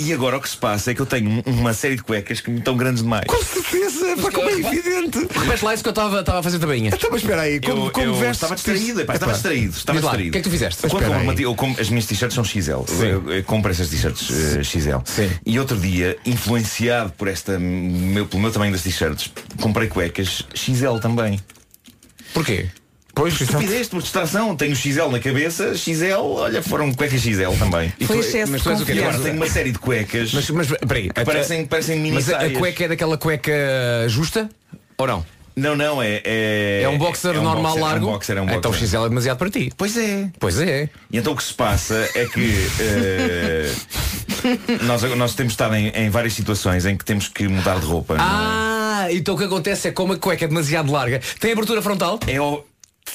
E 0.00 0.12
agora 0.12 0.36
o 0.36 0.40
que 0.40 0.48
se 0.48 0.56
passa 0.56 0.92
é 0.92 0.94
que 0.94 1.00
eu 1.02 1.06
tenho 1.06 1.28
um- 1.28 1.42
uma 1.50 1.74
série 1.74 1.96
de 1.96 2.02
cuecas 2.04 2.40
que 2.40 2.48
me 2.50 2.58
estão 2.60 2.76
grandes 2.76 3.02
demais. 3.02 3.24
Com 3.26 3.42
certeza, 3.42 4.14
pá, 4.30 4.32
como 4.32 4.48
é 4.50 4.52
evidente. 4.52 5.18
Repete 5.18 5.64
lá 5.64 5.74
isso 5.74 5.82
que 5.82 5.88
eu 5.88 5.92
estava 5.92 6.20
estava 6.20 6.38
a 6.38 6.42
fazer 6.42 6.62
a 6.62 6.66
bainha. 6.66 6.90
Então, 6.94 7.10
mas 7.10 7.22
espera 7.22 7.42
aí, 7.42 7.60
como, 7.60 7.86
eu, 7.86 7.90
como 7.90 8.06
eu 8.06 8.14
vestes 8.14 8.36
estava 8.36 8.54
distraído, 8.54 9.00
epá, 9.00 9.14
estava 9.14 9.32
distraído, 9.32 9.76
estava 9.76 10.00
distraído. 10.00 10.28
o 10.28 10.32
que 10.32 10.38
é 10.38 10.40
que 10.40 10.48
tu 10.48 10.50
fizeste? 10.52 10.86
Aí. 10.86 11.36
t- 11.36 11.42
eu 11.42 11.54
compro- 11.54 11.80
as 11.82 11.88
minhas 11.88 12.06
t-shirts 12.06 12.34
são 12.34 12.44
XL. 12.44 12.84
Eu, 13.02 13.32
eu 13.32 13.44
compro 13.44 13.70
essas 13.70 13.88
t-shirts 13.88 14.28
eh, 14.30 14.62
XL. 14.62 14.98
Sim. 15.04 15.30
E 15.44 15.58
outro 15.58 15.76
dia, 15.78 16.16
influenciado 16.24 17.12
por 17.12 17.28
esta 17.28 17.58
meu, 17.58 18.26
pelo 18.26 18.42
meu 18.42 18.50
tamanho 18.52 18.72
das 18.72 18.82
t-shirts, 18.82 19.30
comprei 19.60 19.88
cuecas 19.88 20.42
XL 20.54 20.98
também. 21.00 21.40
Porquê? 22.34 22.68
Pois. 23.18 23.40
Estupidez, 23.40 23.88
por 23.88 24.00
distração. 24.00 24.54
Tenho 24.54 24.76
XL 24.76 25.08
na 25.10 25.18
cabeça, 25.18 25.74
XL, 25.74 26.14
olha, 26.22 26.62
foram 26.62 26.92
cuecas 26.94 27.20
XL 27.20 27.50
também. 27.58 27.92
E 27.98 28.06
Foi 28.06 28.18
tu- 28.18 28.20
excesso 28.20 28.52
mas 28.52 28.62
tu 28.62 28.70
és 28.70 28.80
o 28.80 28.86
quê? 28.86 28.92
E 28.92 28.94
confiança. 28.94 29.16
agora 29.16 29.24
tenho 29.30 29.36
uma 29.42 29.48
série 29.50 29.72
de 29.72 29.78
cuecas 29.78 30.32
Mas, 30.32 30.48
mas 30.50 30.68
peraí, 30.86 31.08
que 31.10 31.24
parecem, 31.24 31.66
parecem 31.66 31.98
mini 31.98 32.14
mas 32.14 32.30
a, 32.32 32.38
a 32.42 32.50
cueca 32.50 32.84
é 32.84 32.88
daquela 32.88 33.18
cueca 33.18 33.52
justa? 34.08 34.48
Ou 34.96 35.06
não? 35.06 35.26
Não, 35.56 35.74
não, 35.74 36.00
é. 36.00 36.22
É, 36.24 36.82
É 36.84 36.88
um 36.88 36.96
boxer 36.96 37.34
é 37.34 37.40
um 37.40 37.42
normal 37.42 37.72
boxer, 37.72 37.82
largo? 37.82 38.06
É 38.06 38.08
um 38.08 38.12
boxer, 38.12 38.36
é 38.36 38.40
um 38.40 38.46
boxer. 38.46 38.58
Então 38.58 38.70
o 38.70 38.74
XL 38.74 38.96
é 39.06 39.08
demasiado 39.08 39.38
para 39.38 39.50
ti. 39.50 39.72
Pois 39.76 39.96
é. 39.96 40.28
Pois 40.38 40.60
é. 40.60 40.88
E 41.10 41.18
então 41.18 41.32
o 41.32 41.36
que 41.36 41.42
se 41.42 41.52
passa 41.52 42.08
é 42.14 42.24
que 42.26 42.54
eh, 42.78 43.72
nós, 44.84 45.02
nós 45.16 45.34
temos 45.34 45.54
estado 45.54 45.74
em, 45.74 45.88
em 45.88 46.10
várias 46.10 46.34
situações 46.34 46.86
em 46.86 46.96
que 46.96 47.04
temos 47.04 47.26
que 47.26 47.48
mudar 47.48 47.80
de 47.80 47.86
roupa. 47.86 48.14
não 48.16 48.22
é? 48.22 48.26
Ah, 48.30 49.06
então 49.10 49.34
o 49.34 49.38
que 49.38 49.44
acontece 49.44 49.88
é 49.88 49.90
como 49.90 50.12
a 50.12 50.16
cueca 50.16 50.44
é 50.44 50.48
demasiado 50.48 50.92
larga. 50.92 51.20
Tem 51.40 51.50
abertura 51.52 51.82
frontal? 51.82 52.20
É 52.26 52.40
o. 52.40 52.62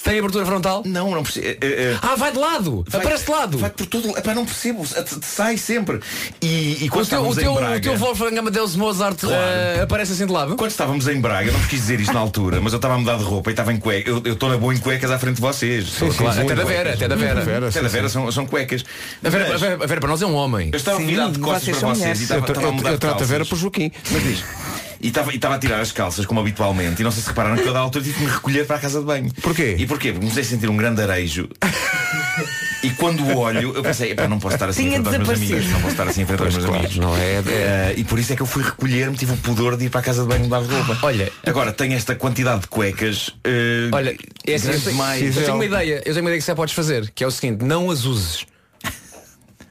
Tem 0.04 0.20
abertura 0.20 0.46
frontal? 0.46 0.84
Não, 0.86 1.12
não 1.12 1.24
percebo. 1.24 1.48
eh, 1.48 1.58
eh, 1.62 1.98
Ah, 2.02 2.16
vai 2.16 2.32
de 2.32 2.38
lado! 2.38 2.84
vai- 2.88 3.02
Aparece 3.02 3.26
de 3.26 3.32
lado! 3.32 3.58
Vai 3.58 3.70
por 3.70 3.86
todo 3.86 4.10
Epá, 4.18 4.34
não 4.34 4.46
percebo. 4.46 4.86
eh, 4.96 5.06
Sai 5.22 5.58
sempre. 5.58 6.00
E, 6.42 6.84
e 6.84 6.88
O 6.88 6.92
quando 6.92 7.08
teu, 7.08 7.20
o 7.22 7.32
estávamos 7.32 7.36
teu, 7.38 7.52
em 7.52 7.56
Braga. 7.56 7.78
o 7.78 7.82
teu 7.82 7.98
Wolfgang 7.98 8.38
Amadeus 8.40 8.76
Mozart 8.76 9.20
Claro. 9.20 9.36
eh, 9.36 9.82
aparece 9.82 10.14
assim 10.14 10.26
de 10.26 10.32
lado? 10.32 10.56
Quando 10.56 10.72
estávamos 10.72 11.08
em 11.08 11.20
Braga, 11.22 11.48
eu 11.50 11.54
não 11.54 11.60
vos 11.60 11.70
quis 11.70 11.80
dizer 11.82 12.00
isto 12.00 12.14
na 12.14 12.20
altura, 12.20 12.60
mas 12.62 12.74
eu 12.74 12.78
estava 12.78 12.96
a 12.96 12.98
mudar 12.98 13.18
de 13.18 13.24
roupa 13.24 13.50
e 13.50 13.54
estava 13.54 13.72
em 13.72 13.78
cueca. 13.78 14.10
Eu 14.10 14.22
eu 14.26 14.34
estou 14.34 14.50
na 14.50 14.58
boa 14.58 14.74
em 14.74 14.78
cuecas 14.78 15.12
à 15.12 15.20
frente 15.20 15.36
de 15.36 15.42
vocês. 15.42 15.88
Sim, 15.90 16.10
Claro, 16.12 16.42
até 16.42 16.56
da 16.56 16.64
Vera, 16.64 16.94
até 16.94 17.08
da 17.08 17.16
Vera. 17.16 17.42
Vera, 17.42 17.68
Até 17.68 17.72
sim, 17.80 17.84
da 17.84 17.90
sim. 17.90 17.96
Vera 17.96 18.10
são, 18.10 18.32
são 18.32 18.46
cuecas. 18.46 18.84
A 19.24 19.30
Vera, 19.30 19.46
a 19.48 19.50
Mas 19.50 19.62
Vera- 19.62 19.84
a 19.84 19.88
Vera 19.88 20.00
para 20.02 20.10
nós 20.10 20.22
é 20.22 20.26
um 20.26 20.36
homem. 20.36 20.70
eu 20.72 20.78
estava 20.78 20.98
Sim, 20.98 21.06
virado 21.08 21.34
de 21.34 21.40
costas 21.40 21.78
para 21.78 21.90
vocês 21.90 22.20
e 22.20 22.34
Eu, 22.34 22.40
estava, 22.40 22.60
a 22.60 22.64
eu, 22.64 22.74
mudar 22.74 22.90
eu 22.90 22.94
de 22.96 23.00
trato 23.00 23.24
a 23.24 23.26
Vera 23.26 23.46
por 23.46 23.58
Joaquim. 23.58 23.92
Mas 24.12 24.24
diz. 24.24 24.44
E 25.04 25.08
estava, 25.10 25.56
a 25.56 25.60
tirar 25.60 25.82
as 25.82 25.92
calças, 25.92 26.26
como 26.26 26.40
habitualmente, 26.40 27.02
e 27.02 27.04
não 27.04 27.12
sei 27.12 27.22
se 27.22 27.28
repararam 27.28 27.58
que 27.62 27.68
eu 27.68 27.74
da 27.74 27.80
altura 27.80 28.06
tive 28.06 28.18
que 28.20 28.24
me 28.24 28.32
recolher 28.32 28.66
para 28.66 28.78
a 28.78 28.80
casa 28.80 29.02
de 29.02 29.06
banho. 29.06 29.30
Porquê? 29.42 29.76
E 29.78 29.86
porquê? 29.86 29.86
Porque 29.86 30.12
me 30.14 30.20
comecei 30.20 30.44
a 30.44 30.46
sentir 30.46 30.70
um 30.70 30.78
grande 30.78 31.02
arejo 31.02 31.50
E 32.82 32.90
quando 32.92 33.26
olho, 33.38 33.74
eu 33.76 33.84
pensei, 33.84 34.12
"Epá, 34.12 34.28
não 34.30 34.40
posso 34.40 34.56
estar 34.56 34.70
assim 34.70 34.84
Tinha 34.84 34.98
em 34.98 35.04
frente 35.04 35.18
aos 35.18 35.28
meus 35.28 35.42
amigos, 35.42 35.66
não 35.72 35.80
posso 35.82 35.92
estar 35.92 36.08
assim 36.08 36.22
em 36.22 36.26
frente 36.26 36.42
aos 36.42 36.54
meus 36.54 36.66
claro, 36.66 36.80
amigos. 36.80 36.98
não 36.98 37.16
é- 37.18 37.44
Eh, 37.48 37.94
e 37.98 38.04
por 38.06 38.18
isso 38.18 38.32
é 38.34 38.36
que 38.38 38.42
eu 38.42 38.46
fui 38.46 38.64
recolher-me, 38.64 39.16
tive 39.18 39.34
o 39.34 39.38
pudor 39.38 39.76
de 39.78 39.86
ir 39.86 39.90
para 39.90 40.00
a 40.00 40.04
casa 40.04 40.22
de 40.24 40.28
banho 40.30 40.44
mudar 40.46 40.62
de 40.62 40.68
roupa. 40.74 40.98
Olha, 41.06 41.32
Agora 41.46 41.72
tenho 41.74 41.94
esta 41.94 42.16
quantidade 42.16 42.62
de 42.62 42.68
cuecas. 42.68 43.30
eh, 43.44 43.90
Olha, 43.92 44.18
é 44.48 44.54
assim, 44.56 44.68
eu, 44.72 44.82
tenho, 44.82 45.04
eu 45.28 45.34
tenho 45.34 45.56
uma 45.56 45.66
ideia, 45.66 45.96
eu 45.98 46.14
tenho 46.14 46.20
uma 46.22 46.30
ideia 46.30 46.38
que 46.40 46.46
você 46.46 46.56
podes 46.56 46.74
fazer, 46.74 47.12
que 47.14 47.24
é 47.24 47.28
o 47.28 47.32
seguinte, 47.32 47.64
não 47.66 47.90
as 47.92 48.06
uses. 48.06 48.46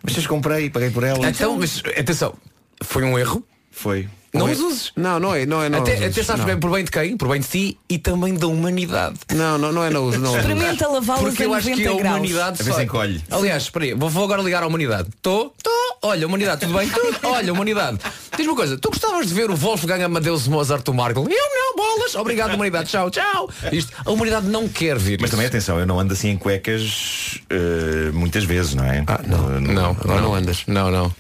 Mas 0.03 0.17
eu 0.17 0.23
comprei, 0.29 0.69
paguei 0.69 0.91
por 0.91 1.05
elas. 1.05 1.27
Então, 1.27 1.57
mas 1.59 1.83
atenção, 1.99 2.35
foi 2.83 3.03
um 3.05 3.19
erro. 3.19 3.43
Foi. 3.71 4.09
Não 4.35 4.49
é- 4.49 4.53
as 4.53 4.61
uses. 4.61 4.93
Não, 4.97 5.21
não 5.21 5.35
é, 5.35 5.45
não 5.45 5.63
é, 5.63 5.69
não 5.69 5.81
até, 5.81 5.95
uses, 5.95 6.05
até 6.07 6.23
sabes 6.23 6.41
não. 6.41 6.47
bem 6.47 6.59
por 6.59 6.71
bem 6.71 6.85
de 6.85 6.91
quem? 6.91 7.17
Por 7.17 7.29
bem 7.29 7.41
de 7.41 7.47
ti 7.49 7.79
e 7.89 7.99
também 7.99 8.35
da 8.35 8.47
humanidade. 8.47 9.19
Não, 9.35 9.59
não, 9.59 9.73
não 9.73 9.85
é 9.85 9.91
não 9.91 10.05
uso, 10.05 10.19
não. 10.19 10.35
Experimenta 10.37 10.87
Porque 11.21 11.43
a 11.43 11.47
eu 11.47 11.55
acho 11.55 11.69
90 11.69 11.83
que 11.83 11.89
a 11.89 11.95
graus. 12.01 12.17
humanidade 12.17 12.65
só... 12.65 12.81
encolhe. 12.81 13.23
Aliás, 13.31 13.65
espera 13.65 13.85
aí, 13.85 13.95
vou, 13.95 14.09
vou 14.09 14.25
agora 14.25 14.41
ligar 14.43 14.63
à 14.63 14.67
humanidade. 14.67 15.09
Estou? 15.15 15.53
Estou. 15.57 15.73
Olha, 16.05 16.27
humanidade, 16.27 16.63
tudo 16.63 16.77
bem? 16.79 16.89
Tudo. 16.89 17.19
Olha, 17.25 17.53
humanidade. 17.53 17.99
Diz-me 18.37 18.49
uma 18.53 18.57
coisa, 18.57 18.77
tu 18.79 18.89
gostavas 18.89 19.27
de 19.27 19.35
ver 19.35 19.51
o 19.51 19.55
Wolfgang 19.55 20.03
Amadeus 20.03 20.49
Mozart 20.49 20.83
do 20.85 20.95
Markle? 20.95 21.25
Eu 21.25 21.29
não, 21.55 21.62
bolas. 21.83 22.15
Obrigado, 22.15 22.55
humanidade. 22.55 22.89
Tchau, 22.89 23.11
tchau. 23.11 23.51
Isto, 23.73 23.93
a 24.05 24.11
humanidade 24.11 24.47
não 24.47 24.69
quer 24.69 24.99
vir. 24.99 25.19
Mas 25.21 25.29
isso. 25.29 25.37
também 25.37 25.47
atenção, 25.47 25.79
eu 25.79 25.87
não 25.87 25.99
ando 25.99 26.13
assim 26.13 26.31
em 26.31 26.37
cuecas 26.37 27.41
eh, 27.51 28.11
muitas 28.13 28.45
vezes, 28.45 28.75
não 28.75 28.85
é? 28.85 29.05
Ah, 29.07 29.21
não, 29.27 29.61
Não, 29.61 29.91
Agora 29.91 30.21
não 30.21 30.35
andas. 30.35 30.65
Não, 30.67 30.91
não. 30.91 31.15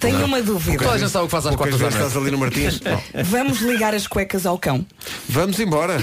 Tenho 0.00 0.24
uma 0.24 0.42
dúvida. 0.42 0.78
Toda 0.78 0.92
a 0.92 0.98
gente 0.98 1.10
sabe 1.10 1.24
o 1.24 1.26
que 1.26 1.32
faz 1.32 1.46
às 1.46 1.56
da 1.56 1.64
vezes 1.64 1.94
estás 1.94 2.16
ali 2.16 2.30
no 2.30 2.38
Martins. 2.38 2.80
Não. 2.88 3.24
Vamos 3.24 3.60
ligar 3.60 3.94
as 3.94 4.06
cuecas 4.06 4.46
ao 4.46 4.58
cão. 4.58 4.84
Vamos 5.28 5.58
embora. 5.60 5.96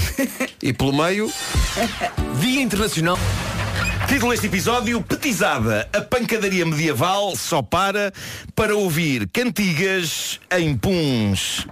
E 0.61 0.73
pelo 0.73 0.93
meio, 0.93 1.31
Dia 2.39 2.61
Internacional. 2.61 3.17
Título 4.07 4.31
deste 4.31 4.45
episódio, 4.47 5.01
Petizada. 5.01 5.89
A 5.91 6.01
pancadaria 6.01 6.65
medieval 6.65 7.35
só 7.35 7.61
para 7.61 8.13
para 8.53 8.75
ouvir 8.75 9.27
cantigas 9.33 10.39
em 10.51 10.77
puns. 10.77 11.67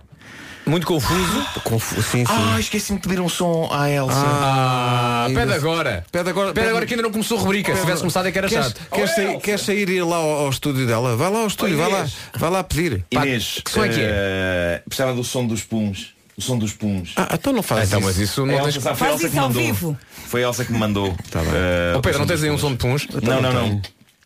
Muito 0.65 0.87
confuso. 0.87 1.45
confu- 1.63 2.01
sim, 2.01 2.25
sim. 2.25 2.33
Ah, 2.33 2.57
esqueci-me 2.59 2.99
de 2.99 3.07
pedir 3.07 3.19
um 3.21 3.27
som 3.27 3.69
à 3.71 3.89
Elsa. 3.89 4.13
Ah, 4.15 5.25
ainda- 5.27 5.39
pede 5.41 5.53
agora. 5.53 6.05
Pede 6.11 6.29
agora, 6.29 6.53
Pede 6.53 6.69
agora 6.69 6.85
que 6.85 6.93
ainda 6.93 7.03
não 7.03 7.11
começou 7.11 7.37
a 7.37 7.41
rubrica. 7.41 7.73
Se 7.75 7.81
tivesse 7.81 7.99
começado 8.01 8.27
é 8.27 8.31
que 8.31 8.37
era 8.37 8.47
Queres, 8.47 8.65
chato. 8.67 8.81
queres, 8.91 9.15
sair, 9.15 9.37
queres 9.39 9.61
sair 9.61 9.89
e 9.89 9.93
ir 9.97 10.03
lá 10.03 10.15
ao, 10.15 10.29
ao 10.29 10.49
estúdio 10.49 10.87
dela? 10.87 11.15
Vai 11.17 11.29
lá 11.31 11.39
ao 11.39 11.47
estúdio, 11.47 11.77
vai 11.77 11.91
lá, 11.91 12.07
vai 12.37 12.49
lá 12.49 12.63
pedir. 12.63 13.03
Pá, 13.13 13.25
Inês, 13.25 13.59
que 13.63 13.71
som 13.71 13.83
é 13.83 13.89
que 13.89 13.99
é? 13.99 14.03
eh, 14.09 14.81
precisava 14.87 15.13
do 15.13 15.23
som 15.23 15.45
dos 15.45 15.61
puns. 15.63 16.13
O 16.35 16.41
som 16.41 16.57
dos 16.57 16.73
puns. 16.73 17.11
Ah, 17.15 17.29
então 17.33 17.53
não 17.53 17.61
faz 17.61 17.89
Então, 17.89 17.99
isso. 17.99 18.07
mas 18.07 18.17
isso 18.17 18.41
A 18.41 18.45
não 18.47 18.53
Elsa, 18.55 18.71
tens. 18.71 18.83
sabe, 18.83 18.97
foi 18.97 19.07
a 19.07 19.09
Faz 19.11 19.11
Elsa 19.21 19.25
isso 19.27 19.33
que 19.33 19.39
ao 19.39 19.47
mandou. 19.49 19.61
vivo. 19.63 19.97
Foi 20.27 20.43
a 20.43 20.47
Elsa 20.47 20.65
que 20.65 20.71
me 20.71 20.79
mandou. 20.79 21.15
Tá 21.29 21.39
bem. 21.41 21.51
Eh, 21.53 21.93
Oh 21.95 22.01
Pedro, 22.01 22.19
não 22.19 22.25
tens 22.25 22.41
aí 22.43 22.49
um 22.49 22.57
som 22.57 22.71
de 22.71 22.77
puns? 22.77 23.07
Não, 23.21 23.39
não, 23.41 23.53
não. 23.53 23.81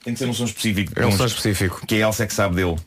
Tem 0.05 0.13
de 0.13 0.19
ser 0.19 0.25
um 0.29 0.33
som 0.33 0.45
específico. 0.45 0.93
É 0.95 1.05
um 1.05 1.11
som 1.11 1.25
específico. 1.25 1.81
Que 1.85 1.95
a 1.95 2.07
Elsa 2.07 2.23
é 2.23 2.27
que 2.27 2.33
sabe 2.33 2.55
dele. 2.55 2.77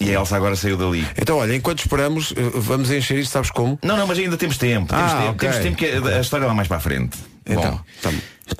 E 0.00 0.08
a 0.10 0.14
Elsa 0.20 0.34
agora 0.36 0.56
saiu 0.56 0.76
dali. 0.78 1.06
Então 1.20 1.36
olha, 1.36 1.54
enquanto 1.54 1.80
esperamos, 1.80 2.32
eh, 2.36 2.40
vamos 2.54 2.90
encher 2.90 3.18
isto, 3.18 3.32
sabes 3.32 3.50
como? 3.50 3.78
Não, 3.82 3.96
não, 3.98 4.06
mas 4.06 4.18
ainda 4.18 4.36
temos 4.36 4.56
tempo. 4.56 4.88
Temos 4.88 5.12
Ah, 5.12 5.16
tempo, 5.16 5.30
ok. 5.32 5.48
temos 5.48 5.62
tempo 5.62 5.76
que 5.76 5.86
a, 5.86 6.16
a 6.16 6.20
história 6.20 6.46
vai 6.46 6.56
mais 6.56 6.68
para 6.68 6.78
a 6.78 6.80
frente. 6.80 7.18
Então, 7.44 7.72
Bom, 7.72 7.80
tá. 8.00 8.10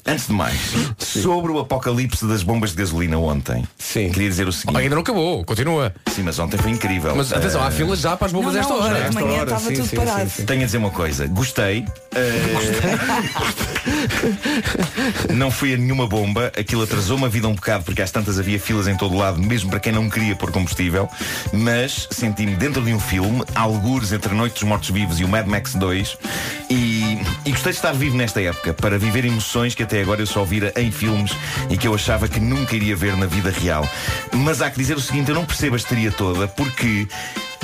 Antes 0.07 0.27
de 0.27 0.33
mais, 0.33 0.59
sobre 0.99 1.53
o 1.53 1.59
apocalipse 1.59 2.27
das 2.27 2.43
bombas 2.43 2.71
de 2.71 2.77
gasolina 2.77 3.19
ontem. 3.19 3.67
Sim. 3.79 4.11
Queria 4.11 4.29
dizer 4.29 4.49
o 4.49 4.53
seguinte. 4.53 4.77
Ainda 4.79 4.95
não 4.95 5.03
acabou, 5.03 5.45
continua. 5.45 5.93
Sim, 6.15 6.23
mas 6.23 6.39
ontem 6.39 6.57
foi 6.59 6.71
incrível. 6.71 7.15
Mas 7.17 7.33
atenção, 7.33 7.63
há 7.63 7.69
Eh, 7.69 7.71
filas 7.73 8.01
já 8.01 8.17
para 8.17 8.27
as 8.27 8.33
bombas 8.33 8.55
Não, 8.55 8.61
desta 8.61 8.75
não, 8.75 8.81
hora. 8.83 8.95
de 8.95 9.01
esta 9.09 9.21
manhã 9.21 9.33
hora, 9.41 9.43
estava 9.45 9.61
sim, 9.69 9.75
tudo 9.75 9.89
sim, 9.89 9.97
parado. 9.97 10.23
sim, 10.23 10.29
sim. 10.37 10.45
Tenho 10.45 10.63
a 10.63 10.65
dizer 10.65 10.79
uma 10.79 10.91
coisa, 10.91 11.27
gostei. 11.27 11.85
eh, 12.15 12.51
não 15.35 15.51
fui 15.51 15.75
a 15.75 15.77
nenhuma 15.77 16.07
bomba, 16.07 16.53
aquilo 16.59 16.83
atrasou-me 16.83 17.25
a 17.25 17.29
vida 17.29 17.49
um 17.49 17.55
bocado 17.55 17.85
porque 17.85 18.03
às 18.03 18.11
tantas 18.11 18.39
havia 18.39 18.59
filas 18.59 18.87
em 18.89 18.97
todo 18.97 19.17
lado, 19.17 19.41
mesmo 19.41 19.71
para 19.71 19.81
quem 19.81 19.93
não 19.93 20.09
queria 20.11 20.35
pôr 20.37 20.51
combustível, 20.51 21.09
mas 21.53 22.09
senti-me 22.11 22.55
dentro 22.57 22.83
de 22.83 22.93
um 22.93 23.01
filme, 23.01 23.43
algures 23.55 24.13
entre 24.13 24.33
a 24.33 24.35
Noite 24.35 24.55
dos 24.55 24.63
Mortos-Vivos 24.65 25.21
e 25.21 25.25
o 25.25 25.29
Mad 25.29 25.47
Max 25.47 25.75
2, 25.75 26.17
e, 26.71 27.19
e 27.45 27.51
gostei 27.51 27.73
de 27.73 27.79
estar 27.79 27.93
vivo 27.93 28.17
nesta 28.17 28.41
época, 28.41 28.73
para 28.73 28.99
viver 28.99 29.25
emoções 29.25 29.75
que 29.75 29.83
até 29.83 30.01
agora 30.01 30.23
eu 30.23 30.27
só 30.27 30.45
vira 30.45 30.73
em 30.77 30.91
filmes 30.91 31.33
e 31.69 31.77
que 31.77 31.89
eu 31.89 31.95
achava 31.95 32.29
que 32.29 32.39
nunca 32.39 32.77
iria 32.77 32.95
ver 32.95 33.17
na 33.17 33.27
vida 33.27 33.51
real. 33.51 33.87
Mas 34.33 34.63
há 34.63 34.71
que 34.71 34.79
dizer 34.79 34.97
o 34.97 35.01
seguinte, 35.01 35.31
eu 35.31 35.35
não 35.35 35.45
percebo 35.45 35.75
a 35.75 35.79
histeria 35.79 36.13
toda, 36.13 36.47
porque 36.47 37.09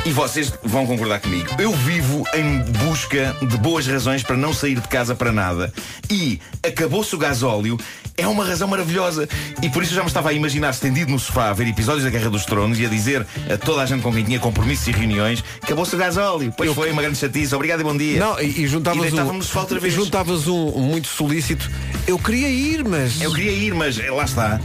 e 0.07 0.13
vocês 0.13 0.53
vão 0.63 0.87
concordar 0.87 1.19
comigo. 1.19 1.49
Eu 1.59 1.73
vivo 1.73 2.23
em 2.33 2.61
busca 2.85 3.35
de 3.43 3.57
boas 3.59 3.87
razões 3.89 4.23
para 4.23 4.37
não 4.37 4.55
sair 4.55 4.77
de 4.81 4.87
casa 4.87 5.17
para 5.17 5.33
nada. 5.33 5.73
E 6.09 6.41
acabou-se 6.65 7.13
o 7.13 7.19
gasóleo. 7.19 7.77
É 8.17 8.25
uma 8.27 8.45
razão 8.45 8.69
maravilhosa. 8.69 9.29
E 9.61 9.69
por 9.69 9.83
isso 9.83 9.93
eu 9.93 9.97
já 9.97 10.03
me 10.03 10.09
estava 10.09 10.31
a 10.31 10.33
imaginar 10.33 10.71
estendido 10.71 11.11
no 11.11 11.19
sofá 11.19 11.51
a 11.51 11.53
ver 11.53 11.67
episódios 11.67 12.05
da 12.05 12.11
Guerra 12.11 12.31
dos 12.31 12.45
Tronos 12.47 12.79
e 12.79 12.87
a 12.87 12.89
dizer 12.89 13.27
a 13.53 13.59
toda 13.59 13.83
a 13.83 13.87
gente 13.87 14.01
com 14.03 14.13
quem 14.13 14.25
tinha 14.25 14.39
compromissos 14.39 14.87
e 14.87 14.93
reuniões 14.93 15.43
acabou-se 15.61 15.95
o 15.95 15.99
gasóleo. 15.99 16.55
Pois 16.57 16.73
foi 16.73 16.93
uma 16.93 17.03
grande 17.03 17.19
chatice. 17.19 17.53
Obrigado 17.55 17.81
e 17.81 17.85
bom 17.85 17.97
dia. 17.97 18.21
Não, 18.21 18.41
e, 18.41 18.63
e 18.63 18.67
juntavas 18.69 19.13
E 19.13 19.21
um, 19.21 19.59
outra 19.61 19.81
vez. 19.81 19.93
juntavas 19.93 20.47
um 20.47 20.71
muito 20.79 21.09
solícito. 21.09 21.69
Eu 22.07 22.19
queria 22.19 22.49
ir, 22.49 22.85
mas 22.85 23.21
Eu 23.21 23.35
queria 23.35 23.51
ir, 23.53 23.75
mas 23.75 23.99
eh, 23.99 24.11
lá 24.11 24.25
está. 24.25 24.61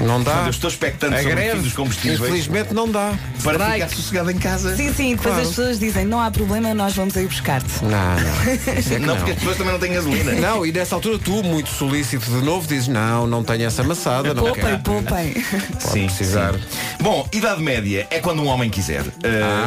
Não 0.00 0.22
dá. 0.22 0.42
Eu 0.44 0.50
estou 0.50 0.68
expectante 0.70 1.14
A 1.14 1.18
sobre 1.18 1.32
o 1.32 1.36
greve. 1.36 1.56
fim 1.56 1.62
dos 1.62 1.72
combustíveis 1.72 2.20
Infelizmente 2.20 2.74
não 2.74 2.90
dá. 2.90 3.12
para 3.42 3.52
Strike. 3.52 3.72
ficar 3.74 3.88
sossegado 3.96 4.30
em 4.30 4.38
casa. 4.38 4.76
Sim, 4.76 4.92
sim, 4.92 5.10
depois 5.16 5.34
Claro. 5.34 5.42
as 5.42 5.48
pessoas 5.48 5.78
dizem, 5.78 6.04
não 6.04 6.20
há 6.20 6.30
problema, 6.30 6.74
nós 6.74 6.94
vamos 6.94 7.16
aí 7.16 7.26
buscar-te. 7.26 7.84
Não, 7.84 7.90
não. 7.90 8.52
Isso 8.78 8.92
é 8.94 8.96
que 8.96 8.98
não, 9.00 9.06
não. 9.08 9.16
porque 9.16 9.30
as 9.32 9.38
pessoas 9.38 9.56
também 9.56 9.72
não 9.72 9.80
têm 9.80 9.92
gasolina. 9.92 10.32
Não, 10.32 10.66
e 10.66 10.72
nessa 10.72 10.94
altura 10.94 11.18
tu, 11.18 11.42
muito 11.42 11.68
solícito 11.70 12.24
de 12.30 12.44
novo, 12.44 12.66
dizes 12.66 12.88
não, 12.88 13.26
não 13.26 13.42
tenho 13.44 13.64
essa 13.66 13.82
maçada, 13.82 14.32
não 14.34 14.42
Poupem, 14.44 14.62
quero. 14.64 14.78
poupem. 14.80 15.34
Sim, 15.78 16.06
precisar. 16.06 16.54
sim. 16.54 16.60
Bom, 17.00 17.28
Idade 17.32 17.62
Média 17.62 18.06
é 18.10 18.18
quando 18.20 18.42
um 18.42 18.46
homem 18.46 18.70
quiser. 18.70 19.02
Uh, 19.02 19.12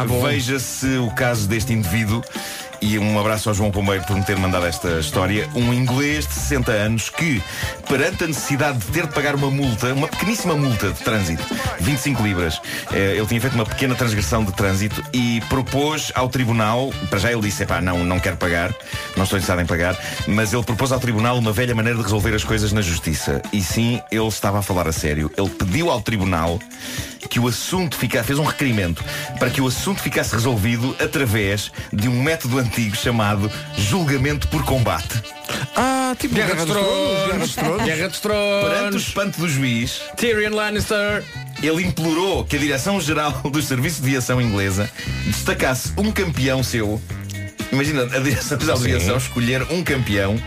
Ah, 0.02 0.06
bom. 0.08 0.22
Veja-se 0.26 0.86
o 0.98 1.10
caso 1.12 1.48
deste 1.48 1.74
indivíduo. 1.74 2.24
E 2.82 3.00
um 3.00 3.20
abraço 3.20 3.50
ao 3.50 3.56
João 3.56 3.72
Pombeiro 3.72 4.04
por 4.06 4.16
me 4.16 4.24
ter 4.24 4.38
mandado 4.38 4.66
esta 4.66 5.00
história. 5.00 5.50
Um 5.56 5.74
inglês 5.74 6.28
de 6.28 6.34
60 6.34 6.72
anos 6.72 7.10
que, 7.10 7.42
perante 7.88 8.24
a 8.24 8.28
necessidade 8.28 8.80
de 8.80 8.86
ter 8.86 9.08
de 9.08 9.14
pagar 9.14 9.36
uma 9.36 9.50
multa, 9.50 9.94
uma 9.94 10.08
pequeníssima 10.08 10.56
multa 10.56 10.92
de 10.92 11.04
trânsito, 11.04 11.44
25 11.80 12.24
libras, 12.24 12.62
eh, 12.92 13.16
ele 13.18 13.26
tinha 13.26 13.42
feito 13.42 13.54
uma 13.54 13.66
pequena 13.66 13.96
transgressão 13.96 14.44
de 14.44 14.52
trânsito 14.54 15.04
e 15.14 15.42
propôs 15.50 16.12
ao 16.16 16.30
tribunal, 16.30 16.92
para 17.10 17.20
já 17.20 17.32
ele 17.32 17.42
disse, 17.42 17.64
epá, 17.64 17.82
não, 17.82 18.04
não 18.04 18.20
quero 18.20 18.38
pagar, 18.38 18.74
não 19.16 19.24
estou 19.24 19.38
interessado 19.38 19.62
em 19.62 19.66
pagar, 19.66 19.98
mas 20.28 20.54
ele 20.54 20.64
propôs 20.64 20.92
ao 20.92 21.00
tribunal 21.00 21.38
uma 21.38 21.52
velha 21.52 21.76
maneira 21.76 21.98
de 21.98 22.04
resolver 22.04 22.34
as 22.34 22.44
coisas 22.44 22.72
na 22.72 22.82
justiça. 22.82 23.42
E 23.54 23.62
sim, 23.62 24.02
ele 24.12 24.28
estava 24.28 24.60
a 24.60 24.62
falar 24.62 24.88
a 24.88 24.92
sério. 24.92 25.32
Ele 25.38 25.50
pediu 25.50 25.90
ao 25.90 26.02
tribunal 26.02 26.60
que 27.30 27.40
o 27.40 27.48
assunto 27.48 27.98
ficasse, 27.98 28.28
fez 28.28 28.40
um 28.40 28.44
requerimento 28.44 29.04
para 29.40 29.50
que 29.50 29.62
o 29.62 29.68
assunto 29.68 30.02
ficasse 30.02 30.34
resolvido 30.34 30.96
através 31.00 31.72
de 31.92 32.08
um 32.08 32.22
método 32.22 32.58
antigo 32.60 32.96
chamado 32.96 33.52
julgamento 33.78 34.48
por 34.48 34.64
combate. 34.64 35.22
Ah, 35.76 36.16
tipo 36.18 36.34
Guerra 36.36 36.54
Guerra 36.56 36.66
dos 36.66 36.76
dos 36.76 36.76
Tronos. 36.76 37.06
Guerra 37.06 37.26
Tronos. 37.26 37.40
dos 37.48 37.56
Tronos. 37.56 37.86
Guerra 37.86 38.08
dos 38.08 38.20
Perante 38.20 38.76
o 38.76 38.90
Tronos. 38.90 39.08
espanto 39.08 39.40
do 39.42 39.50
juiz, 39.50 40.02
Tyrion 40.16 40.56
Lannister. 40.56 41.24
ele 41.62 41.84
implorou 41.86 42.44
que 42.46 42.56
a 42.56 42.60
Direção-Geral 42.60 43.32
do 43.52 43.62
Serviço 43.62 44.02
de 44.02 44.10
Viação 44.12 44.42
Inglesa 44.42 44.90
destacasse 45.26 45.92
um 45.98 46.12
campeão 46.12 46.64
seu. 46.64 47.02
Imagina, 47.72 48.04
a 48.04 48.20
Direção-Geral 48.20 48.78
de 48.78 48.84
Sim. 48.84 48.90
Viação 48.90 49.18
escolher 49.18 49.64
um 49.72 49.84
campeão, 49.84 50.40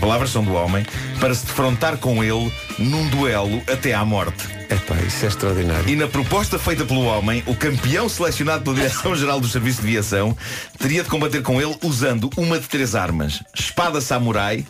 palavras 0.00 0.30
são 0.30 0.42
do 0.42 0.54
homem, 0.54 0.84
para 1.20 1.34
se 1.34 1.46
defrontar 1.46 1.98
com 1.98 2.24
ele 2.24 2.52
num 2.78 3.06
duelo 3.08 3.62
até 3.70 3.94
à 3.94 4.04
morte. 4.04 4.48
Epá, 4.70 4.94
isso 5.06 5.24
é 5.24 5.28
extraordinário. 5.28 5.88
E 5.88 5.96
na 5.96 6.06
proposta 6.06 6.58
feita 6.58 6.84
pelo 6.84 7.04
homem, 7.04 7.42
o 7.46 7.54
campeão 7.54 8.08
selecionado 8.08 8.64
pela 8.64 8.76
Direção-Geral 8.76 9.40
do 9.40 9.48
Serviço 9.48 9.82
de 9.82 9.88
Viação 9.88 10.36
teria 10.78 11.02
de 11.02 11.08
combater 11.08 11.42
com 11.42 11.60
ele 11.60 11.76
usando 11.82 12.30
uma 12.36 12.58
de 12.58 12.68
três 12.68 12.94
armas: 12.94 13.42
espada 13.54 14.00
samurai, 14.00 14.64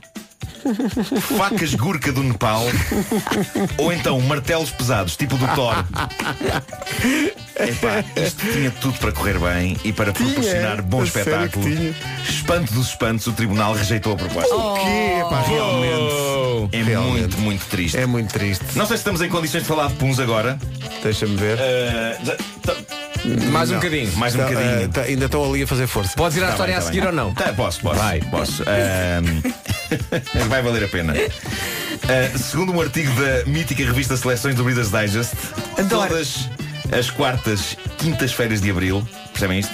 facas 1.38 1.74
gurka 1.74 2.12
do 2.12 2.22
Nepal 2.22 2.64
ou 3.78 3.92
então 3.92 4.20
martelos 4.20 4.70
pesados, 4.70 5.16
tipo 5.16 5.36
do 5.36 5.46
Thor. 5.54 5.74
Epá, 7.56 8.04
isto 8.16 8.46
tinha 8.52 8.70
tudo 8.70 8.98
para 8.98 9.12
correr 9.12 9.38
bem 9.38 9.76
e 9.84 9.92
para 9.92 10.12
proporcionar 10.12 10.82
bom 10.82 11.02
espetáculo. 11.02 11.64
tinha. 11.64 11.94
Espanto 12.28 12.72
dos 12.72 12.88
espantos, 12.88 13.26
o 13.26 13.32
tribunal 13.32 13.74
rejeitou 13.74 14.14
a 14.14 14.16
proposta. 14.16 14.54
O 14.54 14.74
quê? 14.74 15.20
Epá, 15.20 15.42
realmente. 15.42 16.70
É 16.72 16.82
realmente. 16.82 17.20
muito, 17.20 17.40
muito 17.40 17.66
triste. 17.66 17.96
É 17.96 18.06
muito 18.06 18.32
triste. 18.32 18.64
Não 18.76 18.86
sei 18.86 18.96
se 18.96 19.00
estamos 19.00 19.20
em 19.20 19.28
condições 19.28 19.62
de 19.62 19.68
falar 19.68 19.88
de 19.88 19.94
puns 19.94 20.18
agora. 20.18 20.58
Deixa-me 21.02 21.36
ver. 21.36 21.58
Uh, 21.58 22.99
Mais 23.52 23.68
um 23.70 23.74
Não, 23.74 23.80
bocadinho. 23.80 24.16
Mais 24.16 24.34
um 24.34 24.38
Tá, 24.38 24.44
bocadinho. 24.46 24.70
eh, 24.82 24.88
tá- 24.88 25.00
ainda 25.02 25.24
estão 25.26 25.44
ali 25.44 25.62
a 25.62 25.66
fazer 25.66 25.86
força. 25.86 26.12
Podes 26.16 26.36
ir 26.38 26.42
à 26.42 26.46
Tá 26.46 26.52
história 26.52 26.72
bem, 26.72 26.78
a 26.78 26.80
tá 26.80 26.86
seguir 26.86 27.00
bem. 27.00 27.08
ou 27.10 27.14
não? 27.14 27.34
Tá, 27.34 27.52
posso, 27.52 27.80
posso. 27.80 27.98
Vai. 27.98 28.20
Posso. 28.20 28.62
Ahm, 28.66 30.48
vai 30.48 30.62
valer 30.62 30.84
a 30.84 30.88
pena. 30.88 31.14
Ah, 32.04 32.38
segundo 32.38 32.72
um 32.72 32.80
artigo 32.80 33.12
da 33.20 33.44
mítica 33.46 33.84
revista 33.84 34.16
Seleções 34.16 34.54
do 34.54 34.64
Reader's 34.64 34.90
Digest, 34.90 35.32
Adoro. 35.78 36.08
todas 36.08 36.48
as 36.96 37.10
quartas, 37.10 37.76
quintas-feiras 37.98 38.60
de 38.60 38.70
abril, 38.70 39.06
percebem 39.32 39.58
isto? 39.60 39.72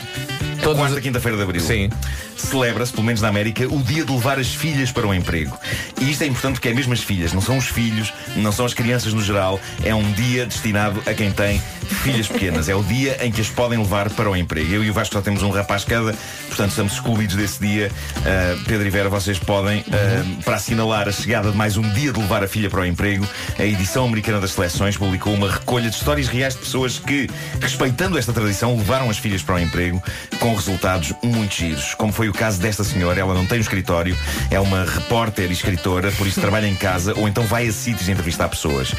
quarta 0.74 1.00
quinta-feira 1.00 1.36
de 1.36 1.42
abril. 1.44 1.60
Sim. 1.62 1.88
Celebra-se, 2.36 2.92
pelo 2.92 3.04
menos 3.04 3.20
na 3.20 3.28
América, 3.28 3.66
o 3.72 3.80
dia 3.82 4.04
de 4.04 4.12
levar 4.12 4.38
as 4.38 4.48
filhas 4.48 4.90
para 4.90 5.06
o 5.06 5.14
emprego. 5.14 5.56
E 6.00 6.10
isto 6.10 6.22
é 6.22 6.26
importante 6.26 6.54
porque 6.54 6.68
é 6.68 6.74
mesmo 6.74 6.92
as 6.92 7.00
filhas, 7.00 7.32
não 7.32 7.40
são 7.40 7.56
os 7.56 7.66
filhos, 7.66 8.12
não 8.34 8.50
são 8.50 8.66
as 8.66 8.74
crianças 8.74 9.12
no 9.12 9.22
geral. 9.22 9.60
É 9.84 9.94
um 9.94 10.10
dia 10.12 10.44
destinado 10.44 11.00
a 11.06 11.14
quem 11.14 11.30
tem 11.30 11.62
filhas 11.86 12.28
pequenas. 12.28 12.68
É 12.68 12.74
o 12.74 12.82
dia 12.82 13.18
em 13.24 13.30
que 13.30 13.40
as 13.40 13.48
podem 13.48 13.78
levar 13.78 14.10
para 14.10 14.30
o 14.30 14.36
emprego. 14.36 14.72
Eu 14.72 14.84
e 14.84 14.90
o 14.90 14.94
Vasco 14.94 15.14
só 15.14 15.20
temos 15.20 15.42
um 15.42 15.50
rapaz 15.50 15.84
cada, 15.84 16.14
portanto 16.48 16.70
estamos 16.70 16.92
excluídos 16.94 17.36
desse 17.36 17.60
dia. 17.60 17.90
Uh, 18.18 18.64
Pedro 18.64 18.86
e 18.86 18.90
Vera, 18.90 19.08
vocês 19.08 19.38
podem, 19.38 19.80
uh, 19.80 20.42
para 20.44 20.56
assinalar 20.56 21.08
a 21.08 21.12
chegada 21.12 21.50
de 21.50 21.56
mais 21.56 21.76
um 21.76 21.88
dia 21.92 22.12
de 22.12 22.20
levar 22.20 22.42
a 22.42 22.48
filha 22.48 22.68
para 22.68 22.80
o 22.80 22.86
emprego, 22.86 23.26
a 23.58 23.64
edição 23.64 24.04
americana 24.06 24.40
das 24.40 24.52
seleções 24.52 24.96
publicou 24.96 25.32
uma 25.34 25.50
recolha 25.50 25.88
de 25.88 25.96
histórias 25.96 26.28
reais 26.28 26.54
de 26.54 26.60
pessoas 26.60 26.98
que, 26.98 27.28
respeitando 27.60 28.18
esta 28.18 28.32
tradição, 28.32 28.76
levaram 28.76 29.08
as 29.10 29.18
filhas 29.18 29.42
para 29.42 29.56
o 29.56 29.58
emprego 29.58 30.02
com 30.40 30.54
resultados 30.54 31.12
muito 31.22 31.54
giros. 31.54 31.94
Como 31.94 32.12
foi 32.12 32.28
o 32.28 32.32
caso 32.32 32.60
desta 32.60 32.84
senhora, 32.84 33.20
ela 33.20 33.34
não 33.34 33.46
tem 33.46 33.58
um 33.58 33.62
escritório, 33.62 34.16
é 34.50 34.58
uma 34.60 34.84
repórter 34.84 35.50
e 35.50 35.52
escritora, 35.52 36.10
por 36.12 36.26
isso 36.26 36.40
trabalha 36.40 36.66
em 36.66 36.74
casa 36.74 37.14
ou 37.16 37.28
então 37.28 37.44
vai 37.44 37.66
a 37.66 37.72
sítios 37.72 38.08
entrevistar 38.08 38.48
pessoas. 38.48 38.92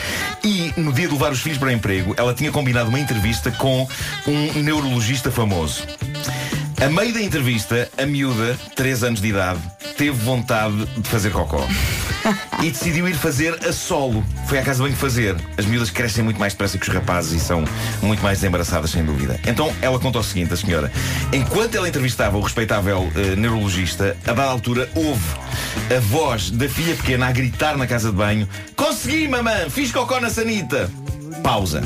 E 0.44 0.74
no 0.78 0.94
dia 0.94 1.08
de 1.08 1.14
levar 1.14 1.32
os 1.32 1.42
filhos 1.42 1.58
para 1.58 1.70
o 1.70 1.72
emprego, 1.72 2.14
ela 2.18 2.34
tinha 2.34 2.52
combinado 2.52 2.77
uma 2.86 3.00
entrevista 3.00 3.52
com 3.52 3.88
um 4.28 4.62
neurologista 4.62 5.32
famoso. 5.32 5.84
A 6.80 6.88
meio 6.90 7.12
da 7.12 7.22
entrevista, 7.22 7.90
a 7.98 8.06
miúda, 8.06 8.56
3 8.76 9.04
anos 9.04 9.20
de 9.20 9.30
idade, 9.30 9.60
teve 9.98 10.12
vontade 10.12 10.86
de 10.86 11.10
fazer 11.10 11.32
cocó. 11.32 11.68
E 12.62 12.72
decidiu 12.72 13.08
ir 13.08 13.14
fazer 13.14 13.58
a 13.66 13.72
solo. 13.72 14.26
Foi 14.48 14.58
à 14.58 14.64
casa 14.64 14.84
bem 14.84 14.92
fazer. 14.94 15.36
As 15.58 15.66
miúdas 15.66 15.90
crescem 15.90 16.24
muito 16.24 16.40
mais 16.40 16.54
depressa 16.54 16.78
que 16.78 16.90
os 16.90 16.94
rapazes 16.94 17.42
e 17.42 17.46
são 17.46 17.64
muito 18.02 18.22
mais 18.22 18.40
desembaraçadas, 18.40 18.90
sem 18.90 19.06
dúvida. 19.06 19.40
Então 19.48 19.74
ela 19.82 19.98
conta 20.00 20.20
o 20.20 20.24
seguinte, 20.24 20.54
a 20.54 20.58
senhora. 20.58 20.92
Enquanto 21.32 21.76
ela 21.76 21.88
entrevistava 21.88 22.36
o 22.38 22.42
respeitável 22.42 23.10
eh, 23.16 23.36
neurologista, 23.36 24.18
a 24.26 24.34
dada 24.34 24.50
altura 24.50 24.90
houve 24.96 25.24
a 25.96 26.00
voz 26.00 26.52
da 26.52 26.68
filha 26.68 26.96
pequena 26.96 27.28
a 27.28 27.32
gritar 27.32 27.78
na 27.78 27.88
casa 27.88 28.10
de 28.10 28.18
banho: 28.18 28.50
Consegui, 28.76 29.28
mamã! 29.28 29.70
Fiz 29.70 29.92
cocó 29.92 30.20
na 30.20 30.30
sanita! 30.30 30.90
Pausa. 31.44 31.82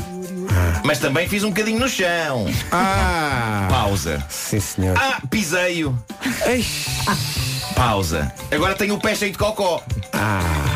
Mas 0.84 0.98
também 0.98 1.28
fiz 1.28 1.44
um 1.44 1.48
bocadinho 1.50 1.78
no 1.78 1.88
chão. 1.88 2.46
Ah! 2.70 3.66
Pausa. 3.70 4.24
Sim, 4.28 4.60
senhor. 4.60 4.96
Ah, 4.98 5.20
piseio. 5.30 5.96
Pausa. 7.74 8.32
Agora 8.50 8.74
tenho 8.74 8.94
o 8.94 8.98
pé 9.00 9.14
cheio 9.14 9.32
de 9.32 9.38
cocó. 9.38 9.82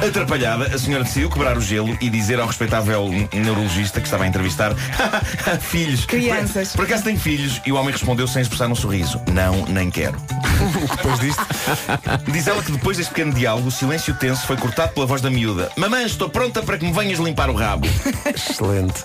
Atrapalhada, 0.06 0.74
a 0.74 0.78
senhora 0.78 1.04
decidiu 1.04 1.30
quebrar 1.30 1.56
o 1.56 1.60
gelo 1.60 1.96
e 2.00 2.10
dizer 2.10 2.38
ao 2.40 2.46
respeitável 2.46 3.08
neurologista 3.32 4.00
que 4.00 4.06
estava 4.06 4.24
a 4.24 4.26
entrevistar: 4.26 4.74
Filhos. 5.60 6.04
Crianças. 6.04 6.70
Por, 6.70 6.78
por 6.78 6.84
acaso 6.86 7.04
tem 7.04 7.16
filhos? 7.16 7.60
E 7.64 7.72
o 7.72 7.76
homem 7.76 7.92
respondeu 7.92 8.26
sem 8.26 8.42
expressar 8.42 8.68
um 8.68 8.74
sorriso: 8.74 9.20
Não, 9.32 9.64
nem 9.66 9.90
quero. 9.90 10.16
Depois 10.96 11.20
disto. 11.20 11.46
Diz 12.32 12.46
ela 12.46 12.62
que 12.62 12.72
depois 12.72 12.96
deste 12.96 13.10
pequeno 13.10 13.32
diálogo, 13.32 13.68
o 13.68 13.70
silêncio 13.70 14.14
tenso 14.14 14.46
foi 14.46 14.56
cortado 14.56 14.92
pela 14.92 15.06
voz 15.06 15.20
da 15.20 15.30
miúda: 15.30 15.70
Mamãe, 15.76 16.04
estou 16.04 16.28
pronta 16.28 16.62
para 16.62 16.78
que 16.78 16.84
me 16.84 16.92
venhas 16.92 17.18
limpar 17.18 17.50
o 17.50 17.54
rabo. 17.54 17.86
Excelente. 18.26 19.04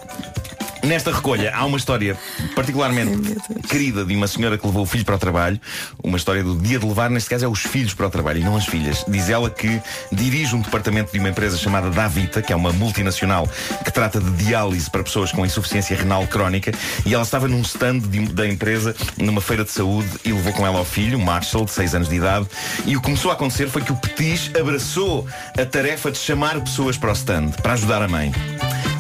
Nesta 0.84 1.12
recolha 1.12 1.54
há 1.56 1.64
uma 1.66 1.78
história 1.78 2.18
particularmente 2.56 3.36
querida 3.70 4.04
de 4.04 4.16
uma 4.16 4.28
senhora 4.28 4.58
que 4.58 4.66
levou 4.66 4.84
o 4.84 4.86
filho 4.86 5.06
para 5.06 5.16
o 5.16 5.20
trabalho. 5.20 5.60
Uma 6.04 6.18
história 6.18 6.44
do 6.44 6.56
dia 6.58 6.80
de 6.80 6.86
levar, 6.86 7.10
neste 7.10 7.30
caso, 7.30 7.46
é 7.46 7.48
os 7.48 7.60
filhos 7.62 7.94
para 7.94 8.08
o 8.08 8.10
trabalho 8.10 8.40
e 8.40 8.44
não 8.44 8.58
as 8.58 8.66
filhas. 8.66 9.06
Diz 9.08 9.30
ela 9.30 9.50
que 9.50 9.80
dirige 10.12 10.56
um 10.56 10.62
departamento 10.62 11.12
de 11.14 11.20
uma 11.20 11.30
empresa 11.30 11.56
chamada 11.58 11.90
Davita, 11.90 12.42
que 12.42 12.52
é 12.52 12.56
uma 12.56 12.74
multinacional 12.74 13.48
que 13.86 13.92
trata 13.92 14.20
de 14.20 14.32
diálise 14.44 14.90
para 14.90 15.04
pessoas 15.04 15.32
com 15.32 15.46
insuficiência 15.46 15.96
renal 15.96 16.26
crónica. 16.28 16.72
E 17.06 17.14
ela 17.14 17.24
estava 17.24 17.48
num 17.48 17.62
stand 17.62 18.00
de- 18.00 18.34
da 18.34 18.48
empresa, 18.48 18.96
numa 19.18 19.40
feira 19.42 19.64
de 19.64 19.72
saúde, 19.72 20.10
e 20.26 20.32
levou 20.34 20.52
com 20.54 20.66
ela 20.66 20.80
ao 20.80 20.86
filho, 20.86 21.20
Marshall, 21.20 21.66
de 21.66 21.72
6 21.72 21.94
anos 21.94 22.10
de 22.10 22.16
idade. 22.16 22.48
E 22.86 22.98
o 22.98 23.00
que 23.00 23.06
começou 23.06 23.30
a 23.30 23.36
acontecer 23.36 23.70
foi 23.70 23.82
que 23.84 23.92
o 23.92 23.96
Petis 23.96 24.50
abraçou 24.60 25.28
a 25.58 25.66
tarefa 25.66 26.12
de 26.12 26.18
chamar 26.18 26.60
pessoas 26.60 26.98
para 26.98 27.10
o 27.12 27.14
stand, 27.14 27.52
para 27.62 27.74
ajudar 27.74 28.02
a 28.02 28.08
mãe. 28.08 28.32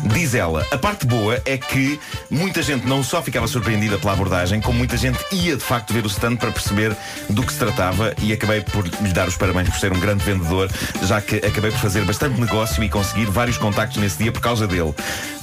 Diz 0.03 0.33
ela, 0.33 0.65
a 0.71 0.77
parte 0.77 1.05
boa 1.05 1.39
é 1.45 1.57
que 1.57 1.99
muita 2.29 2.63
gente 2.63 2.87
não 2.87 3.03
só 3.03 3.21
ficava 3.21 3.47
surpreendida 3.47 3.97
pela 3.99 4.13
abordagem, 4.13 4.59
como 4.59 4.77
muita 4.77 4.97
gente 4.97 5.19
ia 5.31 5.55
de 5.55 5.63
facto 5.63 5.93
ver 5.93 6.03
o 6.03 6.07
stand 6.07 6.37
para 6.37 6.51
perceber 6.51 6.95
do 7.29 7.43
que 7.43 7.53
se 7.53 7.59
tratava 7.59 8.13
e 8.19 8.33
acabei 8.33 8.61
por 8.61 8.85
lhe 8.85 9.13
dar 9.13 9.27
os 9.27 9.37
parabéns 9.37 9.69
por 9.69 9.79
ser 9.79 9.93
um 9.93 9.99
grande 9.99 10.23
vendedor, 10.23 10.69
já 11.03 11.21
que 11.21 11.35
acabei 11.37 11.71
por 11.71 11.79
fazer 11.79 12.03
bastante 12.03 12.39
negócio 12.39 12.83
e 12.83 12.89
conseguir 12.89 13.25
vários 13.25 13.57
contactos 13.57 13.97
nesse 13.97 14.17
dia 14.17 14.31
por 14.31 14.41
causa 14.41 14.65
dele. 14.67 14.93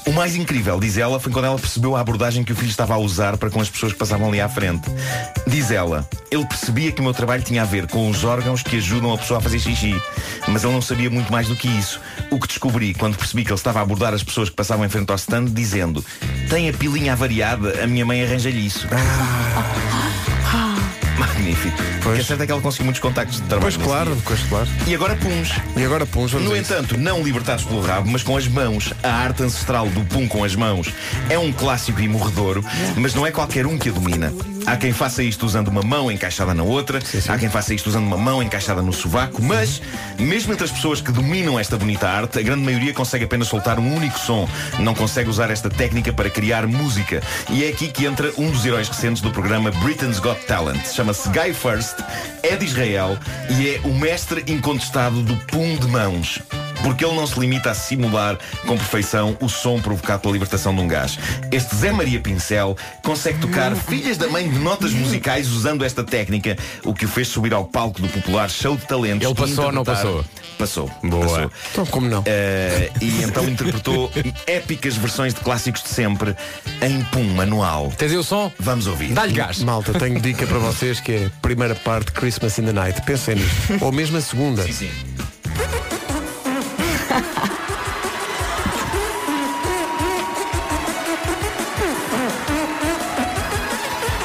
O 0.09 0.13
mais 0.13 0.35
incrível, 0.35 0.81
diz 0.81 0.97
ela, 0.97 1.21
foi 1.21 1.31
quando 1.31 1.45
ela 1.45 1.59
percebeu 1.59 1.95
a 1.95 2.01
abordagem 2.01 2.43
que 2.43 2.51
o 2.51 2.57
filho 2.57 2.71
estava 2.71 2.95
a 2.95 2.97
usar 2.97 3.37
para 3.37 3.51
com 3.51 3.61
as 3.61 3.69
pessoas 3.69 3.93
que 3.93 3.99
passavam 3.99 4.29
ali 4.29 4.41
à 4.41 4.49
frente. 4.49 4.89
Diz 5.47 5.71
ela, 5.71 6.09
ele 6.31 6.47
percebia 6.47 6.91
que 6.91 7.03
o 7.03 7.05
meu 7.05 7.13
trabalho 7.13 7.43
tinha 7.43 7.61
a 7.61 7.67
ver 7.67 7.87
com 7.87 8.09
os 8.09 8.25
órgãos 8.25 8.63
que 8.63 8.79
ajudam 8.79 9.13
a 9.13 9.19
pessoa 9.19 9.37
a 9.39 9.43
fazer 9.43 9.59
xixi, 9.59 9.95
mas 10.49 10.65
ele 10.65 10.73
não 10.73 10.81
sabia 10.81 11.11
muito 11.11 11.31
mais 11.31 11.47
do 11.47 11.55
que 11.55 11.69
isso. 11.69 12.01
O 12.31 12.41
que 12.41 12.49
descobri 12.49 12.95
quando 12.95 13.19
percebi 13.19 13.45
que 13.45 13.51
ele 13.51 13.57
estava 13.57 13.81
a 13.81 13.83
abordar 13.83 14.15
as 14.15 14.23
pessoas 14.23 14.49
que 14.49 14.57
passavam 14.57 14.87
em 14.87 14.89
frente 14.89 15.11
ao 15.11 15.17
stand, 15.17 15.45
dizendo: 15.45 16.03
Tem 16.49 16.71
a 16.71 16.73
pilinha 16.73 17.13
avariada, 17.13 17.85
a 17.85 17.87
minha 17.87 18.07
mãe 18.07 18.25
arranja-lhe 18.25 18.65
isso. 18.65 18.89
Magnífico. 21.39 21.77
Porque 22.03 22.21
a 22.21 22.25
certo 22.25 22.43
é 22.43 22.47
que 22.47 22.53
ela 22.53 22.61
conseguiu 22.61 22.87
muitos 22.87 23.01
contactos 23.01 23.37
de 23.41 23.47
trabalho. 23.47 23.73
Pois 23.73 23.77
claro, 23.77 24.13
dia. 24.13 24.23
pois 24.25 24.41
claro. 24.49 24.69
E 24.87 24.95
agora 24.95 25.17
puns. 25.17 25.51
E 25.77 25.85
agora 25.85 26.05
puns, 26.07 26.33
No 26.33 26.39
a 26.53 26.59
isso. 26.59 26.73
entanto, 26.73 26.99
não 26.99 27.23
libertados 27.23 27.65
pelo 27.65 27.81
rabo, 27.81 28.11
mas 28.11 28.23
com 28.23 28.37
as 28.37 28.47
mãos. 28.49 28.93
A 29.03 29.09
arte 29.11 29.43
ancestral 29.43 29.87
do 29.89 30.01
pum 30.05 30.27
com 30.27 30.43
as 30.45 30.55
mãos 30.55 30.93
é 31.31 31.39
um 31.39 31.53
clássico 31.53 32.01
e 32.01 32.09
morredouro, 32.09 32.65
mas 32.97 33.15
não 33.15 33.27
é 33.27 33.31
qualquer 33.31 33.67
um 33.67 33.79
que 33.79 33.89
a 33.89 33.93
domina. 33.93 34.33
Há 34.69 34.77
quem 34.77 34.93
faça 34.93 35.23
isto 35.23 35.47
usando 35.47 35.69
uma 35.69 35.81
mão 35.81 36.13
encaixada 36.13 36.53
na 36.53 36.63
outra, 36.63 36.99
há 37.27 37.39
quem 37.39 37.49
faça 37.49 37.73
isto 37.73 37.87
usando 37.87 38.05
uma 38.05 38.19
mão 38.19 38.43
encaixada 38.43 38.83
no 38.83 38.93
sovaco, 38.93 39.43
mas, 39.43 39.81
mesmo 40.19 40.53
entre 40.53 40.67
as 40.67 40.71
pessoas 40.71 41.01
que 41.01 41.11
dominam 41.11 41.59
esta 41.59 41.79
bonita 41.79 42.07
arte, 42.07 42.39
a 42.39 42.43
grande 42.43 42.65
maioria 42.65 42.93
consegue 42.93 43.25
apenas 43.25 43.49
soltar 43.49 43.79
um 43.79 43.97
único 43.97 44.19
som, 44.19 44.47
não 44.79 44.95
consegue 44.95 45.31
usar 45.31 45.51
esta 45.51 45.71
técnica 45.71 46.13
para 46.13 46.29
criar 46.29 46.67
música. 46.67 47.23
E 47.49 47.65
é 47.65 47.69
aqui 47.71 47.89
que 47.89 48.05
entra 48.05 48.31
um 48.37 48.51
dos 48.51 48.67
heróis 48.67 48.91
recentes 48.91 49.23
do 49.23 49.31
programa 49.31 49.71
Britain's 49.71 50.19
Got 50.19 50.41
Talent. 50.47 50.85
Chama-se 50.93 51.31
Guy 51.31 51.55
First, 51.55 51.97
é 52.43 52.55
de 52.55 52.67
Israel 52.67 53.19
e 53.59 53.71
é 53.71 53.81
o 53.85 53.95
mestre 53.95 54.45
incontestado 54.47 55.23
do 55.23 55.35
pum 55.47 55.77
de 55.77 55.89
mãos. 55.89 56.43
Porque 56.89 57.05
ele 57.05 57.15
não 57.15 57.27
se 57.27 57.39
limita 57.39 57.71
a 57.71 57.75
simular 57.75 58.39
com 58.67 58.75
perfeição 58.75 59.37
o 59.43 59.49
som 59.49 59.79
provocado 59.79 60.23
pela 60.23 60.33
libertação 60.33 60.75
de 60.75 60.81
um 60.81 60.89
gás. 60.89 61.19
Este 61.53 61.77
Zé 61.77 61.93
Maria 61.93 62.19
Pincel 62.19 62.75
consegue 63.03 63.39
tocar 63.41 63.77
filhas 63.77 64.17
da 64.17 64.27
mãe 64.27 64.49
de 64.49 64.59
notas 64.59 64.95
musicais 64.95 65.51
usando 65.53 65.85
esta 65.85 66.03
técnica, 66.03 66.57
o 66.83 66.95
que 66.95 67.05
o 67.05 67.09
fez 67.09 67.29
subir 67.29 67.53
ao 67.53 67.67
palco 67.67 68.01
do 68.01 68.09
popular 68.09 68.49
show 68.49 68.75
de 68.75 68.87
talentos. 68.87 69.27
Ele 69.27 69.35
passou 69.35 69.67
ou 69.67 69.73
não 69.73 69.85
passou? 69.85 70.25
Passou. 70.59 70.91
Boa. 71.05 71.27
Passou. 71.27 71.53
Então, 71.73 71.87
como 71.87 72.09
não? 72.09 72.23
Eh, 72.25 72.91
e 73.03 73.23
então 73.23 73.45
interpretou 73.47 74.11
épicas 74.47 74.97
versões 74.97 75.35
de 75.35 75.41
clássicos 75.41 75.83
de 75.83 75.91
sempre 75.91 76.35
em 76.81 77.05
pum 77.13 77.23
manual. 77.35 77.93
Tens 77.99 78.13
aí 78.13 78.17
o 78.17 78.25
som? 78.25 78.51
Vamos 78.59 78.87
ouvir. 78.87 79.13
Dá-lhe 79.13 79.35
gás. 79.35 79.63
Malta, 79.63 79.93
tenho 79.93 80.19
dica 80.23 80.47
para 80.47 80.59
vocês 80.59 81.01
que 81.01 81.13
é 81.13 81.27
a 81.27 81.31
primeira 81.43 81.75
parte 81.75 82.13
Christmas 82.13 82.59
in 82.59 82.65
the 82.65 82.73
Night. 82.73 83.03
Pensem 83.03 83.35
nisto. 83.35 83.85
Ou 83.85 83.93
mesmo 83.93 84.17
a 84.17 84.23
segunda. 84.23 84.63
Sim, 84.63 84.73
sim. 84.73 84.91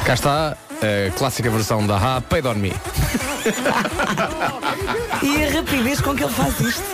Cá 0.04 0.12
está 0.12 0.50
a 0.50 1.10
clássica 1.16 1.50
versão 1.50 1.86
da 1.86 1.96
Ha, 1.96 2.20
Paid 2.20 2.46
on 2.46 2.54
Me. 2.54 2.72
E 5.22 5.44
a 5.44 5.50
rapidez 5.50 6.00
com 6.02 6.14
que 6.14 6.24
ele 6.24 6.32
faz 6.32 6.60
isto. 6.60 6.84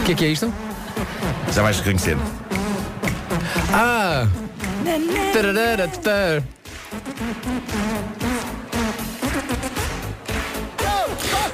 O 0.00 0.04
que 0.04 0.12
é 0.12 0.14
que 0.14 0.24
é 0.24 0.28
isto? 0.28 0.54
Já 1.52 1.62
vais 1.62 1.78
reconhecer. 1.78 2.16
Ah! 3.72 4.28
Tararara, 5.32 5.88
tar. 5.88 6.42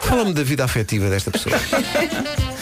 Fala-me 0.02 0.34
da 0.34 0.42
vida 0.42 0.64
afetiva 0.64 1.08
desta 1.08 1.30
pessoa. 1.30 1.56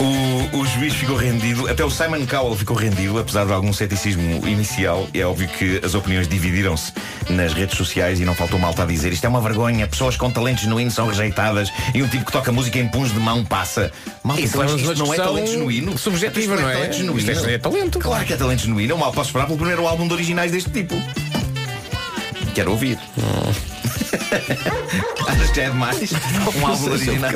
O, 0.00 0.56
o 0.60 0.66
juiz 0.66 0.94
ficou 0.94 1.14
rendido, 1.14 1.68
até 1.68 1.84
o 1.84 1.90
Simon 1.90 2.24
Cowell 2.26 2.56
ficou 2.56 2.74
rendido, 2.74 3.18
apesar 3.18 3.44
de 3.44 3.52
algum 3.52 3.70
ceticismo 3.70 4.46
inicial. 4.48 5.06
É 5.12 5.22
óbvio 5.24 5.46
que 5.48 5.78
as 5.84 5.92
opiniões 5.94 6.26
dividiram-se 6.26 6.92
nas 7.28 7.52
redes 7.52 7.76
sociais 7.76 8.18
e 8.18 8.24
não 8.24 8.34
faltou 8.34 8.58
malta 8.58 8.82
a 8.82 8.86
dizer 8.86 9.12
isto 9.12 9.24
é 9.26 9.28
uma 9.28 9.42
vergonha, 9.42 9.86
pessoas 9.86 10.16
com 10.16 10.30
talento 10.30 10.62
genuíno 10.62 10.90
são 10.90 11.06
rejeitadas 11.06 11.70
e 11.94 12.02
um 12.02 12.08
tipo 12.08 12.24
que 12.24 12.32
toca 12.32 12.50
música 12.50 12.78
em 12.78 12.88
punhos 12.88 13.12
de 13.12 13.18
mão 13.18 13.44
passa. 13.44 13.92
Malta, 14.24 14.40
Isso 14.42 14.62
é 14.62 14.66
isto 14.66 14.94
não 15.04 15.12
é 15.12 15.16
talento 15.18 15.50
genuíno. 15.50 15.98
subjetiva, 15.98 16.54
Isto 16.54 16.62
não 16.62 16.70
é? 16.70 16.72
talento 16.74 16.96
genuíno. 16.96 17.30
Isto 17.32 17.46
é- 17.46 17.54
é 17.54 17.58
talento. 17.58 17.98
Claro 17.98 18.24
que 18.24 18.32
é 18.32 18.36
talento 18.36 18.62
genuíno. 18.62 18.92
Eu 18.94 18.98
mal 18.98 19.12
posso 19.12 19.28
esperar 19.28 19.44
pelo 19.46 19.58
primeiro 19.58 19.86
álbum 19.86 20.08
de 20.08 20.14
originais 20.14 20.50
deste 20.50 20.70
tipo. 20.70 20.94
Quero 22.54 22.70
ouvir. 22.70 22.98
Achas 25.28 25.50
que 25.50 25.56
já 25.56 25.62
é 25.62 25.70
demais? 25.70 26.10
Um 26.56 26.66
álbum 26.66 26.86
um 26.88 26.92
original. 26.92 27.30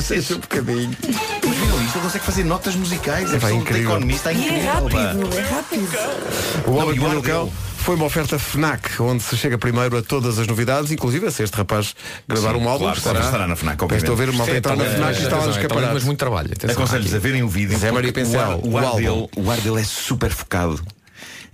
seja 0.00 0.34
um 0.34 0.38
bocadinho. 0.38 0.96
Mas 1.02 1.56
viram 1.56 1.82
isto? 1.84 1.96
Ele 1.96 2.04
consegue 2.04 2.24
fazer 2.24 2.44
notas 2.44 2.76
musicais. 2.76 3.32
É 3.32 3.38
de 3.38 3.52
incrível. 3.54 3.90
economista, 3.90 4.30
é 4.30 4.34
E 4.34 4.36
é 4.36 4.48
incrível. 4.48 4.72
rápido, 4.72 5.38
é 5.38 5.40
rápido. 5.42 5.88
O 6.66 6.72
Homem 6.72 6.90
e 6.90 6.92
que 6.94 6.98
o 6.98 7.02
Mordeu 7.02 7.10
ar 7.10 7.16
o 7.16 7.22
Cão 7.22 7.44
dele? 7.46 7.56
foi 7.78 7.94
uma 7.96 8.04
oferta 8.04 8.38
FNAC, 8.38 9.00
onde 9.00 9.22
se 9.22 9.36
chega 9.36 9.56
primeiro 9.56 9.96
a 9.96 10.02
todas 10.02 10.38
as 10.38 10.46
novidades, 10.46 10.90
inclusive 10.90 11.26
a 11.26 11.30
se 11.30 11.42
este 11.42 11.56
rapaz 11.56 11.94
gravar 12.28 12.54
Sim, 12.54 12.60
um 12.60 12.68
álbum. 12.68 12.84
claro, 12.84 12.98
estará, 12.98 13.20
estará 13.20 13.46
na 13.46 13.56
FNAC, 13.56 13.78
Parece 13.78 13.96
Estou 13.96 14.14
a 14.14 14.18
ver 14.18 14.30
uma 14.30 14.48
é 14.48 14.56
entrar 14.56 14.76
na 14.76 14.84
FNAC 14.84 15.18
e 15.18 15.22
está 15.22 15.36
lá 15.36 15.46
nos 15.46 15.56
é 15.56 15.60
escaparates. 15.60 15.94
mas 15.94 16.04
muito 16.04 16.18
trabalho. 16.18 16.50
Aconselho-lhes 16.70 17.14
a 17.14 17.18
verem 17.18 17.42
o 17.42 17.48
vídeo. 17.48 17.78
Zé 17.78 17.90
Maria 17.90 18.12
Pincel, 18.12 18.60
o 18.64 18.76
ar, 18.76 18.84
o, 18.84 18.88
ar 18.88 18.96
dele, 18.96 19.28
o 19.36 19.50
ar 19.50 19.60
dele 19.60 19.80
é 19.80 19.84
super 19.84 20.30
focado. 20.30 20.80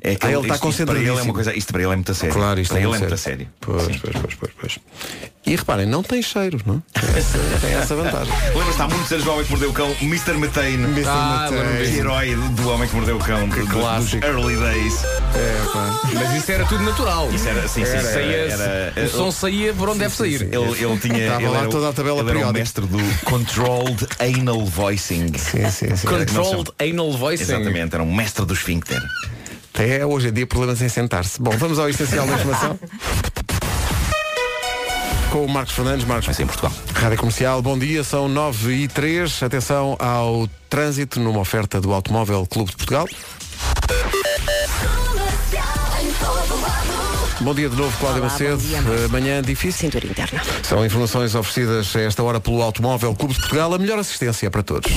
É 0.02 0.10
Ah, 0.20 0.30
ele 0.30 0.52
está 0.52 0.58
para 0.86 0.98
ele 0.98 1.08
é 1.08 1.12
uma 1.12 1.32
coisa, 1.34 1.56
isto 1.56 1.72
para 1.72 1.82
ele 1.82 1.92
é 1.92 1.96
muito 1.96 2.12
a 2.12 2.14
sério. 2.14 2.34
Claro, 2.34 2.60
isto 2.60 2.70
para 2.70 2.80
é 2.80 2.84
ele 2.84 2.94
é 2.94 2.98
muito 2.98 3.16
sério. 3.16 3.48
Pois, 3.60 3.82
pois, 3.96 3.98
pois, 3.98 4.34
pois, 4.34 4.52
pois. 4.60 4.78
E 5.46 5.56
reparem, 5.56 5.86
não 5.86 6.02
tem 6.02 6.20
cheiro, 6.22 6.60
não? 6.66 6.82
Essa, 6.94 7.38
tem 7.60 7.72
essa 7.74 7.94
vantagem. 7.94 8.32
Lembras-te 8.54 8.82
há 8.82 8.88
muitos 8.88 9.12
anos 9.12 9.24
do 9.24 9.30
Homem 9.32 9.44
que 9.44 9.50
Mordeu 9.50 9.70
o 9.70 9.72
Cão, 9.72 9.96
Mr. 10.02 10.34
Methane. 10.34 10.74
Mr. 10.84 11.08
Ah, 11.08 11.48
Que 11.78 11.98
herói 11.98 12.34
do, 12.34 12.68
Homem 12.68 12.88
que 12.88 12.94
Mordeu 12.96 13.16
o 13.16 13.20
Cão, 13.20 13.48
do, 13.48 13.54
do, 13.56 13.62
dos 13.62 13.70
clássico. 13.72 14.24
early 14.26 14.56
days. 14.56 15.04
É, 15.04 15.72
pá. 15.72 16.00
Mas 16.14 16.34
isso 16.36 16.52
era 16.52 16.64
tudo 16.66 16.82
natural. 16.84 17.30
Isso 17.32 17.48
era, 17.48 17.62
sim, 17.68 17.84
sim, 17.84 17.90
Era- 17.92 18.02
isso 18.02 18.12
saía- 18.12 18.90
era- 18.96 19.06
o 19.06 19.08
som 19.08 19.30
saía 19.32 19.72
por 19.72 19.88
onde 19.88 20.00
deve 20.00 20.14
sair. 20.14 20.42
Ele, 20.42 20.54
ele 20.84 20.98
tinha 20.98 21.18
Estava 21.24 21.42
ele 21.42 21.50
lá 21.50 21.58
era 21.60 21.68
toda 21.70 21.88
a 21.88 21.92
tabela 21.92 22.20
ele 22.20 22.30
era 22.30 22.38
o 22.38 22.52
periódica. 22.52 22.58
mestre 22.58 22.86
do 22.86 23.24
Controlled 23.24 24.06
Anal 24.20 24.64
Voicing. 24.66 25.32
Sim, 25.38 25.70
sim, 25.70 25.96
sim. 25.96 26.06
Controlled 26.06 26.70
anal 26.80 27.12
voicing. 27.12 27.42
Exatamente, 27.44 27.94
era 27.94 28.02
um 28.02 28.12
mestre 28.14 28.44
do 28.44 28.52
esfíncter. 28.54 29.00
Até 29.76 30.06
hoje 30.06 30.28
em 30.28 30.32
dia 30.32 30.46
problemas 30.46 30.80
em 30.80 30.88
sentar-se. 30.88 31.38
Bom, 31.38 31.50
vamos 31.58 31.78
ao 31.78 31.86
essencial 31.86 32.26
da 32.26 32.32
informação. 32.32 32.78
Com 35.30 35.44
o 35.44 35.48
Marcos 35.48 35.74
Fernandes, 35.74 36.06
Marcos. 36.06 36.24
Vai 36.24 36.34
ser 36.34 36.44
em 36.44 36.46
Portugal. 36.46 36.72
Rádio 36.94 37.18
Comercial, 37.18 37.60
bom 37.60 37.78
dia, 37.78 38.02
são 38.02 38.26
9 38.26 38.72
e 38.72 38.88
3. 38.88 39.42
Atenção 39.42 39.94
ao 39.98 40.48
trânsito 40.70 41.20
numa 41.20 41.40
oferta 41.40 41.78
do 41.78 41.92
Automóvel 41.92 42.46
Clube 42.46 42.70
de 42.70 42.76
Portugal. 42.78 43.06
Bom 47.40 47.54
dia 47.54 47.68
de 47.68 47.76
novo, 47.76 47.94
Cláudia 47.98 48.22
Olá, 48.22 48.32
Macedo. 48.32 48.56
dia. 48.56 48.78
Eh, 48.78 49.08
Manhã 49.08 49.42
difícil. 49.42 49.90
Cintura 49.90 50.06
interna. 50.06 50.40
São 50.62 50.86
informações 50.86 51.34
oferecidas 51.34 51.94
a 51.94 52.00
esta 52.00 52.22
hora 52.22 52.40
pelo 52.40 52.62
Automóvel 52.62 53.14
Clube 53.14 53.34
de 53.34 53.40
Portugal. 53.40 53.74
A 53.74 53.78
melhor 53.78 53.98
assistência 53.98 54.50
para 54.50 54.62
todos. 54.62 54.90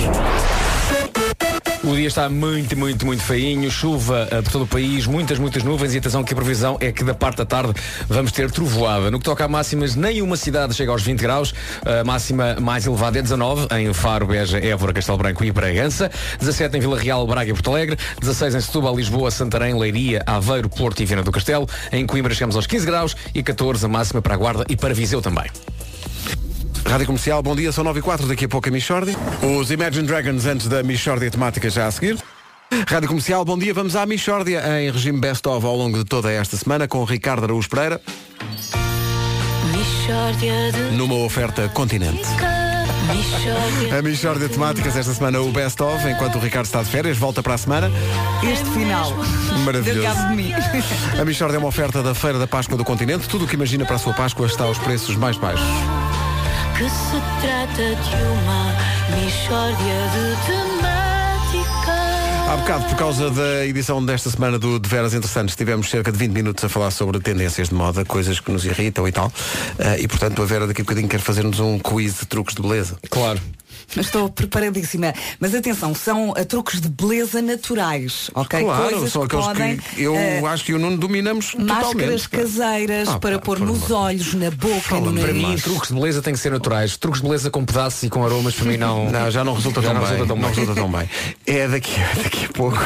O 1.90 1.96
dia 1.96 2.08
está 2.08 2.30
muito, 2.30 2.78
muito, 2.78 3.04
muito 3.04 3.24
feinho, 3.24 3.70
chuva 3.72 4.28
eh, 4.30 4.44
por 4.44 4.52
todo 4.52 4.64
o 4.66 4.68
país, 4.68 5.08
muitas, 5.08 5.40
muitas 5.40 5.64
nuvens 5.64 5.96
e 5.96 5.98
atenção 5.98 6.24
que 6.24 6.34
a 6.34 6.36
previsão 6.36 6.78
é 6.80 6.92
que 6.92 7.04
da 7.04 7.16
parte 7.16 7.38
da 7.38 7.46
tarde 7.48 7.74
vamos 8.08 8.32
ter 8.32 8.52
trovoada. 8.52 9.10
No 9.10 9.18
que 9.18 9.26
toca 9.26 9.44
a 9.44 9.48
máximas, 9.48 9.96
nenhuma 9.96 10.38
cidade 10.38 10.76
chega 10.76 10.92
aos 10.92 11.02
20 11.02 11.20
graus, 11.20 11.52
a 11.84 12.04
máxima 12.04 12.58
mais 12.62 12.86
elevada 12.86 13.18
é 13.18 13.24
19 13.24 13.68
em 13.72 13.92
Faro, 13.92 14.28
Beja, 14.28 14.64
Évora, 14.64 14.94
Castelo 14.94 15.18
Branco 15.18 15.44
e 15.44 15.52
Bragança, 15.52 16.12
17 16.40 16.78
em 16.78 16.80
Vila 16.80 17.00
Real, 17.00 17.26
Braga 17.26 17.50
e 17.50 17.54
Porto 17.54 17.72
Alegre, 17.72 17.98
16 18.20 18.54
em 18.54 18.62
Setúbal, 18.62 18.96
Lisboa, 18.96 19.32
Santarém, 19.32 19.74
Leiria, 19.74 20.22
Aveiro, 20.28 20.70
Porto 20.70 21.02
e 21.02 21.06
Viana 21.08 21.24
do 21.24 21.32
Castelo, 21.32 21.68
em 21.92 22.06
Coimbra 22.06 22.36
chegamos 22.36 22.56
aos 22.56 22.68
15 22.68 22.86
graus 22.86 23.18
e 23.34 23.42
14 23.42 23.84
a 23.84 23.90
máxima 23.90 24.22
para 24.22 24.36
a 24.36 24.38
Guarda 24.38 24.64
e 24.70 24.76
para 24.76 24.94
Viseu 24.94 25.24
também. 25.24 25.50
Rádio 26.86 27.06
Comercial, 27.06 27.42
bom 27.42 27.56
dia, 27.56 27.72
são 27.72 27.84
9 27.84 28.00
e 28.00 28.02
4, 28.02 28.28
daqui 28.28 28.46
a 28.46 28.50
pouco 28.50 28.68
a 28.68 28.72
Michordi. 28.72 29.16
Os 29.60 29.72
Imagine 29.72 30.08
Dragons 30.08 30.46
antes 30.46 30.68
da 30.68 30.82
Michordia 30.84 31.30
temática 31.30 31.70
já 31.70 31.88
a 31.88 31.92
seguir. 31.92 32.18
Rádio 32.88 33.08
Comercial, 33.08 33.44
bom 33.46 33.58
dia, 33.58 33.74
vamos 33.74 33.96
à 33.96 34.06
Michordia 34.06 34.64
em 34.82 34.92
regime 34.92 35.20
best-of 35.20 35.66
ao 35.66 35.76
longo 35.76 35.98
de 35.98 36.06
toda 36.06 36.32
esta 36.32 36.56
semana 36.58 36.88
com 36.88 37.04
Ricardo 37.04 37.44
Araújo 37.44 37.70
Pereira 37.70 38.02
de 40.40 40.96
numa 40.96 41.16
oferta 41.16 41.70
continente. 41.70 42.22
A 43.98 44.02
Michordia 44.02 44.50
temáticas 44.50 44.96
esta 44.96 45.14
semana 45.14 45.40
o 45.40 45.52
best-of, 45.52 46.08
enquanto 46.08 46.36
o 46.36 46.40
Ricardo 46.40 46.66
está 46.66 46.82
de 46.82 46.90
férias, 46.90 47.18
volta 47.18 47.42
para 47.42 47.56
a 47.56 47.58
semana. 47.58 47.92
Este 48.44 48.70
final. 48.72 49.12
Maravilhoso. 49.66 50.02
Deu 50.02 50.04
cabo 50.04 50.30
de 50.30 50.36
mim. 50.36 50.54
A 51.20 51.26
Michordia 51.26 51.58
é 51.58 51.60
uma 51.60 51.68
oferta 51.68 52.02
da 52.04 52.14
Feira 52.14 52.40
da 52.40 52.48
Páscoa 52.48 52.78
do 52.78 52.84
Continente. 52.84 53.28
Tudo 53.28 53.46
o 53.46 53.48
que 53.48 53.56
imagina 53.56 53.86
para 53.86 53.96
a 53.96 54.00
sua 54.00 54.14
Páscoa 54.14 54.46
está 54.46 54.64
aos 54.64 54.78
preços 54.78 55.16
mais 55.16 55.38
baixos. 55.38 55.68
Que 56.80 56.90
se 56.90 57.20
trata 57.42 57.76
de 57.76 58.16
uma 58.24 58.74
Mixórdia 59.20 60.00
de 60.14 60.48
temática 60.48 62.10
Há 62.50 62.56
bocado, 62.56 62.86
por 62.86 62.96
causa 62.98 63.30
da 63.30 63.66
edição 63.66 64.04
desta 64.04 64.30
semana 64.30 64.58
do 64.58 64.80
De 64.80 64.90
Veras 64.90 65.14
Interessantes, 65.14 65.56
tivemos 65.56 65.90
cerca 65.90 66.12
de 66.12 66.18
20 66.18 66.32
minutos 66.32 66.64
a 66.64 66.70
falar 66.70 66.90
sobre 66.90 67.20
tendências 67.20 67.70
de 67.70 67.76
moda, 67.76 68.04
coisas 68.06 68.40
que 68.40 68.52
nos 68.52 68.66
irritam 68.66 69.08
e 69.08 69.12
tal. 69.12 69.32
Eh, 69.78 70.04
e 70.04 70.08
portanto, 70.08 70.42
a 70.42 70.46
Vera 70.46 70.66
daqui 70.66 70.82
a 70.82 70.84
bocadinho 70.84 71.08
quer 71.08 71.20
fazer-nos 71.20 71.60
um 71.60 71.78
quiz 71.78 72.22
de 72.22 72.26
truques 72.26 72.56
de 72.56 72.62
beleza. 72.64 72.98
Claro. 73.12 73.40
Estou 73.98 74.30
preparadíssima. 74.30 75.14
Mas 75.40 75.54
atenção, 75.56 75.94
são 75.96 76.30
uh, 76.32 76.46
truques 76.46 76.80
de 76.82 76.90
beleza 76.90 77.42
naturais, 77.42 78.30
ok? 78.36 78.62
Claro, 78.64 78.90
Coisas 78.90 79.12
são 79.12 79.22
que 79.28 79.36
aqueles 79.36 79.46
podem, 79.46 79.78
que 79.78 80.02
eu 80.04 80.14
uh, 80.14 80.48
acho 80.48 80.64
que 80.66 80.74
eu 80.74 80.80
não 80.80 80.96
dominamos 80.96 81.54
Máscaras 81.56 82.24
totalmente. 82.24 82.30
caseiras 82.30 83.10
Ah, 83.10 83.20
para 83.20 83.40
pá, 83.40 83.46
pôr 83.46 83.60
nos 83.60 83.84
amor. 83.92 84.06
olhos, 84.06 84.34
na 84.34 84.52
boca, 84.52 85.00
no 85.00 85.14
Para 85.14 85.34
mim, 85.34 85.42
nariz. 85.44 85.64
truques 85.64 85.90
de 85.90 85.94
beleza 85.96 86.22
têm 86.22 86.34
que 86.34 86.40
ser 86.40 86.52
naturais. 86.52 86.98
Truques 86.98 87.22
de 87.22 87.28
beleza 87.28 87.50
com 87.50 87.66
pedaços 87.66 88.04
e 88.04 88.10
com 88.10 88.24
aromas, 88.26 88.54
para 88.56 88.66
mim 88.66 88.78
não. 88.78 89.10
Não, 89.12 89.32
já 89.32 89.44
não 89.44 89.54
resulta 89.54 89.82
Já 89.82 89.88
tão 89.90 89.96
não 89.96 90.02
bem. 90.02 90.12
resulta 90.12 90.28
tão 90.28 90.36
não 90.38 90.50
bem. 90.50 90.56
resulta 90.60 90.82
tão 90.82 90.92
bem. 90.92 91.10
É 91.48 91.68
daqui, 91.68 91.92
daqui 92.24 92.46
a 92.46 92.50
pouco. 92.54 92.78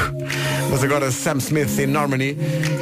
Mas 0.70 0.84
agora 0.84 1.12
Sam 1.12 1.38
Smith 1.38 1.78
em 1.80 1.88
Normandy 1.88 2.38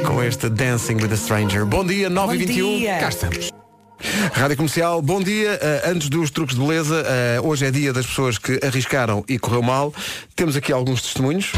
com 0.06 0.22
este 0.22 0.48
Dancing 0.48 0.94
with 0.94 1.12
a 1.12 1.16
Stranger. 1.16 1.64
Bom 1.64 1.84
dia, 1.84 2.08
9 2.08 2.34
e 2.34 2.38
Bom 2.38 2.46
21 2.46 2.78
dia. 2.78 2.98
Cá 2.98 3.08
estamos. 3.08 3.61
Rádio 4.32 4.56
Comercial, 4.56 5.00
bom 5.00 5.20
dia. 5.22 5.58
Uh, 5.62 5.90
antes 5.90 6.08
dos 6.08 6.30
truques 6.30 6.56
de 6.56 6.60
beleza, 6.60 7.04
uh, 7.40 7.46
hoje 7.46 7.66
é 7.66 7.70
dia 7.70 7.92
das 7.92 8.06
pessoas 8.06 8.38
que 8.38 8.60
arriscaram 8.64 9.24
e 9.28 9.38
correu 9.38 9.62
mal. 9.62 9.94
Temos 10.34 10.56
aqui 10.56 10.72
alguns 10.72 11.02
testemunhos. 11.02 11.52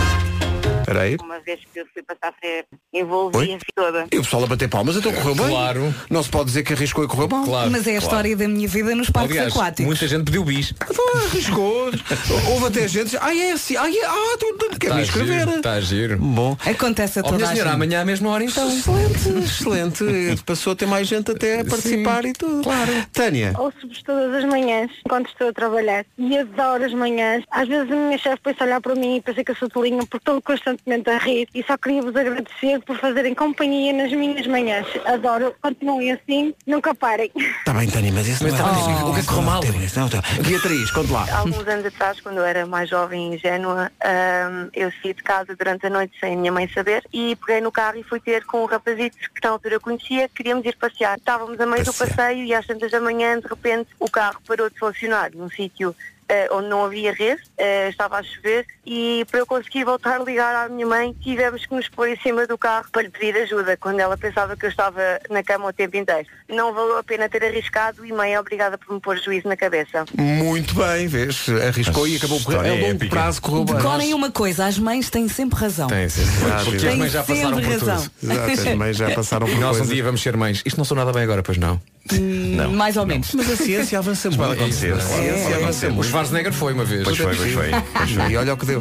Espera 0.84 1.00
aí. 1.00 1.16
Uma 1.22 1.40
vez 1.40 1.60
que 1.72 1.80
eu 1.80 1.86
fui 1.92 2.02
passar 2.02 2.28
a 2.28 2.34
ser 2.40 2.66
envolvida 2.92 3.58
toda. 3.74 4.06
E 4.12 4.18
o 4.18 4.22
pessoal 4.22 4.44
a 4.44 4.46
bater 4.46 4.68
palmas, 4.68 4.96
então 4.96 5.12
correu 5.12 5.34
bem. 5.34 5.48
Claro. 5.48 5.94
Não 6.10 6.22
se 6.22 6.28
pode 6.28 6.46
dizer 6.46 6.62
que 6.62 6.74
arriscou 6.74 7.04
e 7.04 7.08
correu 7.08 7.26
mal. 7.28 7.44
Claro. 7.44 7.70
Mas 7.70 7.86
é 7.86 7.92
a 7.96 7.98
história 7.98 8.36
da 8.36 8.46
minha 8.46 8.68
vida 8.68 8.94
nos 8.94 9.08
parques 9.08 9.32
Aliás, 9.32 9.52
aquáticos. 9.54 9.86
muita 9.86 10.06
gente 10.06 10.24
pediu 10.24 10.44
bis. 10.44 10.74
Então 10.90 11.14
arriscou. 11.26 11.90
Houve 12.52 12.66
até 12.66 12.86
gente. 12.86 13.16
Ah, 13.18 13.34
é 13.34 13.52
assim. 13.52 13.76
Ah, 13.76 13.90
é, 13.90 14.04
ah 14.04 14.36
tu, 14.38 14.56
tu, 14.58 14.78
quer 14.78 14.88
Tá 14.90 14.94
me 14.96 15.02
inscrever. 15.02 15.48
giro, 15.48 15.62
Tá 15.62 15.80
giro. 15.80 16.18
Bom. 16.18 16.56
Acontece 16.66 17.18
a 17.18 17.22
Ó 17.22 17.24
toda 17.24 17.36
minha 17.38 17.48
a 17.48 17.52
senhora, 17.52 17.70
gente. 17.70 17.76
amanhã 17.76 18.00
à 18.02 18.04
mesma 18.04 18.30
hora 18.30 18.44
então. 18.44 18.68
Excelente, 18.68 19.28
excelente. 19.44 20.42
Passou 20.44 20.74
a 20.74 20.76
ter 20.76 20.86
mais 20.86 21.08
gente 21.08 21.30
até 21.30 21.60
a 21.60 21.64
participar 21.64 22.26
e 22.26 22.32
tudo. 22.34 22.62
Claro. 22.62 22.92
Tânia. 23.12 23.54
Ouço-vos 23.58 24.02
todas 24.02 24.34
as 24.34 24.44
manhãs, 24.44 24.90
enquanto 25.06 25.28
estou 25.28 25.48
a 25.48 25.52
trabalhar. 25.52 26.04
E 26.18 26.36
adoro 26.36 26.84
as 26.84 26.92
manhãs. 26.92 27.42
Às 27.50 27.68
vezes 27.68 27.90
a 27.90 27.94
minha 27.96 28.18
chefe 28.18 28.42
pensa 28.42 28.64
olhar 28.64 28.80
para 28.80 28.94
mim 28.94 29.16
e 29.16 29.22
pensa 29.22 29.42
que 29.42 29.50
eu 29.50 29.56
sou 29.56 29.68
tolinha 29.70 29.98
porque 30.00 30.18
estou 30.18 30.42
constantemente 30.42 30.73
a 31.10 31.18
rir. 31.18 31.48
E 31.54 31.62
só 31.64 31.76
queria 31.76 32.02
vos 32.02 32.14
agradecer 32.14 32.80
por 32.80 32.98
fazerem 32.98 33.34
companhia 33.34 33.92
nas 33.92 34.12
minhas 34.12 34.46
manhãs. 34.46 34.86
Adoro. 35.04 35.54
Continuem 35.62 36.12
assim. 36.12 36.54
Nunca 36.66 36.94
parem. 36.94 37.30
Está 37.36 37.72
bem, 37.72 37.88
Tânia, 37.88 38.12
mas 38.12 38.26
isso 38.28 38.44
Mas 38.44 38.52
não 38.52 38.60
é 38.60 38.62
tá, 38.62 38.68
possível. 38.74 39.06
o 39.06 39.12
que 39.14 39.18
é 39.18 39.22
que 39.22 39.28
correu 39.28 39.42
mal? 39.42 39.60
Não. 39.96 40.42
Beatriz, 40.44 40.90
conte 40.90 41.12
lá. 41.12 41.26
Alguns 41.38 41.66
anos 41.68 41.86
atrás, 41.86 42.20
quando 42.20 42.38
eu 42.38 42.44
era 42.44 42.66
mais 42.66 42.88
jovem 42.88 43.32
e 43.32 43.36
ingênua, 43.36 43.90
ahm, 44.02 44.68
eu 44.72 44.92
saí 45.02 45.14
de 45.14 45.22
casa 45.22 45.54
durante 45.56 45.86
a 45.86 45.90
noite 45.90 46.14
sem 46.18 46.34
a 46.34 46.36
minha 46.36 46.52
mãe 46.52 46.68
saber 46.68 47.04
e 47.12 47.36
peguei 47.36 47.60
no 47.60 47.70
carro 47.72 47.98
e 47.98 48.02
fui 48.02 48.20
ter 48.20 48.44
com 48.44 48.62
um 48.62 48.66
rapazito 48.66 49.16
que 49.16 49.42
na 49.42 49.50
altura 49.50 49.74
eu 49.76 49.80
conhecia, 49.80 50.28
queríamos 50.28 50.64
ir 50.66 50.76
passear. 50.76 51.16
Estávamos 51.18 51.58
a 51.60 51.66
meio 51.66 51.84
Passear. 51.84 52.08
do 52.08 52.14
passeio 52.14 52.44
e 52.44 52.54
às 52.54 52.66
tantas 52.66 52.90
da 52.90 53.00
manhã, 53.00 53.38
de 53.38 53.46
repente, 53.46 53.88
o 53.98 54.10
carro 54.10 54.38
parou 54.46 54.68
de 54.70 54.78
funcionar 54.78 55.30
num 55.34 55.48
sítio 55.48 55.94
eh, 56.28 56.48
onde 56.52 56.68
não 56.68 56.84
havia 56.84 57.12
rede, 57.12 57.42
eh, 57.58 57.88
estava 57.88 58.18
a 58.18 58.22
chover 58.22 58.64
e 58.86 59.24
para 59.30 59.40
eu 59.40 59.46
conseguir 59.46 59.84
voltar 59.84 60.20
a 60.20 60.24
ligar 60.24 60.54
à 60.54 60.68
minha 60.68 60.86
mãe 60.86 61.14
tivemos 61.22 61.64
que 61.66 61.74
nos 61.74 61.88
pôr 61.88 62.08
em 62.08 62.16
cima 62.20 62.46
do 62.46 62.56
carro 62.58 62.86
para 62.92 63.02
lhe 63.02 63.08
pedir 63.08 63.36
ajuda 63.38 63.76
quando 63.76 64.00
ela 64.00 64.16
pensava 64.16 64.56
que 64.56 64.66
eu 64.66 64.70
estava 64.70 65.00
na 65.30 65.42
cama 65.42 65.68
o 65.68 65.72
tempo 65.72 65.96
inteiro. 65.96 66.26
Não 66.48 66.72
valeu 66.74 66.98
a 66.98 67.02
pena 67.02 67.28
ter 67.28 67.42
arriscado 67.44 68.04
e 68.04 68.12
mãe 68.12 68.34
é 68.34 68.40
obrigada 68.40 68.76
por 68.78 68.94
me 68.94 69.00
pôr 69.00 69.18
juízo 69.18 69.48
na 69.48 69.56
cabeça. 69.56 70.04
Muito 70.16 70.74
bem, 70.74 71.06
vês? 71.06 71.46
Arriscou 71.68 72.06
e 72.06 72.16
acabou 72.16 72.40
por 72.40 72.50
História 72.50 72.70
A 72.72 72.74
longo 72.74 72.86
épica. 72.96 73.10
prazo 73.10 73.40
correu 73.42 73.64
bem. 73.64 73.74
Decorem 73.76 74.14
uma 74.14 74.30
coisa, 74.30 74.66
as 74.66 74.78
mães 74.78 75.08
têm 75.10 75.28
sempre 75.28 75.58
razão. 75.58 75.88
Tem, 75.88 76.08
sim, 76.08 76.24
sim. 76.24 76.44
Exato, 76.46 76.64
Porque 76.66 76.86
as 76.86 76.94
mães 76.96 77.12
já 77.12 77.22
passaram 77.22 77.50
por 77.52 77.62
sempre 77.62 77.72
razão. 77.78 77.96
tudo. 78.20 78.32
Exato, 78.32 78.68
as 78.68 78.74
mães 78.76 78.96
já 78.96 79.10
passaram 79.10 79.46
por 79.46 79.58
nós 79.58 79.80
um 79.80 79.86
dia 79.86 80.04
vamos 80.04 80.22
ser 80.22 80.36
mães. 80.36 80.62
Isto 80.64 80.76
não 80.76 80.84
sou 80.84 80.96
nada 80.96 81.12
bem 81.12 81.22
agora, 81.22 81.42
pois 81.42 81.58
não. 81.58 81.80
Não. 82.12 82.70
Mais 82.72 82.96
ou 82.98 83.06
menos. 83.06 83.32
Mas 83.34 83.50
a 83.50 83.56
ciência 83.56 83.98
avança 83.98 84.28
muito. 84.28 84.40
Pode 84.42 84.60
acontecer. 84.60 84.92
A 84.92 84.96
Pode 84.96 85.08
ciência 85.08 85.32
acontecer. 85.32 85.54
avança 85.54 85.88
muito. 85.90 86.10
Schwarzenegger 86.14 86.52
foi 86.52 86.72
uma 86.72 86.84
vez. 86.84 87.02
Pois 87.02 87.18
foi, 87.18 87.34
pois 87.34 87.52
foi. 87.52 87.70
Pois 87.92 88.10
foi. 88.12 88.30
E 88.30 88.36
olha 88.36 88.54
o 88.54 88.56
que 88.56 88.66
deu. 88.66 88.80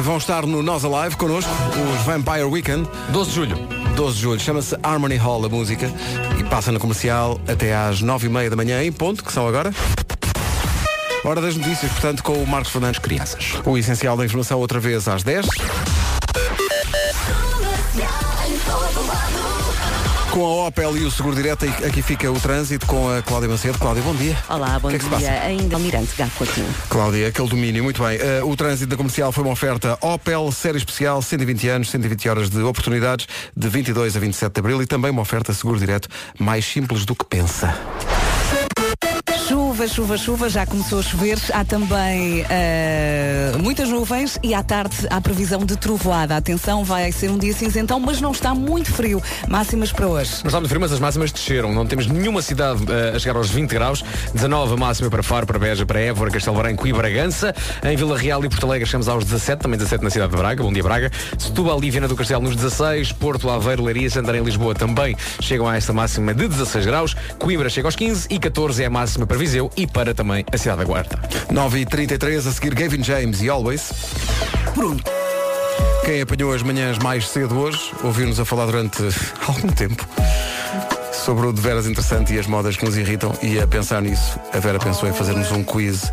Vão 0.00 0.16
estar 0.16 0.44
no 0.44 0.64
Nós 0.64 0.84
Alive 0.84 1.14
connosco, 1.14 1.48
os 1.50 2.04
Vampire 2.04 2.42
Weekend. 2.42 2.88
12 3.10 3.30
de 3.30 3.36
julho. 3.36 3.56
12 3.94 4.16
de 4.16 4.22
julho, 4.22 4.40
chama-se 4.40 4.76
Harmony 4.82 5.14
Hall 5.14 5.44
a 5.44 5.48
música 5.48 5.88
e 6.40 6.42
passa 6.42 6.72
na 6.72 6.80
comercial 6.80 7.40
até 7.46 7.72
às 7.72 8.02
9h30 8.02 8.50
da 8.50 8.56
manhã 8.56 8.82
em 8.82 8.90
ponto, 8.90 9.22
que 9.22 9.32
são 9.32 9.46
agora. 9.46 9.72
Hora 11.24 11.40
das 11.40 11.56
notícias, 11.56 11.92
portanto, 11.92 12.24
com 12.24 12.32
o 12.32 12.46
Marcos 12.48 12.72
Fernandes 12.72 12.98
Crianças. 12.98 13.60
O 13.64 13.78
essencial 13.78 14.16
da 14.16 14.24
informação 14.24 14.58
outra 14.58 14.80
vez 14.80 15.06
às 15.06 15.22
10. 15.22 15.46
Com 20.36 20.44
a 20.44 20.66
Opel 20.66 20.98
e 20.98 21.04
o 21.06 21.10
Seguro 21.10 21.34
Direto, 21.34 21.64
aqui 21.64 22.02
fica 22.02 22.30
o 22.30 22.38
trânsito 22.38 22.84
com 22.84 23.10
a 23.10 23.22
Cláudia 23.22 23.48
Macedo. 23.48 23.78
Cláudia, 23.78 24.02
bom 24.02 24.14
dia. 24.14 24.36
Olá, 24.50 24.78
bom 24.78 24.90
que 24.90 24.96
é 24.96 24.98
que 24.98 25.04
se 25.04 25.16
dia. 25.16 25.30
passa? 25.30 25.46
Ainda 25.46 25.76
Almirante 25.76 26.14
Gacotinho. 26.14 26.68
Cláudia, 26.90 27.28
aquele 27.28 27.48
domínio, 27.48 27.82
muito 27.82 28.02
bem. 28.02 28.18
Eh, 28.18 28.44
o 28.44 28.54
trânsito 28.54 28.90
da 28.90 28.98
comercial 28.98 29.32
foi 29.32 29.42
uma 29.42 29.54
oferta 29.54 29.96
Opel, 30.02 30.52
série 30.52 30.76
especial, 30.76 31.22
120 31.22 31.68
anos, 31.70 31.88
120 31.88 32.28
horas 32.28 32.50
de 32.50 32.60
oportunidades, 32.60 33.26
de 33.56 33.66
22 33.66 34.14
a 34.14 34.20
27 34.20 34.52
de 34.52 34.60
abril 34.60 34.82
e 34.82 34.86
também 34.86 35.10
uma 35.10 35.22
oferta 35.22 35.54
seguro 35.54 35.78
direto 35.78 36.06
mais 36.38 36.66
simples 36.66 37.06
do 37.06 37.14
que 37.14 37.24
pensa. 37.24 37.74
Chuva, 39.88 40.18
chuva, 40.18 40.48
já 40.50 40.66
começou 40.66 40.98
a 40.98 41.02
chover. 41.02 41.38
Há 41.52 41.64
também 41.64 42.44
eh, 42.50 43.52
muitas 43.62 43.88
nuvens 43.88 44.38
e 44.42 44.52
à 44.52 44.62
tarde 44.62 45.06
há 45.08 45.20
previsão 45.20 45.64
de 45.64 45.76
trovoada. 45.76 46.36
Atenção, 46.36 46.82
vai 46.82 47.10
ser 47.12 47.30
um 47.30 47.38
dia 47.38 47.52
cinzentão, 47.54 48.00
mas 48.00 48.20
não 48.20 48.32
está 48.32 48.54
muito 48.54 48.92
frio. 48.92 49.22
Máximas 49.48 49.92
para 49.92 50.08
hoje. 50.08 50.32
Não 50.42 50.48
está 50.48 50.58
muito 50.58 50.68
frio, 50.68 50.80
mas 50.80 50.92
as 50.92 50.98
máximas 50.98 51.30
desceram. 51.30 51.72
Não 51.72 51.86
temos 51.86 52.06
nenhuma 52.06 52.42
cidade 52.42 52.82
eh, 52.90 53.16
a 53.16 53.18
chegar 53.18 53.36
aos 53.36 53.48
20 53.48 53.70
graus. 53.70 54.04
19 54.34 54.74
a 54.74 54.76
máxima 54.76 55.08
para 55.08 55.22
Faro, 55.22 55.46
para 55.46 55.58
Beja, 55.58 55.86
para 55.86 56.00
Évora, 56.00 56.30
Castelo 56.30 56.56
Branco 56.56 56.86
e 56.86 56.92
Bragança. 56.92 57.54
Em 57.84 57.96
Vila 57.96 58.18
Real 58.18 58.44
e 58.44 58.48
Porto 58.48 58.66
Alegre 58.66 58.86
chegamos 58.86 59.08
aos 59.08 59.24
17, 59.24 59.62
também 59.62 59.78
17 59.78 60.02
na 60.02 60.10
cidade 60.10 60.32
de 60.32 60.36
Braga. 60.36 60.62
Bom 60.62 60.72
dia, 60.72 60.82
Braga. 60.82 61.10
Setúbal 61.38 61.82
e 61.82 61.90
Viana 61.90 62.08
do 62.08 62.16
Castelo 62.16 62.42
nos 62.42 62.56
16. 62.56 63.12
Porto, 63.12 63.48
Aveiro, 63.48 63.84
Leiria, 63.84 64.10
Santarém 64.10 64.42
Lisboa 64.42 64.74
também 64.74 65.16
chegam 65.40 65.68
a 65.68 65.76
esta 65.76 65.92
máxima 65.92 66.34
de 66.34 66.48
16 66.48 66.86
graus. 66.86 67.16
Coimbra 67.38 67.70
chega 67.70 67.86
aos 67.86 67.96
15 67.96 68.26
e 68.30 68.38
14 68.38 68.82
é 68.82 68.86
a 68.86 68.90
máxima 68.90 69.26
para 69.26 69.38
Viseu 69.38 69.70
e 69.76 69.86
para 69.86 70.14
também 70.14 70.44
a 70.52 70.58
cidade 70.58 70.78
da 70.78 70.84
Guarda. 70.84 71.18
9h33, 71.52 72.48
a 72.48 72.52
seguir 72.52 72.74
Gavin 72.74 73.02
James 73.02 73.42
e 73.42 73.48
Always. 73.48 73.92
Bruno. 74.74 75.00
Quem 76.04 76.20
apanhou 76.20 76.52
as 76.52 76.62
manhãs 76.62 76.98
mais 76.98 77.28
cedo 77.28 77.58
hoje, 77.58 77.92
ouviu-nos 78.02 78.38
a 78.38 78.44
falar 78.44 78.66
durante 78.66 79.02
algum 79.46 79.68
tempo 79.68 80.06
sobre 81.12 81.46
o 81.46 81.52
de 81.52 81.60
veras 81.60 81.86
interessante 81.86 82.32
e 82.32 82.38
as 82.38 82.46
modas 82.46 82.76
que 82.76 82.84
nos 82.84 82.96
irritam 82.96 83.36
e 83.42 83.58
a 83.58 83.66
pensar 83.66 84.00
nisso, 84.00 84.38
a 84.52 84.60
Vera 84.60 84.78
pensou 84.78 85.08
em 85.08 85.12
fazermos 85.12 85.50
um 85.50 85.64
quiz 85.64 86.12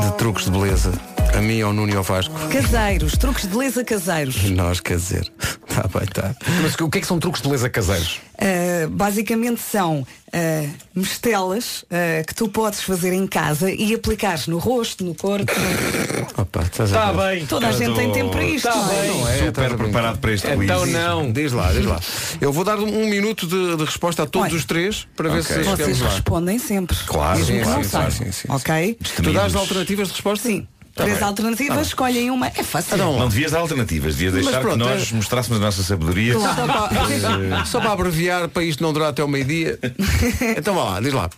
de 0.00 0.12
truques 0.18 0.44
de 0.44 0.52
beleza, 0.52 0.92
a 1.34 1.40
mim, 1.40 1.60
ao 1.60 1.72
Nuno 1.72 1.92
e 1.92 1.96
ao 1.96 2.02
Vasco. 2.02 2.34
Caseiros, 2.50 3.12
truques 3.16 3.42
de 3.42 3.48
beleza 3.48 3.84
caseiros. 3.84 4.42
Nós, 4.50 4.80
quer 4.80 4.96
dizer, 4.96 5.30
está 5.68 5.86
bem, 5.88 6.04
está. 6.04 6.34
Mas 6.62 6.74
o 6.76 6.88
que 6.88 6.98
é 6.98 7.00
que 7.00 7.06
são 7.06 7.18
truques 7.18 7.42
de 7.42 7.48
beleza 7.48 7.68
caseiros? 7.68 8.20
Uh, 8.36 8.88
basicamente 8.90 9.60
são 9.60 10.00
uh, 10.00 10.70
mistelas 10.94 11.82
uh, 11.84 12.26
que 12.26 12.34
tu 12.34 12.48
podes 12.48 12.82
fazer 12.82 13.12
em 13.12 13.26
casa 13.26 13.70
e 13.70 13.94
aplicares 13.94 14.46
no 14.46 14.58
rosto, 14.58 15.04
no 15.04 15.14
corpo. 15.14 15.50
Opa, 16.36 16.62
estás 16.62 16.92
a 16.92 17.12
ver? 17.12 17.36
bem. 17.36 17.46
Toda 17.46 17.68
a 17.68 17.72
gente 17.72 17.94
tem 17.94 18.12
tempo 18.12 18.30
para 18.30 18.44
isto. 18.44 18.68
Está 18.68 18.76
não 18.76 18.92
é? 18.92 19.00
bem. 19.02 19.08
Não 19.20 19.28
é, 19.28 19.32
Super 19.36 19.48
estás 19.48 19.66
a 19.66 19.68
brincar. 19.70 19.84
preparado 19.84 20.18
para 20.18 20.32
este 20.32 20.46
quiz. 20.48 20.60
Então 20.62 20.86
não. 20.86 21.32
Diz 21.32 21.52
lá, 21.52 21.72
diz 21.72 21.84
lá. 21.84 22.00
Eu 22.40 22.52
vou 22.52 22.64
dar 22.64 22.78
um 22.78 23.06
minuto 23.06 23.46
de, 23.46 23.76
de 23.76 23.84
resposta 23.84 24.22
a 24.22 24.26
todos 24.26 24.48
Olha. 24.48 24.56
os 24.56 24.64
três 24.64 25.06
para 25.16 25.28
ver 25.30 25.42
se 25.42 25.54
chegamos 25.54 25.80
Vocês 25.80 26.00
lá. 26.00 26.10
respondem 26.10 26.58
sempre. 26.58 26.96
Claro, 27.06 27.38
Mesmo 27.38 27.56
sim, 27.56 27.62
não 27.62 27.82
sim, 27.82 27.88
saibam. 27.88 28.10
sim, 28.10 28.24
sim, 28.24 28.32
sim. 28.32 28.48
Ok? 28.50 28.98
Tu 29.22 29.32
dás 29.32 29.54
alternativas 29.54 30.08
de 30.08 30.14
resposta? 30.14 30.48
Sim. 30.48 30.66
Tá 30.96 31.04
Três 31.04 31.18
bem. 31.18 31.28
alternativas, 31.28 31.86
escolhem 31.88 32.30
uma. 32.30 32.46
É 32.48 32.62
fácil. 32.62 32.94
Então, 32.94 33.18
Não 33.18 33.28
devias 33.28 33.52
dar 33.52 33.58
alternativas, 33.58 34.14
devias 34.14 34.32
Mas 34.32 34.44
deixar 34.46 34.60
pronto, 34.62 34.78
que 34.78 34.84
nós 34.90 35.12
é- 35.12 35.14
mostrássemos 35.14 35.58
a 35.58 35.60
nossa 35.66 35.82
sabedoria. 35.82 36.32
Só 36.32 36.54
para, 36.54 37.64
só 37.66 37.80
para 37.80 37.92
abreviar, 37.92 38.48
para 38.48 38.62
isto 38.64 38.82
não 38.82 38.94
durar 38.94 39.10
até 39.10 39.22
o 39.22 39.28
meio-dia. 39.28 39.78
Então 40.56 40.74
vá 40.74 40.84
lá, 40.84 41.00
diz 41.00 41.12
lá. 41.12 41.28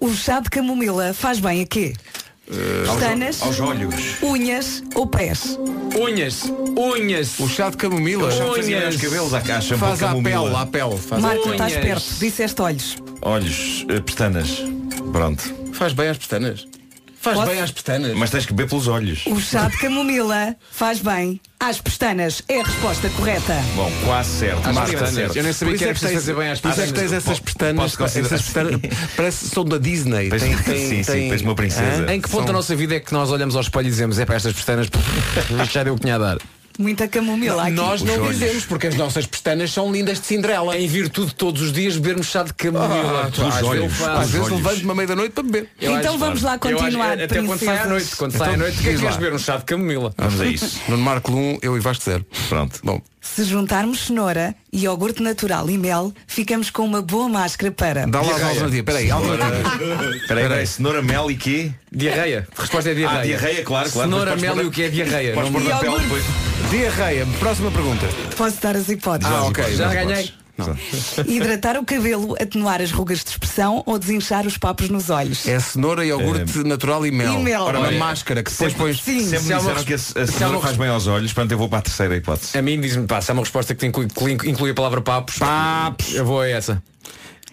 O 0.00 0.12
chá 0.12 0.40
de 0.40 0.50
camomila 0.50 1.14
faz 1.14 1.38
bem 1.38 1.62
a 1.62 1.66
quê? 1.66 1.92
Pestanas, 2.84 3.42
Aos 3.42 3.58
olhos. 3.60 3.94
unhas 4.22 4.82
ou 4.94 5.06
pés? 5.06 5.58
Unhas. 5.96 6.42
Unhas. 6.76 7.38
O 7.40 7.48
chá 7.48 7.70
de 7.70 7.76
camomila 7.76 8.28
Unhas. 8.32 8.94
os 8.96 9.00
cabelos 9.00 9.34
à 9.34 9.40
caixa. 9.40 9.76
faz 9.78 10.02
à 10.02 10.14
pele, 10.14 10.54
à 10.56 10.66
pele. 10.66 10.96
Faz, 10.98 11.24
a- 11.24 11.28
Marco, 11.28 11.50
estás 11.52 11.72
perto. 11.74 12.04
Disseste 12.18 12.60
olhos. 12.62 12.96
Olhos, 13.22 13.84
eh, 13.88 14.00
pestanas. 14.00 14.62
Pronto. 15.12 15.42
faz 15.72 15.92
bem 15.92 16.08
às 16.08 16.18
pestanas. 16.18 16.66
Faz 17.26 17.38
Posso? 17.38 17.50
bem 17.50 17.60
às 17.60 17.72
pestanas. 17.72 18.14
Mas 18.14 18.30
tens 18.30 18.46
que 18.46 18.52
beber 18.52 18.68
pelos 18.68 18.86
olhos. 18.86 19.24
O 19.26 19.40
chá 19.40 19.68
de 19.68 19.76
camomila 19.78 20.54
faz 20.70 21.00
bem 21.00 21.40
às 21.58 21.80
pestanas. 21.80 22.40
É 22.48 22.60
a 22.60 22.64
resposta 22.64 23.08
correta. 23.10 23.54
Bom, 23.74 23.90
quase 24.04 24.30
certo. 24.38 24.68
Às 24.68 24.74
Marca 24.74 24.90
pestanas. 24.92 25.14
certo. 25.14 25.36
Eu 25.36 25.42
nem 25.42 25.52
sabia 25.52 25.76
que 25.76 25.82
é 25.84 25.86
era 25.88 25.94
que 25.94 26.00
preciso 26.00 26.20
tens- 26.20 26.26
fazer 26.36 26.40
bem 26.40 26.50
às 26.52 26.60
por 26.60 26.70
isso 26.70 26.80
é 26.80 26.86
que 26.86 26.92
pestanas. 26.92 27.10
tens 27.10 27.24
essas 27.24 27.40
pestanas, 27.40 27.92
essas 28.14 28.42
pestanas 28.42 28.80
parece 29.16 29.44
que 29.48 29.54
são 29.54 29.64
da 29.64 29.78
Disney. 29.78 30.28
Tens- 30.30 30.42
Tem- 30.42 30.56
tem- 30.58 30.88
sim, 30.88 31.02
sim, 31.02 31.12
tem- 31.12 31.30
tens 31.30 31.42
uma 31.42 31.54
princesa. 31.56 32.12
Em 32.12 32.20
que 32.20 32.28
ponto 32.28 32.38
São- 32.42 32.46
da 32.46 32.52
nossa 32.52 32.76
vida 32.76 32.94
é 32.94 33.00
que 33.00 33.12
nós 33.12 33.30
olhamos 33.32 33.56
ao 33.56 33.62
espelho 33.62 33.88
e 33.88 33.90
dizemos 33.90 34.18
é 34.20 34.24
para 34.24 34.36
estas 34.36 34.52
pestanas 34.52 34.86
já 35.72 35.82
deu 35.82 35.94
o 35.94 35.96
que 35.96 36.02
tinha 36.02 36.14
a 36.14 36.18
dar? 36.18 36.38
Muita 36.78 37.08
camomila 37.08 37.62
aqui. 37.62 37.72
Nós 37.72 38.02
não 38.02 38.14
olhos. 38.22 38.38
dizemos, 38.38 38.64
porque 38.66 38.86
as 38.88 38.94
nossas 38.94 39.26
pestanas 39.26 39.72
são 39.72 39.90
lindas 39.90 40.20
de 40.20 40.26
Cinderela. 40.26 40.76
Em 40.76 40.86
virtude 40.86 41.28
de 41.28 41.34
todos 41.34 41.62
os 41.62 41.72
dias 41.72 41.96
bebermos 41.96 42.26
chá 42.26 42.42
de 42.42 42.52
camomila. 42.54 43.22
Ah, 43.24 43.26
Às 43.28 43.38
os 43.38 43.44
vezes 43.44 43.60
eu 43.60 43.66
olhos. 43.68 43.92
faço. 43.94 44.20
Às 44.20 44.30
vezes 44.30 44.48
levanto-me 44.50 44.90
à 44.90 44.94
meia-noite 44.94 45.32
para 45.32 45.42
beber. 45.44 45.68
Eu 45.80 45.92
Então 45.98 46.10
acho- 46.10 46.18
vamos 46.18 46.42
lá 46.42 46.58
eu 46.62 46.68
acho- 46.68 46.84
continuar, 46.84 47.12
até 47.20 47.42
quando 47.42 47.58
sai 47.64 47.78
à 47.78 47.86
noite. 47.86 48.16
Quando 48.16 48.32
sai 48.32 48.40
à 48.48 48.50
Então, 48.52 48.58
noite, 48.66 48.82
queres 48.82 49.00
beber? 49.00 49.32
Um 49.34 49.38
chá 49.38 49.56
de 49.56 49.64
camomila. 49.64 50.14
Vamos 50.16 50.40
a 50.40 50.46
isso. 50.46 50.80
No 50.88 50.98
Marco 50.98 51.32
1, 51.32 51.58
eu 51.62 51.76
e 51.76 51.80
Vasco 51.80 52.04
zero. 52.04 52.24
Pronto. 52.48 52.80
Bom, 52.84 53.00
Se 53.34 53.44
juntarmos 53.44 54.06
cenoura, 54.06 54.54
iogurte 54.72 55.22
natural 55.22 55.68
e 55.68 55.76
mel, 55.76 56.12
ficamos 56.26 56.70
com 56.70 56.84
uma 56.84 57.02
boa 57.02 57.28
máscara 57.28 57.70
para. 57.70 58.06
dá 58.06 58.22
lá 58.22 58.34
as 58.34 58.42
alternativas. 58.42 58.74
Espera 58.78 58.98
aí, 58.98 59.10
alternativa. 59.10 60.16
Espera 60.16 60.40
aí, 60.40 60.48
peraí, 60.48 60.66
cenoura, 60.66 61.02
mel 61.02 61.30
e 61.30 61.36
quê? 61.36 61.70
Diarreia. 61.92 62.48
A 62.56 62.60
resposta 62.62 62.90
é 62.90 62.94
diarreia. 62.94 63.20
Ah, 63.20 63.26
diarreia, 63.26 63.62
claro, 63.64 63.90
claro. 63.90 64.10
Cenoura, 64.10 64.36
mel 64.36 64.62
e 64.62 64.66
o 64.66 64.70
que 64.70 64.82
é 64.84 64.88
diarreia? 64.88 65.34
Podes 65.34 65.50
Não- 65.52 65.60
pôr 65.60 65.68
na 65.68 65.76
pele 65.76 65.90
Iogurte. 65.90 66.04
depois. 66.06 66.24
Diarreia, 66.70 67.26
próxima 67.38 67.70
pergunta. 67.70 68.06
Posso 68.36 68.60
dar 68.62 68.74
as 68.76 68.88
hipóteses? 68.88 69.32
Ah, 69.34 69.44
ok. 69.44 69.74
Já 69.76 69.88
ganhei. 69.92 70.32
Não. 70.58 70.74
Hidratar 71.26 71.76
o 71.76 71.84
cabelo, 71.84 72.34
atenuar 72.40 72.80
as 72.80 72.90
rugas 72.90 73.22
de 73.22 73.30
expressão 73.30 73.82
ou 73.84 73.98
desinchar 73.98 74.46
os 74.46 74.56
papos 74.56 74.88
nos 74.88 75.10
olhos. 75.10 75.46
É 75.46 75.58
cenoura, 75.60 76.04
iogurte 76.06 76.58
natural 76.64 77.04
e 77.06 77.10
mel. 77.10 77.34
E 77.34 77.38
mel. 77.42 77.62
Ora, 77.62 77.78
uma 77.78 77.88
Olha, 77.88 77.98
máscara 77.98 78.42
que 78.42 78.50
depois 78.50 78.72
pões. 78.74 79.00
Sim. 79.02 79.20
Sempre 79.20 79.38
Se 79.40 79.44
me 79.46 79.52
há 79.52 79.58
uma 79.60 79.74
disseram 79.74 79.84
que 79.84 79.92
a, 79.92 79.96
a 79.96 79.98
se 79.98 80.18
há 80.18 80.26
cenoura 80.26 80.56
uma 80.56 80.62
faz 80.62 80.76
bem 80.76 80.88
aos 80.88 81.06
olhos, 81.06 81.32
portanto 81.32 81.52
eu 81.52 81.58
vou 81.58 81.68
para 81.68 81.80
a 81.80 81.82
terceira 81.82 82.16
hipótese. 82.16 82.56
A 82.56 82.62
mim 82.62 82.80
diz-me, 82.80 83.06
pá, 83.06 83.20
se 83.20 83.30
há 83.30 83.34
uma 83.34 83.42
resposta 83.42 83.74
que 83.74 83.84
inclui, 83.86 84.06
que 84.08 84.48
inclui 84.48 84.70
a 84.70 84.74
palavra 84.74 85.00
papos, 85.02 85.36
Papos. 85.38 86.14
eu 86.14 86.24
vou 86.24 86.40
a 86.40 86.48
essa. 86.48 86.82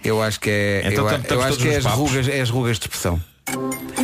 Eu 0.04 0.22
acho 0.22 0.40
que 0.40 0.50
é. 0.50 0.82
Então 0.86 1.06
eu, 1.06 1.10
a- 1.10 1.18
estamos 1.18 1.32
eu 1.32 1.42
acho 1.42 1.50
todos 1.58 1.64
que 1.64 1.70
é 1.70 1.76
nos 1.78 1.86
as 1.86 1.92
papos. 1.92 2.10
rugas, 2.12 2.28
é 2.28 2.42
as 2.42 2.50
rugas 2.50 2.78
de 2.80 2.84
expressão. 2.86 3.22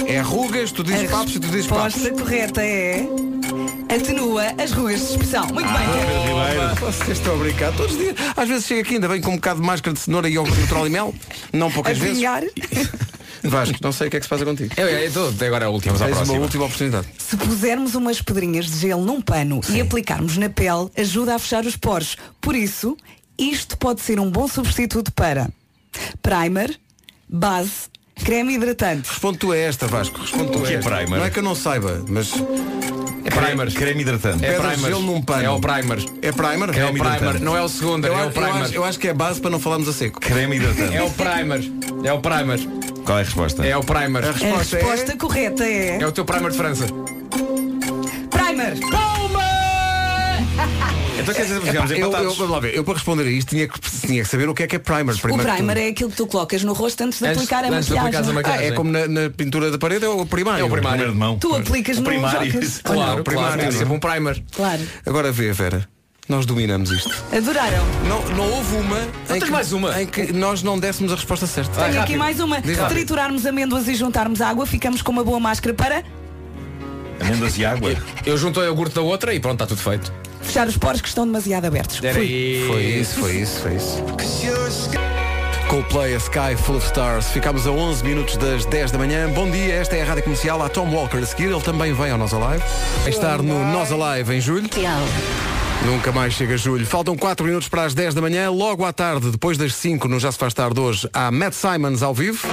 É 0.07 0.19
rugas, 0.21 0.71
tu 0.71 0.83
dizes 0.83 1.07
A 1.07 1.17
papos 1.17 1.35
e 1.35 1.39
tu 1.39 1.47
dizes 1.47 1.67
papos. 1.67 1.93
resposta 1.95 2.21
correta 2.23 2.61
é 2.61 3.05
atenua 3.89 4.43
as 4.57 4.71
rugas 4.71 4.99
de 4.99 5.05
expressão. 5.11 5.45
Muito 5.47 5.67
bem. 5.67 6.75
Vocês 6.79 7.17
estão 7.17 7.33
a 7.33 7.37
brincar 7.37 7.75
todos 7.75 7.93
os 7.93 7.97
dias. 7.97 8.15
Às 8.37 8.47
vezes 8.47 8.65
chega 8.65 8.81
aqui 8.81 8.93
ainda 8.95 9.07
bem 9.07 9.21
com 9.21 9.31
um 9.31 9.35
bocado 9.35 9.59
de 9.59 9.65
máscara 9.65 9.93
de 9.93 9.99
cenoura 9.99 10.29
e 10.29 10.33
iogurte 10.33 10.59
natural 10.61 10.87
e 10.87 10.89
mel. 10.89 11.15
Não 11.51 11.71
poucas 11.71 11.97
vezes. 11.97 12.21
Vasco, 13.43 13.77
não 13.81 13.91
sei 13.91 14.07
o 14.07 14.11
que 14.11 14.17
é 14.17 14.19
que 14.19 14.25
se 14.25 14.29
passa 14.29 14.43
contigo. 14.45 14.73
Eu, 14.75 14.87
eu, 14.87 15.11
eu, 15.11 15.29
até 15.29 15.47
agora 15.47 15.65
é 15.65 15.67
a 15.67 15.69
última. 15.69 15.93
Vamos 15.93 16.01
à 16.01 16.05
Tens 16.05 16.17
uma 16.17 16.25
próxima. 16.25 16.43
última 16.43 16.65
oportunidade. 16.65 17.07
Se 17.17 17.37
pusermos 17.37 17.95
umas 17.95 18.21
pedrinhas 18.21 18.65
de 18.65 18.77
gelo 18.77 19.05
num 19.05 19.21
pano 19.21 19.61
e 19.69 19.79
aplicarmos 19.79 20.37
na 20.37 20.49
pele, 20.49 20.89
ajuda 20.97 21.35
a 21.35 21.39
fechar 21.39 21.65
os 21.65 21.77
poros. 21.77 22.17
Por 22.41 22.55
isso, 22.55 22.97
isto 23.37 23.77
pode 23.77 24.01
ser 24.01 24.19
um 24.19 24.29
bom 24.29 24.47
substituto 24.47 25.11
para 25.13 25.49
primer, 26.21 26.77
base, 27.29 27.87
creme 28.23 28.53
hidratante. 28.53 29.09
Responde 29.09 29.37
tu 29.37 29.51
a 29.51 29.57
esta, 29.57 29.87
Vasco. 29.87 30.19
Responde 30.21 30.51
tu 30.51 30.59
O 30.59 30.63
a 30.63 30.67
que 30.67 30.73
é 30.73 30.77
esta. 30.77 30.89
primer? 30.89 31.17
Não 31.19 31.25
é 31.25 31.29
que 31.29 31.39
eu 31.39 31.43
não 31.43 31.55
saiba, 31.55 32.03
mas 32.07 32.31
É 33.25 33.29
primer. 33.31 33.71
Creme 33.73 34.01
hidratante. 34.01 34.43
É 34.45 34.51
Pedras 34.53 34.71
de 34.71 34.73
primer. 34.81 34.89
gelo 34.91 35.01
num 35.03 35.21
pano. 35.21 35.43
É 35.43 35.49
o 35.49 35.59
primer. 35.59 35.99
é 36.21 36.31
primer? 36.31 36.69
É 36.69 36.71
o 36.71 36.73
Creme 36.73 36.99
primer. 36.99 37.15
hidratante. 37.17 37.43
Não 37.43 37.57
é 37.57 37.61
o 37.61 37.69
segundo, 37.69 38.05
Eu, 38.07 38.13
é 38.13 38.15
o 38.25 38.29
acho- 38.29 38.37
eu 38.39 38.43
acho, 38.45 38.53
primer. 38.59 38.75
eu 38.75 38.83
acho 38.85 38.99
que 38.99 39.07
é 39.07 39.13
base 39.13 39.39
para 39.41 39.49
não 39.49 39.59
falarmos 39.59 39.87
a 39.87 39.93
seco. 39.93 40.19
Creme 40.19 40.55
hidratante. 40.55 40.95
É 40.95 41.03
o 41.03 41.09
primer. 41.11 41.61
É 42.03 42.13
o 42.13 42.19
primer. 42.19 42.59
Qual 43.05 43.17
é 43.17 43.21
a 43.21 43.23
resposta? 43.25 43.65
É 43.65 43.75
o 43.77 43.83
primer. 43.83 44.23
A 44.23 44.29
A 44.29 44.31
resposta, 44.31 44.77
resposta 44.77 45.15
correta 45.17 45.63
é 45.65 45.97
É 46.01 46.07
o 46.07 46.11
teu 46.11 46.25
primer 46.25 46.51
de 46.51 46.57
França. 46.57 46.85
primer. 48.29 48.77
Então 51.21 51.33
quer 51.33 51.41
dizer 51.43 51.61
ficamos 51.61 51.91
Eu, 51.91 51.97
eu, 52.11 52.11
vamos 52.33 52.49
lá 52.49 52.59
ver, 52.59 52.75
eu 52.75 52.83
para 52.83 52.93
responder 52.95 53.23
a 53.23 53.31
isto 53.31 53.49
tinha 53.49 53.67
que, 53.67 53.79
tinha 53.79 54.23
que 54.23 54.29
saber 54.29 54.47
o 54.49 54.53
que 54.53 54.63
é 54.63 54.67
que 54.67 54.75
é 54.75 54.79
primer. 54.79 55.13
O 55.15 55.19
primer 55.19 55.77
é 55.77 55.87
aquilo 55.87 56.09
que 56.09 56.15
tu 56.17 56.27
colocas 56.27 56.63
no 56.63 56.73
rosto 56.73 57.01
antes 57.03 57.19
de 57.19 57.25
Antes- 57.25 57.37
aplicar 57.37 57.63
a 57.63 57.67
antes 57.69 57.87
de 57.87 57.95
maquiagem. 57.95 58.19
a 58.19 58.29
Ah, 58.29 58.33
maquiagem. 58.33 58.67
é 58.67 58.71
como 58.71 58.91
na, 58.91 59.07
na 59.07 59.29
pintura 59.29 59.71
da 59.71 59.77
parede, 59.77 60.05
é 60.05 60.09
o 60.09 60.25
primário. 60.25 60.61
É 60.61 60.65
o 60.65 60.69
primário. 60.69 60.89
Primeiro 60.97 61.11
de 61.13 61.17
mão. 61.19 61.37
Tu 61.37 61.55
aplicas 61.55 61.97
O 61.97 62.01
no 62.01 62.05
primário. 62.05 62.51
jogos. 62.51 62.79
Claro, 62.79 62.99
claro. 63.01 63.23
primário, 63.23 63.61
É 63.61 63.65
não. 63.65 63.71
sempre 63.71 63.93
um 63.93 63.99
primer. 63.99 64.43
Claro. 64.55 64.81
Agora 65.05 65.31
vê, 65.31 65.51
Vera. 65.51 65.87
Nós 66.27 66.45
dominamos 66.45 66.91
isto. 66.91 67.11
Adoraram. 67.35 67.83
Não, 68.07 68.23
não 68.35 68.51
houve 68.51 68.75
uma 68.75 68.97
em 68.99 69.07
tens 69.27 69.43
que, 69.45 69.49
mais 69.51 69.73
uma? 69.73 69.99
em 69.99 70.05
que 70.05 70.31
nós 70.31 70.61
não 70.61 70.77
dessemos 70.77 71.11
a 71.11 71.15
resposta 71.15 71.47
certa. 71.47 71.71
Tenho 71.73 71.87
aqui 71.87 71.97
rápido. 71.97 72.17
mais 72.19 72.39
uma. 72.39 72.61
Diz 72.61 72.75
Se 72.75 72.81
lá. 72.81 72.87
triturarmos 72.87 73.47
amêndoas 73.47 73.87
e 73.87 73.95
juntarmos 73.95 74.39
água, 74.39 74.65
ficamos 74.67 75.01
com 75.01 75.11
uma 75.11 75.23
boa 75.23 75.39
máscara 75.39 75.73
para 75.73 76.03
Amêndoas 77.19 77.57
e 77.57 77.65
água. 77.65 77.95
Eu 78.25 78.37
junto 78.37 78.59
o 78.59 78.63
iogurte 78.63 78.93
da 78.95 79.01
outra 79.01 79.33
e 79.33 79.39
pronto, 79.39 79.55
está 79.63 79.65
tudo 79.65 79.81
feito. 79.81 80.13
Fechar 80.41 80.67
os 80.67 80.77
poros 80.77 81.01
que 81.01 81.07
estão 81.07 81.25
demasiado 81.25 81.65
abertos. 81.65 82.03
Era 82.03 82.13
Fui. 82.13 82.23
aí. 82.23 82.65
Foi 82.67 82.83
isso, 82.83 83.19
foi 83.19 83.35
isso, 83.35 83.59
foi 83.61 83.75
isso. 83.75 84.03
Coldplay, 85.67 86.15
a 86.15 86.17
Sky 86.17 86.55
Full 86.57 86.77
of 86.77 86.85
Stars. 86.87 87.27
Ficámos 87.27 87.67
a 87.67 87.71
11 87.71 88.03
minutos 88.03 88.37
das 88.37 88.65
10 88.65 88.89
da 88.91 88.97
manhã. 88.97 89.29
Bom 89.29 89.49
dia, 89.51 89.75
esta 89.75 89.95
é 89.95 90.01
a 90.01 90.05
Rádio 90.05 90.23
Comercial. 90.23 90.61
Há 90.63 90.69
Tom 90.69 90.89
Walker 90.89 91.17
a 91.17 91.25
seguir, 91.25 91.45
ele 91.45 91.61
também 91.61 91.93
vem 91.93 92.09
ao 92.09 92.17
Nós 92.17 92.33
Alive. 92.33 92.63
Vai 93.01 93.09
estar 93.11 93.41
no 93.43 93.63
Nós 93.71 93.91
Alive 93.91 94.33
em 94.33 94.41
julho. 94.41 94.67
Nunca 95.85 96.11
mais 96.11 96.33
chega 96.33 96.57
julho. 96.57 96.85
Faltam 96.85 97.15
4 97.15 97.45
minutos 97.45 97.69
para 97.69 97.83
as 97.83 97.93
10 97.93 98.15
da 98.15 98.21
manhã. 98.21 98.49
Logo 98.49 98.83
à 98.83 98.91
tarde, 98.91 99.29
depois 99.29 99.57
das 99.57 99.75
5, 99.75 100.07
no 100.07 100.19
Já 100.19 100.31
se 100.31 100.39
faz 100.39 100.53
tarde 100.55 100.79
hoje, 100.79 101.07
há 101.13 101.29
Matt 101.29 101.53
Simons 101.53 102.01
ao 102.01 102.13
vivo. 102.15 102.47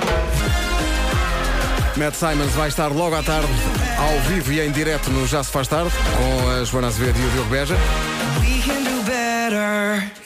Matt 1.96 2.14
Simons 2.14 2.52
vai 2.52 2.68
estar 2.68 2.88
logo 2.88 3.16
à 3.16 3.22
tarde, 3.22 3.48
ao 3.96 4.20
vivo 4.28 4.52
e 4.52 4.60
em 4.60 4.70
direto 4.70 5.10
no 5.10 5.26
Já 5.26 5.42
se 5.42 5.50
faz 5.50 5.66
tarde, 5.66 5.90
com 6.16 6.50
a 6.50 6.64
Joana 6.64 6.88
Azevedo 6.88 7.18
e 7.18 7.26
o 7.26 7.30
Diogo 7.30 7.48
Beja. 7.48 7.76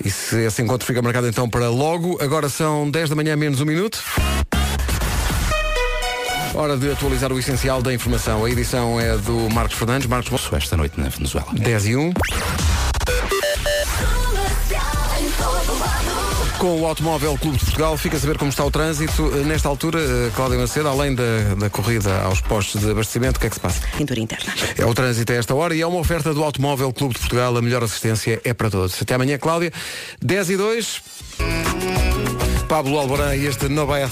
E 0.04 0.10
se 0.10 0.36
esse 0.44 0.62
encontro 0.62 0.84
fica 0.84 1.00
marcado 1.00 1.28
então 1.28 1.48
para 1.48 1.68
logo, 1.68 2.18
agora 2.20 2.48
são 2.48 2.90
10 2.90 3.10
da 3.10 3.16
manhã 3.16 3.36
menos 3.36 3.60
um 3.60 3.64
minuto. 3.64 4.02
Hora 6.54 6.76
de 6.76 6.90
atualizar 6.90 7.32
o 7.32 7.38
essencial 7.38 7.80
da 7.80 7.94
informação. 7.94 8.44
A 8.44 8.50
edição 8.50 8.98
é 8.98 9.16
do 9.16 9.48
Marcos 9.54 9.78
Fernandes. 9.78 10.08
Marcos 10.08 10.52
esta 10.52 10.76
noite 10.76 10.98
na 10.98 11.08
Venezuela. 11.08 11.46
10 11.52 11.86
e 11.86 11.96
1. 11.96 12.12
Com 16.60 16.78
o 16.78 16.86
Automóvel 16.86 17.38
Clube 17.38 17.56
de 17.56 17.64
Portugal, 17.64 17.96
fica 17.96 18.18
a 18.18 18.20
saber 18.20 18.36
como 18.36 18.50
está 18.50 18.62
o 18.62 18.70
trânsito. 18.70 19.22
Nesta 19.46 19.66
altura, 19.66 19.98
eh, 19.98 20.30
Cláudia 20.36 20.58
Macedo, 20.58 20.88
além 20.90 21.14
da, 21.14 21.54
da 21.58 21.70
corrida 21.70 22.20
aos 22.20 22.42
postos 22.42 22.82
de 22.82 22.90
abastecimento, 22.90 23.38
o 23.38 23.40
que 23.40 23.46
é 23.46 23.48
que 23.48 23.54
se 23.54 23.60
passa? 23.60 23.80
Pintura 23.96 24.20
interna. 24.20 24.52
É 24.76 24.84
o 24.84 24.92
trânsito 24.92 25.32
a 25.32 25.36
esta 25.36 25.54
hora 25.54 25.74
e 25.74 25.80
é 25.80 25.86
uma 25.86 25.98
oferta 25.98 26.34
do 26.34 26.44
Automóvel 26.44 26.92
Clube 26.92 27.14
de 27.14 27.20
Portugal. 27.20 27.56
A 27.56 27.62
melhor 27.62 27.82
assistência 27.82 28.42
é 28.44 28.52
para 28.52 28.68
todos. 28.68 29.00
Até 29.00 29.14
amanhã, 29.14 29.38
Cláudia. 29.38 29.72
10 30.20 30.50
e 30.50 30.56
2. 30.58 31.02
Pablo 32.68 32.98
Alborã 32.98 33.34
e 33.34 33.46
este 33.46 33.66
No 33.70 33.86
Vai. 33.86 34.02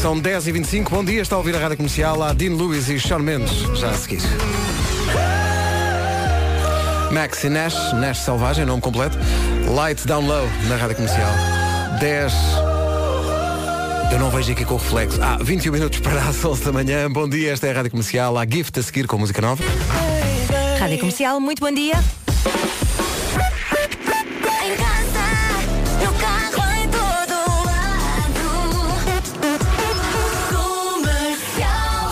São 0.00 0.18
10 0.18 0.46
e 0.46 0.52
25 0.52 0.90
Bom 0.90 1.04
dia, 1.04 1.20
está 1.20 1.36
a 1.36 1.38
ouvir 1.38 1.54
a 1.54 1.58
rádio 1.58 1.76
comercial. 1.76 2.22
Há 2.22 2.32
Dean 2.32 2.56
Lewis 2.56 2.88
e 2.88 2.98
Sean 2.98 3.18
Mendes. 3.18 3.58
Já 3.78 3.90
a 3.90 3.94
seguir. 3.94 4.22
Max 7.10 7.42
e 7.44 7.48
Nash, 7.48 7.92
Nash 7.94 8.18
Selvagem, 8.18 8.64
nome 8.64 8.82
completo. 8.82 9.18
Light 9.74 10.06
Down 10.06 10.26
Low 10.26 10.48
na 10.68 10.76
rádio 10.76 10.96
comercial. 10.96 11.32
10. 12.00 12.32
Eu 14.12 14.18
não 14.18 14.30
vejo 14.30 14.52
aqui 14.52 14.64
com 14.64 14.74
o 14.74 14.76
reflexo. 14.76 15.18
Ah, 15.22 15.38
21 15.40 15.72
minutos 15.72 16.00
para 16.00 16.20
as 16.20 16.44
11 16.44 16.64
da 16.64 16.72
manhã. 16.72 17.10
Bom 17.10 17.28
dia, 17.28 17.52
esta 17.52 17.66
é 17.66 17.70
a 17.70 17.74
rádio 17.74 17.90
comercial. 17.90 18.36
Há 18.36 18.44
gift 18.46 18.78
a 18.78 18.82
seguir 18.82 19.06
com 19.06 19.18
música 19.18 19.40
nova. 19.40 19.62
Rádio 20.78 20.98
Comercial, 20.98 21.40
muito 21.40 21.60
bom 21.60 21.72
dia. 21.72 21.94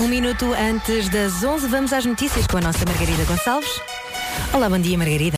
Um 0.00 0.08
minuto 0.08 0.52
antes 0.54 1.08
das 1.08 1.42
11, 1.42 1.66
vamos 1.68 1.92
às 1.92 2.04
notícias 2.04 2.46
com 2.46 2.58
a 2.58 2.60
nossa 2.60 2.84
Margarida 2.86 3.24
Gonçalves. 3.24 3.70
Olá, 4.52 4.68
bom 4.68 4.78
dia, 4.78 4.96
Margarida. 4.96 5.34